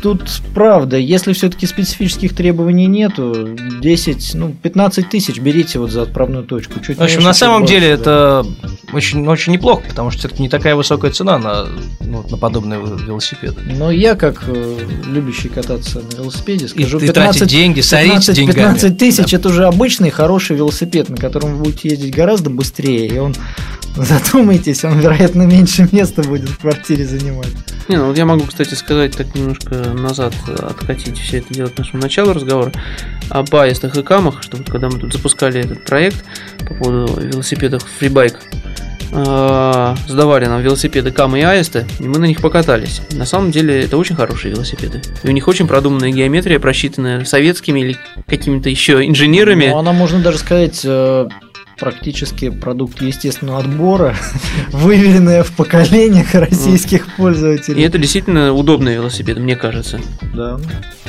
Тут 0.06 0.30
правда, 0.54 0.98
если 0.98 1.32
все-таки 1.32 1.66
специфических 1.66 2.32
требований 2.32 2.86
нету, 2.86 3.56
10, 3.80 4.34
ну, 4.34 4.54
15 4.62 5.10
тысяч 5.10 5.40
берите 5.40 5.80
вот 5.80 5.90
за 5.90 6.02
отправную 6.02 6.44
точку. 6.44 6.78
Чуть 6.78 6.98
В 6.98 7.02
общем, 7.02 7.24
на 7.24 7.34
самом 7.34 7.62
больше, 7.62 7.74
деле 7.74 7.96
да. 7.96 8.00
это 8.00 8.46
очень, 8.92 9.26
очень 9.26 9.52
неплохо, 9.52 9.82
потому 9.88 10.12
что 10.12 10.20
все-таки 10.20 10.42
не 10.42 10.48
такая 10.48 10.76
высокая 10.76 11.10
цена 11.10 11.38
на, 11.38 11.66
ну, 11.98 12.24
на 12.30 12.36
подобные 12.36 12.78
велосипеды. 12.78 13.62
Но 13.62 13.90
я, 13.90 14.14
как 14.14 14.44
э, 14.46 14.78
любящий 15.06 15.48
кататься 15.48 16.00
на 16.12 16.22
велосипеде, 16.22 16.68
скажу, 16.68 17.00
и 17.00 17.08
тратить 17.08 17.48
деньги, 17.48 17.80
сорить 17.80 18.12
15, 18.12 18.36
деньгами. 18.36 18.54
15 18.58 18.98
тысяч 18.98 19.34
это 19.34 19.48
уже 19.48 19.66
обычный 19.66 20.10
хороший 20.10 20.54
велосипед, 20.54 21.08
на 21.08 21.16
котором 21.16 21.56
вы 21.56 21.64
будете 21.64 21.88
ездить 21.88 22.14
гораздо 22.14 22.48
быстрее, 22.48 23.08
и 23.08 23.18
он, 23.18 23.34
задумайтесь, 24.02 24.84
он, 24.84 25.00
вероятно, 25.00 25.42
меньше 25.42 25.88
места 25.90 26.22
будет 26.22 26.50
в 26.50 26.58
квартире 26.58 27.06
занимать. 27.06 27.48
Не, 27.88 27.96
ну 27.96 28.08
вот 28.08 28.18
я 28.18 28.26
могу, 28.26 28.44
кстати, 28.44 28.74
сказать 28.74 29.16
так 29.16 29.34
немножко 29.34 29.74
назад, 29.74 30.34
э, 30.48 30.52
откатить 30.54 31.18
все 31.18 31.38
это 31.38 31.54
дело 31.54 31.68
к 31.68 31.78
нашему 31.78 32.02
началу 32.02 32.32
разговора 32.32 32.72
об 33.30 33.54
аистах 33.54 33.96
и 33.96 34.02
камах, 34.02 34.42
что 34.42 34.58
вот 34.58 34.68
когда 34.68 34.88
мы 34.90 34.98
тут 34.98 35.12
запускали 35.12 35.60
этот 35.60 35.84
проект 35.84 36.24
по 36.58 36.74
поводу 36.74 37.20
велосипедов 37.20 37.84
фрибайк, 37.98 38.38
э, 39.12 39.94
сдавали 40.08 40.46
нам 40.46 40.60
велосипеды 40.60 41.10
камы 41.10 41.40
и 41.40 41.42
аисты, 41.42 41.86
и 41.98 42.04
мы 42.04 42.18
на 42.18 42.26
них 42.26 42.42
покатались. 42.42 43.00
На 43.12 43.24
самом 43.24 43.50
деле 43.50 43.82
это 43.82 43.96
очень 43.96 44.16
хорошие 44.16 44.52
велосипеды. 44.52 45.00
И 45.22 45.28
у 45.28 45.32
них 45.32 45.48
очень 45.48 45.66
продуманная 45.66 46.10
геометрия, 46.10 46.58
просчитанная 46.58 47.24
советскими 47.24 47.80
или 47.80 47.96
какими-то 48.26 48.68
еще 48.68 49.06
инженерами. 49.06 49.68
Ну, 49.68 49.78
она, 49.78 49.92
можно 49.92 50.20
даже 50.20 50.38
сказать, 50.38 50.82
э, 50.84 51.28
практически 51.78 52.50
продукт 52.50 53.00
естественного 53.02 53.60
отбора, 53.60 54.16
выверенная 54.72 55.42
в 55.42 55.52
поколениях 55.52 56.34
российских 56.34 57.06
И 57.06 57.10
пользователей. 57.16 57.82
это 57.84 57.98
действительно 57.98 58.52
удобные 58.52 58.96
велосипеды, 58.96 59.40
мне 59.40 59.56
кажется. 59.56 60.00
Да. 60.34 60.58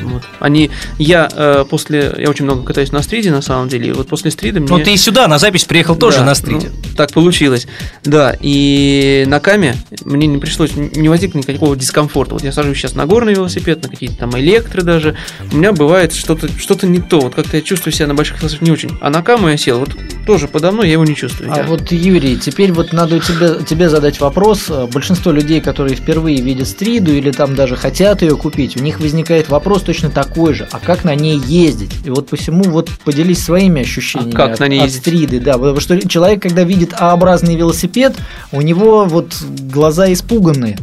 Вот. 0.02 0.24
Они, 0.40 0.70
я 0.98 1.30
э, 1.34 1.66
после, 1.70 2.14
я 2.18 2.30
очень 2.30 2.46
много 2.46 2.64
катаюсь 2.64 2.92
на 2.92 3.02
стриде 3.02 3.32
на 3.32 3.42
самом 3.42 3.70
деле, 3.70 3.90
и 3.90 3.92
вот 3.94 4.08
после 4.08 4.32
стрида 4.32 4.60
мне... 4.60 4.70
Ну, 4.70 4.80
ты 4.84 4.94
и 4.94 4.98
сюда 4.98 5.28
на 5.28 5.38
запись 5.38 5.66
приехал 5.66 5.96
тоже 5.96 6.20
Да, 6.20 6.26
на 6.26 6.36
стриде. 6.36 6.70
ну, 6.70 6.96
так 6.96 7.12
получилось. 7.14 7.68
Да, 8.04 8.36
и 8.40 9.26
на 9.28 9.40
каме 9.40 9.76
мне 10.06 10.28
не 10.28 10.38
пришлось, 10.38 10.76
не 10.76 11.10
возникло 11.10 11.40
никакого 11.40 11.76
дискомфорта. 11.76 12.34
Вот 12.34 12.44
я 12.44 12.52
сажусь 12.52 12.78
сейчас 12.78 12.96
на 12.96 13.06
горный 13.06 13.34
велосипед, 13.34 13.82
на 13.84 13.90
какие-то 13.90 14.18
там 14.18 14.38
электры 14.38 14.82
даже. 14.84 15.16
У 15.52 15.58
меня 15.58 15.72
бывает 15.72 16.14
что-то 16.14 16.48
что 16.58 16.78
не 16.86 17.00
то. 17.00 17.20
Вот 17.22 17.36
как-то 17.36 17.58
я 17.58 17.64
чувствую 17.64 17.94
себя 17.94 18.08
на 18.08 18.16
больших 18.16 18.40
колесах 18.40 18.62
не 18.62 18.72
очень. 18.72 18.92
А 19.02 19.10
на 19.10 19.22
каму 19.24 19.50
я 19.50 19.58
сел. 19.58 19.80
Вот 19.80 19.90
тоже 20.26 20.48
подо 20.60 20.72
мной, 20.72 20.88
я 20.88 20.94
его 20.94 21.06
не 21.06 21.16
чувствую. 21.16 21.54
А 21.54 21.58
Я- 21.58 21.64
вот, 21.64 21.92
Юрий, 21.92 22.36
теперь 22.38 22.72
вот 22.72 22.92
надо 22.94 23.20
тебе, 23.20 23.64
тебе 23.64 23.90
задать 23.90 24.20
вопрос. 24.20 24.66
Э, 24.70 24.88
Большинство 24.92 25.32
людей, 25.32 25.62
которые 25.62 25.96
впервые 25.96 26.42
видят 26.42 26.68
стриду 26.68 27.12
или 27.14 27.30
там 27.32 27.54
даже 27.56 27.76
хотят 27.76 28.24
ее 28.24 28.36
купить, 28.36 28.76
у 28.76 28.80
них 28.84 29.00
возникает 29.00 29.50
вопрос 29.50 29.84
точно 29.84 30.10
такой 30.10 30.56
же. 30.56 30.68
А 30.72 30.80
как 30.80 31.04
на 31.04 31.14
ней 31.14 31.38
ездить? 31.38 31.92
И 32.06 32.10
вот 32.10 32.30
посему 32.30 32.64
вот 32.64 32.90
поделись 33.06 33.44
своими 33.44 33.82
ощущениями 33.84 34.34
А 34.34 34.36
как 34.36 34.54
от, 34.54 34.60
на 34.60 34.68
ней 34.68 34.80
от 34.80 34.86
ездить? 34.86 35.02
стриды. 35.02 35.40
Да, 35.40 35.54
потому 35.54 35.80
что 35.80 36.08
человек, 36.08 36.42
когда 36.42 36.64
видит 36.64 36.94
А-образный 36.98 37.56
велосипед, 37.56 38.16
у 38.52 38.62
него 38.62 39.06
вот 39.06 39.36
глаза 39.72 40.12
испуганные. 40.12 40.78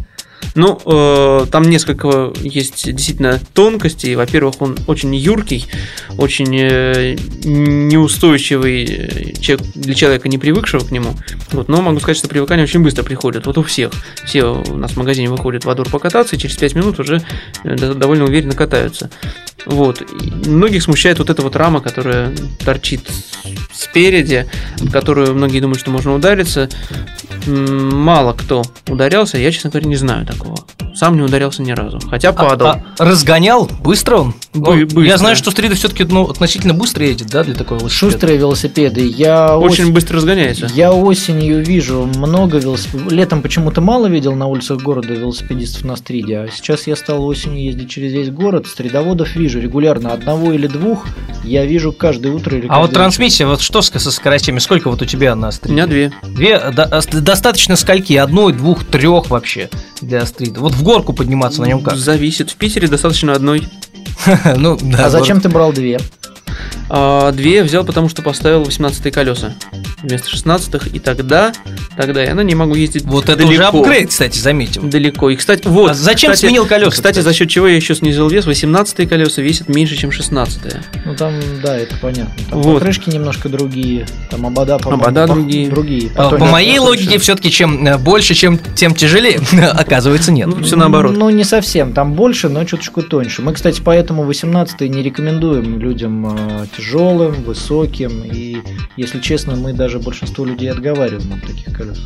Ну, 0.55 0.81
э, 0.87 1.47
там 1.51 1.65
несколько 1.69 2.33
есть 2.41 2.87
действительно 2.87 3.41
тонкостей. 3.55 4.15
Во-первых, 4.15 4.61
он 4.61 4.77
очень 4.87 5.15
юркий, 5.15 5.67
очень 6.17 6.57
э, 6.57 7.17
неустойчивый 7.45 8.85
э, 8.85 9.33
человек- 9.41 9.67
для 9.75 9.95
человека, 9.95 10.29
не 10.29 10.39
привыкшего 10.39 10.85
к 10.85 10.91
нему. 10.91 11.15
Вот, 11.53 11.69
но 11.69 11.83
могу 11.83 11.99
сказать, 11.99 12.19
что 12.19 12.29
привыкание 12.29 12.65
очень 12.65 12.81
быстро 12.81 13.03
приходит. 13.03 13.47
Вот 13.47 13.59
у 13.59 13.63
всех. 13.63 13.91
Все 14.25 14.45
у 14.45 14.77
нас 14.77 14.93
в 14.93 14.97
магазине 14.97 15.29
выходят 15.29 15.65
во 15.65 15.75
двор 15.75 15.89
покататься, 15.91 16.37
и 16.37 16.39
через 16.39 16.57
5 16.57 16.75
минут 16.75 17.01
уже 17.01 17.21
э, 17.65 17.75
до- 17.77 17.95
довольно 17.95 18.25
уверенно 18.25 18.55
катаются. 18.55 19.11
Вот. 19.67 20.03
Многих 20.47 20.83
смущает 20.83 21.19
вот 21.19 21.31
эта 21.31 21.43
вот 21.43 21.57
рама, 21.57 21.81
которая 21.81 22.33
торчит 22.65 23.01
спереди, 23.73 24.47
которую 24.93 25.35
многие 25.35 25.61
думают, 25.61 25.81
что 25.81 25.91
можно 25.91 26.15
удариться. 26.15 26.69
Мало 27.47 28.33
кто 28.33 28.63
ударялся, 28.89 29.39
я, 29.39 29.51
честно 29.53 29.71
говоря, 29.71 29.89
не 29.89 29.97
знаю 29.97 30.27
такого. 30.27 30.57
Сам 30.95 31.17
не 31.17 31.23
ударялся 31.23 31.63
ни 31.63 31.73
разу, 31.73 31.99
хотя 32.09 32.33
падал. 32.33 32.69
А- 32.69 32.85
а 32.99 33.05
разгонял 33.05 33.69
быстро 33.83 34.19
он? 34.19 34.35
Бы- 34.53 34.85
быстро. 34.85 35.03
Я 35.03 35.19
знаю, 35.19 35.35
что 35.35 35.51
стриды 35.51 35.75
все-таки 35.75 36.05
ну, 36.05 36.29
относительно 36.31 36.73
быстро 36.75 37.05
едет, 37.05 37.29
да, 37.29 37.43
для 37.43 37.55
такого 37.55 37.81
велосипеда. 37.81 38.13
Шустрые 38.13 38.39
велосипеды. 38.39 39.01
Я 39.07 39.59
Очень 39.59 39.85
ос- 39.87 39.91
быстро 39.91 40.17
разгоняется. 40.19 40.71
Я 40.75 40.93
осенью 40.93 41.65
вижу 41.65 42.09
много 42.15 42.59
велосипедов. 42.59 43.11
Летом 43.11 43.43
почему-то 43.43 43.81
мало 43.81 44.07
видел 44.07 44.35
на 44.37 44.47
улицах 44.47 44.81
города 44.83 45.13
велосипедистов 45.13 45.85
на 45.85 45.97
стриде, 45.97 46.39
а 46.39 46.49
сейчас 46.53 46.87
я 46.87 46.95
стал 46.95 47.25
осенью 47.25 47.65
ездить 47.65 47.91
через 47.91 48.13
весь 48.13 48.31
город. 48.31 48.67
Стридоводов 48.69 49.35
вижу 49.35 49.61
регулярно, 49.61 50.13
одного 50.13 50.53
или 50.53 50.69
двух 50.69 51.07
я 51.43 51.67
вижу 51.67 51.93
каждое 51.93 52.33
утро 52.33 52.57
или 52.57 52.67
А 52.69 52.81
вот 52.81 52.93
трансмиссия, 52.93 53.47
вот 53.47 53.61
что 53.61 53.83
со 53.83 54.11
скоростями? 54.11 54.61
Сколько 54.61 54.89
вот 54.91 55.03
у 55.03 55.05
тебя 55.07 55.35
на 55.35 55.49
У 55.49 55.53
стриде? 55.53 55.75
меня 55.75 55.87
две. 55.87 56.13
Две, 56.23 56.59
до- 56.71 56.85
а, 56.85 57.01
достаточно 57.35 57.75
скольки? 57.75 58.13
Одной, 58.13 58.53
двух, 58.53 58.85
трех 58.85 59.29
вообще 59.29 59.69
для 60.01 60.25
стрида. 60.25 60.61
Вот 60.61 60.73
в 60.75 60.85
горку 60.85 61.13
подниматься 61.13 61.63
на 61.63 61.67
нем 61.67 61.83
как? 61.83 61.97
Зависит. 61.97 62.51
В 62.51 62.55
Питере 62.55 62.87
достаточно 62.87 63.33
одной. 63.33 63.69
Ну, 64.57 64.79
да, 64.81 65.07
А 65.07 65.11
зачем 65.11 65.41
ты 65.41 65.49
брал 65.49 65.73
две? 65.73 65.99
А 66.89 67.33
две 67.33 67.57
я 67.57 67.65
взял, 67.65 67.85
потому 67.85 68.09
что 68.09 68.23
поставил 68.23 68.63
18 68.63 69.13
колеса 69.13 69.55
вместо 70.05 70.29
16 70.29 70.95
и 70.95 70.99
тогда, 70.99 71.53
тогда 71.97 72.23
я 72.23 72.35
на 72.35 72.43
ней 72.43 72.55
могу 72.55 72.75
ездить 72.75 73.05
Вот 73.05 73.25
это 73.25 73.37
далеко. 73.39 73.53
уже 73.53 73.65
апгрейд, 73.65 74.09
кстати, 74.11 74.39
заметим. 74.39 74.91
Далеко. 74.91 75.31
И, 75.31 75.37
кстати, 75.37 75.67
вот. 75.67 75.91
А 75.91 75.95
зачем 75.95 76.33
кстати, 76.33 76.47
сменил 76.51 76.67
колеса, 76.67 76.91
Кстати, 76.91 77.15
кстати? 77.15 77.25
за 77.25 77.33
счет 77.33 77.49
чего 77.49 77.67
я 77.69 77.77
еще 77.77 77.95
снизил 77.95 78.29
вес. 78.29 78.47
18 78.47 79.09
колеса 79.09 79.43
весят 79.43 79.69
меньше, 79.69 79.97
чем 79.97 80.11
16 80.13 80.61
Ну 81.07 81.15
там, 81.17 81.35
да, 81.63 81.77
это 81.77 81.97
понятно. 82.01 82.35
Там 82.51 82.63
Вот. 82.63 82.75
покрышки 82.81 83.11
немножко 83.11 83.49
другие, 83.49 84.07
там 84.31 84.47
обода, 84.47 84.79
по-моему, 84.79 85.03
Обода 85.05 85.25
пох- 85.25 85.35
другие. 85.35 85.69
другие. 85.69 86.11
А, 86.15 86.25
По 86.25 86.31
Потоньше, 86.31 86.53
моей 86.53 86.79
логике, 86.79 87.19
все-таки 87.19 87.51
чем 87.51 87.87
э, 87.87 87.99
больше, 87.99 88.35
чем 88.35 88.59
тем 88.75 88.95
тяжелее. 88.95 89.41
Оказывается, 89.73 90.33
нет. 90.33 90.49
Ну, 90.49 90.63
все 90.63 90.77
наоборот. 90.77 91.17
Ну, 91.17 91.31
не 91.31 91.45
совсем. 91.45 91.93
Там 91.93 92.15
больше, 92.15 92.49
но 92.49 92.65
чуточку 92.65 93.03
тоньше. 93.03 93.43
Мы, 93.43 93.53
кстати, 93.53 93.81
поэтому 93.85 94.25
18 94.25 94.81
не 94.83 95.03
рекомендуем 95.03 95.79
людям 95.79 96.27
э, 96.37 96.67
тяжелым, 96.77 97.43
высоким. 97.45 98.23
И, 98.25 98.59
если 98.97 99.21
честно, 99.21 99.55
мы 99.57 99.73
даже 99.73 99.94
большинство 99.99 100.45
людей 100.45 100.71
отговариваем 100.71 101.33
от 101.35 101.43
таких 101.43 101.73
колес. 101.77 101.99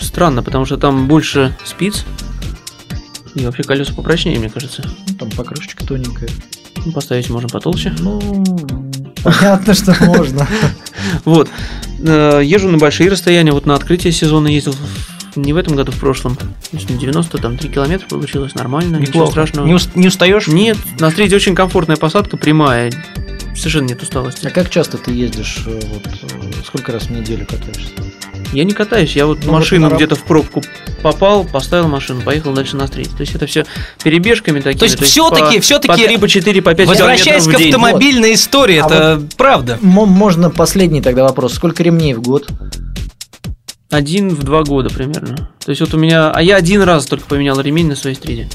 Странно, 0.00 0.42
потому 0.42 0.64
что 0.64 0.76
там 0.76 1.06
больше 1.08 1.56
спиц. 1.64 2.04
И 3.34 3.44
вообще 3.44 3.62
колеса 3.64 3.92
попрочнее, 3.94 4.38
мне 4.38 4.48
кажется. 4.48 4.88
Ну, 5.08 5.14
там 5.16 5.30
покрышечка 5.30 5.84
тоненькая. 5.86 6.28
Ну, 6.84 6.92
Поставить 6.92 7.28
можно 7.30 7.48
потолще. 7.48 7.92
Ну, 7.98 8.20
понятно, 9.22 9.74
что 9.74 9.94
можно. 10.04 10.46
Вот. 11.24 11.48
Э, 12.00 12.40
Езжу 12.42 12.68
на 12.70 12.78
большие 12.78 13.10
расстояния. 13.10 13.52
Вот 13.52 13.66
на 13.66 13.74
открытие 13.74 14.12
сезона 14.12 14.48
ездил 14.48 14.74
не 15.36 15.52
в 15.52 15.56
этом 15.56 15.74
году, 15.76 15.92
в 15.92 15.98
прошлом. 15.98 16.36
То 16.36 16.46
есть 16.72 16.88
на 16.88 16.96
90, 16.96 17.38
там 17.38 17.58
3 17.58 17.68
километра 17.70 18.06
получилось. 18.08 18.54
Нормально, 18.54 18.96
ничего 18.96 19.06
Неплохо. 19.12 19.30
страшного. 19.32 19.66
Не, 19.66 19.74
ус- 19.74 19.88
не 19.94 20.08
устаешь? 20.08 20.46
Нет, 20.46 20.78
на 21.00 21.10
стрите 21.10 21.36
очень 21.36 21.54
комфортная 21.54 21.96
посадка, 21.96 22.36
прямая. 22.36 22.92
Совершенно 23.56 23.86
нет 23.86 24.02
усталости. 24.02 24.46
А 24.46 24.50
как 24.50 24.68
часто 24.70 24.98
ты 24.98 25.12
ездишь? 25.12 25.62
э, 25.66 25.80
Вот, 25.92 26.06
э, 26.06 26.52
сколько 26.66 26.92
раз 26.92 27.04
в 27.04 27.10
неделю 27.10 27.46
катаешься? 27.46 27.90
Я 28.52 28.64
не 28.64 28.72
катаюсь, 28.72 29.16
я 29.16 29.26
вот 29.26 29.38
Ну, 29.40 29.46
вот 29.46 29.52
машину 29.58 29.88
раб- 29.88 29.96
где-то 29.98 30.14
в 30.16 30.24
пробку 30.24 30.62
попал, 31.02 31.44
поставил 31.44 31.88
машину, 31.88 32.22
поехал 32.22 32.52
дальше 32.52 32.76
на 32.76 32.86
стрит. 32.86 33.10
То 33.10 33.20
есть 33.22 33.34
это 33.34 33.46
все 33.46 33.64
перебежками 34.02 34.60
такими. 34.60 34.78
То 34.78 34.84
есть 34.84 35.00
всё-таки- 35.02 35.56
по- 35.56 35.62
всё-таки 35.62 35.88
По 36.02 36.06
3, 36.08 36.16
по 36.18 36.28
4, 36.28 36.62
по 36.62 36.74
5 36.74 36.88
Возвращаясь 36.88 37.46
к 37.46 37.54
автомобильной 37.54 38.34
истории, 38.34 38.78
А 38.82 38.86
это 38.86 39.22
правда. 39.36 39.78
Мо- 39.80 40.06
Можно 40.06 40.50
последний 40.50 41.00
тогда 41.00 41.24
вопрос. 41.24 41.54
Сколько 41.54 41.82
ремней 41.82 42.14
в 42.14 42.22
год? 42.22 42.48
Один 43.90 44.30
в 44.30 44.42
два 44.42 44.62
года 44.64 44.88
примерно. 44.90 45.50
То 45.64 45.70
есть 45.70 45.80
вот 45.80 45.94
у 45.94 45.98
меня... 45.98 46.30
А 46.32 46.42
я 46.42 46.56
один 46.56 46.82
раз 46.82 47.06
только 47.06 47.26
поменял 47.26 47.60
ремень 47.60 47.88
на 47.88 47.94
своей 47.96 48.16
стриде. 48.16 48.48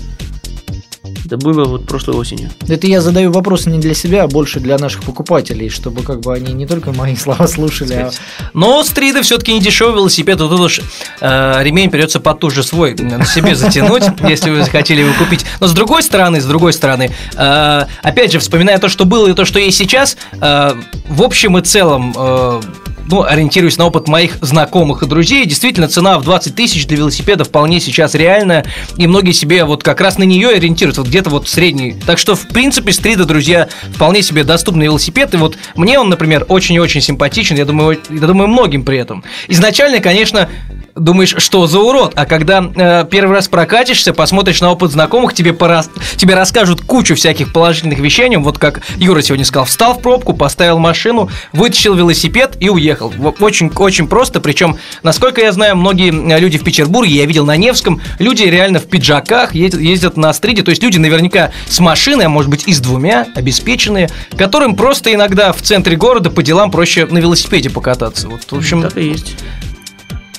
Это 1.29 1.37
было 1.37 1.63
вот 1.65 1.85
прошлой 1.85 2.15
осенью. 2.15 2.49
Это 2.67 2.87
я 2.87 3.01
задаю 3.01 3.31
вопросы 3.31 3.69
не 3.69 3.77
для 3.77 3.93
себя, 3.93 4.23
а 4.23 4.27
больше 4.27 4.59
для 4.59 4.79
наших 4.79 5.03
покупателей, 5.03 5.69
чтобы 5.69 6.01
как 6.01 6.21
бы 6.21 6.33
они 6.33 6.53
не 6.53 6.65
только 6.65 6.91
мои 6.91 7.15
слова 7.19 7.47
слушали, 7.47 7.93
а 7.93 8.11
Но 8.55 8.83
стриды 8.83 9.21
все-таки 9.21 9.53
не 9.53 9.59
дешевый 9.59 9.93
велосипед, 9.93 10.41
вот 10.41 10.49
тут 10.49 10.59
уж 10.59 10.81
э, 11.21 11.59
ремень 11.61 11.91
придется 11.91 12.19
под 12.19 12.39
ту 12.39 12.49
же 12.49 12.63
свой 12.63 12.95
на 12.95 13.27
себе 13.27 13.53
затянуть, 13.53 14.05
если 14.27 14.49
вы 14.49 14.63
захотели 14.63 15.01
его 15.01 15.13
купить. 15.13 15.45
Но 15.59 15.67
с 15.67 15.73
другой 15.73 16.01
стороны, 16.01 16.41
с 16.41 16.45
другой 16.45 16.73
стороны, 16.73 17.11
э, 17.35 17.85
опять 18.01 18.31
же, 18.31 18.39
вспоминая 18.39 18.79
то, 18.79 18.89
что 18.89 19.05
было 19.05 19.27
и 19.27 19.33
то, 19.33 19.45
что 19.45 19.59
есть 19.59 19.77
сейчас, 19.77 20.17
э, 20.41 20.73
в 21.09 21.21
общем 21.21 21.59
и 21.59 21.61
целом, 21.61 22.11
э, 22.17 22.61
ну, 23.09 23.23
ориентируясь 23.23 23.77
на 23.77 23.87
опыт 23.87 24.07
моих 24.07 24.37
знакомых 24.41 25.03
и 25.03 25.07
друзей, 25.07 25.45
действительно, 25.45 25.87
цена 25.87 26.19
в 26.19 26.23
20 26.23 26.55
тысяч 26.55 26.85
для 26.85 26.97
велосипеда 26.97 27.43
вполне 27.43 27.79
сейчас 27.79 28.13
реальная, 28.15 28.65
и 28.97 29.07
многие 29.07 29.31
себе 29.31 29.65
вот 29.65 29.83
как 29.83 30.01
раз 30.01 30.17
на 30.17 30.23
нее 30.23 30.49
ориентируются, 30.49 31.01
вот 31.01 31.09
где-то 31.09 31.29
вот 31.29 31.47
средний. 31.47 31.95
Так 32.05 32.19
что, 32.19 32.35
в 32.35 32.47
принципе, 32.47 32.93
стрида, 32.93 33.25
друзья, 33.25 33.67
вполне 33.93 34.21
себе 34.21 34.43
доступный 34.43 34.85
велосипед, 34.85 35.33
и 35.33 35.37
вот 35.37 35.57
мне 35.75 35.99
он, 35.99 36.09
например, 36.09 36.45
очень 36.47 36.75
и 36.75 36.79
очень 36.79 37.01
симпатичен, 37.01 37.55
я 37.55 37.65
думаю, 37.65 37.99
я 38.09 38.27
думаю, 38.27 38.47
многим 38.47 38.83
при 38.83 38.97
этом. 38.97 39.23
Изначально, 39.47 39.99
конечно, 39.99 40.49
думаешь, 40.95 41.35
что 41.37 41.67
за 41.67 41.79
урод, 41.79 42.13
а 42.15 42.25
когда 42.25 42.63
э, 42.75 43.05
первый 43.09 43.35
раз 43.35 43.47
прокатишься, 43.47 44.13
посмотришь 44.13 44.61
на 44.61 44.71
опыт 44.71 44.91
знакомых, 44.91 45.33
тебе, 45.33 45.51
порас- 45.53 45.89
тебе 46.17 46.35
расскажут 46.35 46.81
кучу 46.81 47.15
всяких 47.15 47.53
положительных 47.53 47.99
вещей 47.99 48.25
о 48.25 48.29
нем, 48.29 48.43
вот 48.43 48.57
как 48.57 48.81
Юра 48.97 49.21
сегодня 49.21 49.45
сказал, 49.45 49.65
встал 49.65 49.93
в 49.97 50.01
пробку, 50.01 50.33
поставил 50.33 50.79
машину, 50.79 51.29
вытащил 51.53 51.95
велосипед 51.95 52.57
и 52.59 52.69
уехал. 52.69 53.13
Очень, 53.39 53.71
очень 53.75 54.07
просто, 54.07 54.41
причем, 54.41 54.77
насколько 55.03 55.41
я 55.41 55.51
знаю, 55.51 55.75
многие 55.75 56.11
э, 56.11 56.39
люди 56.39 56.57
в 56.57 56.63
Петербурге, 56.63 57.15
я 57.15 57.25
видел 57.25 57.45
на 57.45 57.57
Невском, 57.57 58.01
люди 58.19 58.43
реально 58.43 58.79
в 58.79 58.85
пиджаках 58.87 59.55
ездят, 59.55 59.81
ездят 59.81 60.17
на 60.17 60.33
стриде, 60.33 60.63
то 60.63 60.69
есть 60.69 60.83
люди 60.83 60.97
наверняка 60.97 61.51
с 61.67 61.79
машиной, 61.79 62.25
а 62.25 62.29
может 62.29 62.49
быть 62.49 62.67
и 62.67 62.73
с 62.73 62.79
двумя, 62.79 63.27
обеспеченные, 63.35 64.09
которым 64.37 64.75
просто 64.75 65.13
иногда 65.13 65.53
в 65.53 65.61
центре 65.61 65.95
города 65.95 66.29
по 66.29 66.43
делам 66.43 66.71
проще 66.71 67.05
на 67.05 67.17
велосипеде 67.17 67.69
покататься. 67.69 68.27
Вот, 68.27 68.41
в 68.49 68.53
общем, 68.53 68.81
Так 68.81 68.97
и 68.97 69.09
есть. 69.09 69.35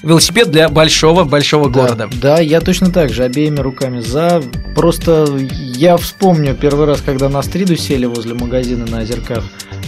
Велосипед 0.03 0.51
для 0.51 0.69
большого-большого 0.69 1.69
города. 1.69 2.09
Да, 2.13 2.37
да, 2.37 2.41
я 2.41 2.61
точно 2.61 2.91
так 2.91 3.13
же, 3.13 3.23
обеими 3.25 3.61
руками 3.61 4.01
за. 4.01 4.43
Просто 4.75 5.27
я 5.59 5.97
вспомню 5.97 6.55
первый 6.55 6.87
раз, 6.87 7.01
когда 7.01 7.29
на 7.29 7.43
стриду 7.43 7.77
сели 7.77 8.07
возле 8.07 8.35
магазина 8.35 8.87
на 8.87 9.01
озерках, 9.01 9.45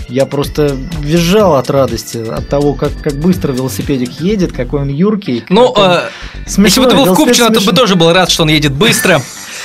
я 0.09 0.27
просто 0.27 0.77
визжал 1.01 1.57
от 1.57 1.71
радости, 1.71 2.19
от 2.19 2.49
того, 2.49 2.75
как, 2.75 2.91
как 3.01 3.15
быстро 3.15 3.53
велосипедик 3.53 4.21
едет, 4.21 4.53
какой 4.53 4.83
он 4.83 4.89
юркий. 4.89 5.45
Ну, 5.49 5.67
он 5.67 5.91
э, 5.91 6.01
если 6.45 6.81
бы 6.81 6.87
ты 6.87 6.97
был 6.97 7.07
в 7.07 7.15
Купчино, 7.15 7.51
ты 7.51 7.61
бы 7.61 7.73
тоже 7.73 7.97
был 7.97 8.13
рад, 8.13 8.31
что 8.31 8.43
он 8.43 8.51
едет 8.51 8.73
быстро. 8.73 9.23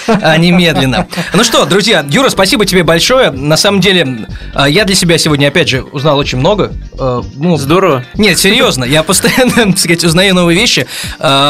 А 0.07 0.37
не 0.37 0.51
медленно. 0.51 1.07
Ну 1.33 1.43
что, 1.43 1.65
друзья, 1.65 2.05
Юра, 2.09 2.29
спасибо 2.29 2.65
тебе 2.65 2.83
большое. 2.83 3.31
На 3.31 3.57
самом 3.57 3.81
деле, 3.81 4.27
э, 4.55 4.65
я 4.69 4.85
для 4.85 4.95
себя 4.95 5.17
сегодня, 5.17 5.47
опять 5.47 5.69
же, 5.69 5.81
узнал 5.83 6.17
очень 6.17 6.37
много. 6.37 6.71
Э, 6.99 7.21
Ну, 7.35 7.57
Здорово. 7.57 8.05
нет, 8.15 8.37
серьезно, 8.37 8.83
я 8.85 9.03
постоянно, 9.03 9.53
так 9.71 9.77
сказать, 9.77 10.03
узнаю 10.03 10.33
новые 10.35 10.57
вещи. 10.57 10.87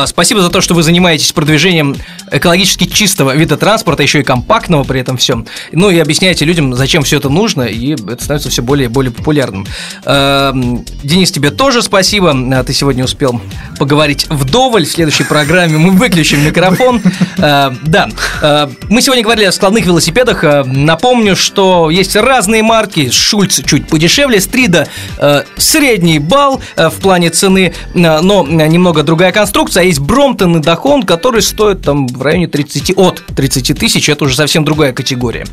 Спасибо 0.05 0.41
за 0.41 0.49
то, 0.49 0.61
что 0.61 0.73
вы 0.73 0.83
занимаетесь 0.83 1.31
продвижением 1.31 1.95
экологически 2.31 2.85
чистого 2.85 3.35
вида 3.35 3.57
транспорта, 3.57 4.03
еще 4.03 4.19
и 4.19 4.23
компактного 4.23 4.83
при 4.83 5.01
этом 5.01 5.17
всем. 5.17 5.45
Ну 5.71 5.89
и 5.89 5.99
объясняете 5.99 6.45
людям, 6.45 6.73
зачем 6.73 7.03
все 7.03 7.17
это 7.17 7.29
нужно, 7.29 7.63
и 7.63 7.93
это 7.93 8.21
становится 8.23 8.49
все 8.49 8.61
более 8.61 8.85
и 8.85 8.89
более 8.89 9.11
популярным. 9.11 9.65
Денис, 10.05 11.31
тебе 11.31 11.51
тоже 11.51 11.81
спасибо. 11.81 12.35
Ты 12.65 12.73
сегодня 12.73 13.03
успел 13.03 13.41
поговорить 13.79 14.25
вдоволь. 14.29 14.85
В 14.85 14.91
следующей 14.91 15.23
программе 15.23 15.77
мы 15.77 15.91
выключим 15.91 16.43
микрофон. 16.43 17.01
Да. 17.37 18.09
Э, 18.47 18.67
Мы 18.89 19.01
сегодня 19.01 19.23
говорили 19.23 19.45
о 19.45 19.51
складных 19.51 19.85
велосипедах. 19.85 20.43
Э, 20.43 20.63
Напомню, 20.63 21.35
что 21.35 21.89
есть 21.89 22.15
разные 22.15 22.63
марки. 22.63 23.09
Шульц 23.09 23.61
чуть 23.65 23.87
подешевле, 23.87 24.39
Стрида 24.39 24.87
э, 25.17 25.43
средний 25.57 26.19
балл 26.19 26.61
в 26.75 26.93
плане 27.01 27.29
цены, 27.29 27.73
но 27.93 28.45
немного 28.45 29.03
другая 29.03 29.31
конструкция. 29.31 29.81
А 29.81 29.83
есть 29.83 29.99
Бромтон 29.99 30.57
и 30.57 30.61
Дахон, 30.61 31.03
которые 31.03 31.41
стоят 31.41 31.81
там 31.81 32.07
в 32.07 32.21
районе 32.21 32.47
30, 32.47 32.97
от 32.97 33.23
30 33.35 33.77
тысяч. 33.77 34.09
Это 34.09 34.25
уже 34.25 34.35
совсем 34.35 34.63
другая 34.63 34.93
категория. 34.93 35.45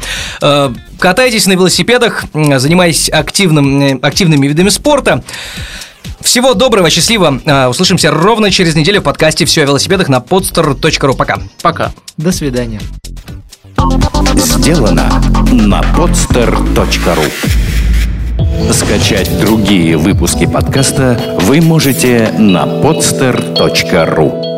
Катайтесь 0.98 1.46
на 1.46 1.52
велосипедах, 1.52 2.24
м, 2.32 2.58
занимаясь 2.58 3.08
активным, 3.08 3.98
активными 4.02 4.46
видами 4.46 4.68
спорта. 4.68 5.22
Всего 6.20 6.54
доброго, 6.54 6.90
счастливо. 6.90 7.40
Э, 7.44 7.66
Услышимся 7.68 8.10
ровно 8.10 8.50
через 8.50 8.74
неделю 8.74 9.00
в 9.00 9.04
подкасте 9.04 9.44
«Все 9.44 9.62
о 9.62 9.66
велосипедах» 9.66 10.08
на 10.08 10.18
podster.ru. 10.18 11.16
Пока. 11.16 11.38
Пока. 11.62 11.92
До 12.16 12.32
свидания. 12.32 12.80
Сделано 14.36 15.22
на 15.52 15.80
podster.ru 15.80 17.30
Скачать 18.72 19.40
другие 19.40 19.96
выпуски 19.96 20.46
подкаста 20.46 21.38
вы 21.42 21.60
можете 21.60 22.32
на 22.38 22.64
podster.ru 22.64 24.53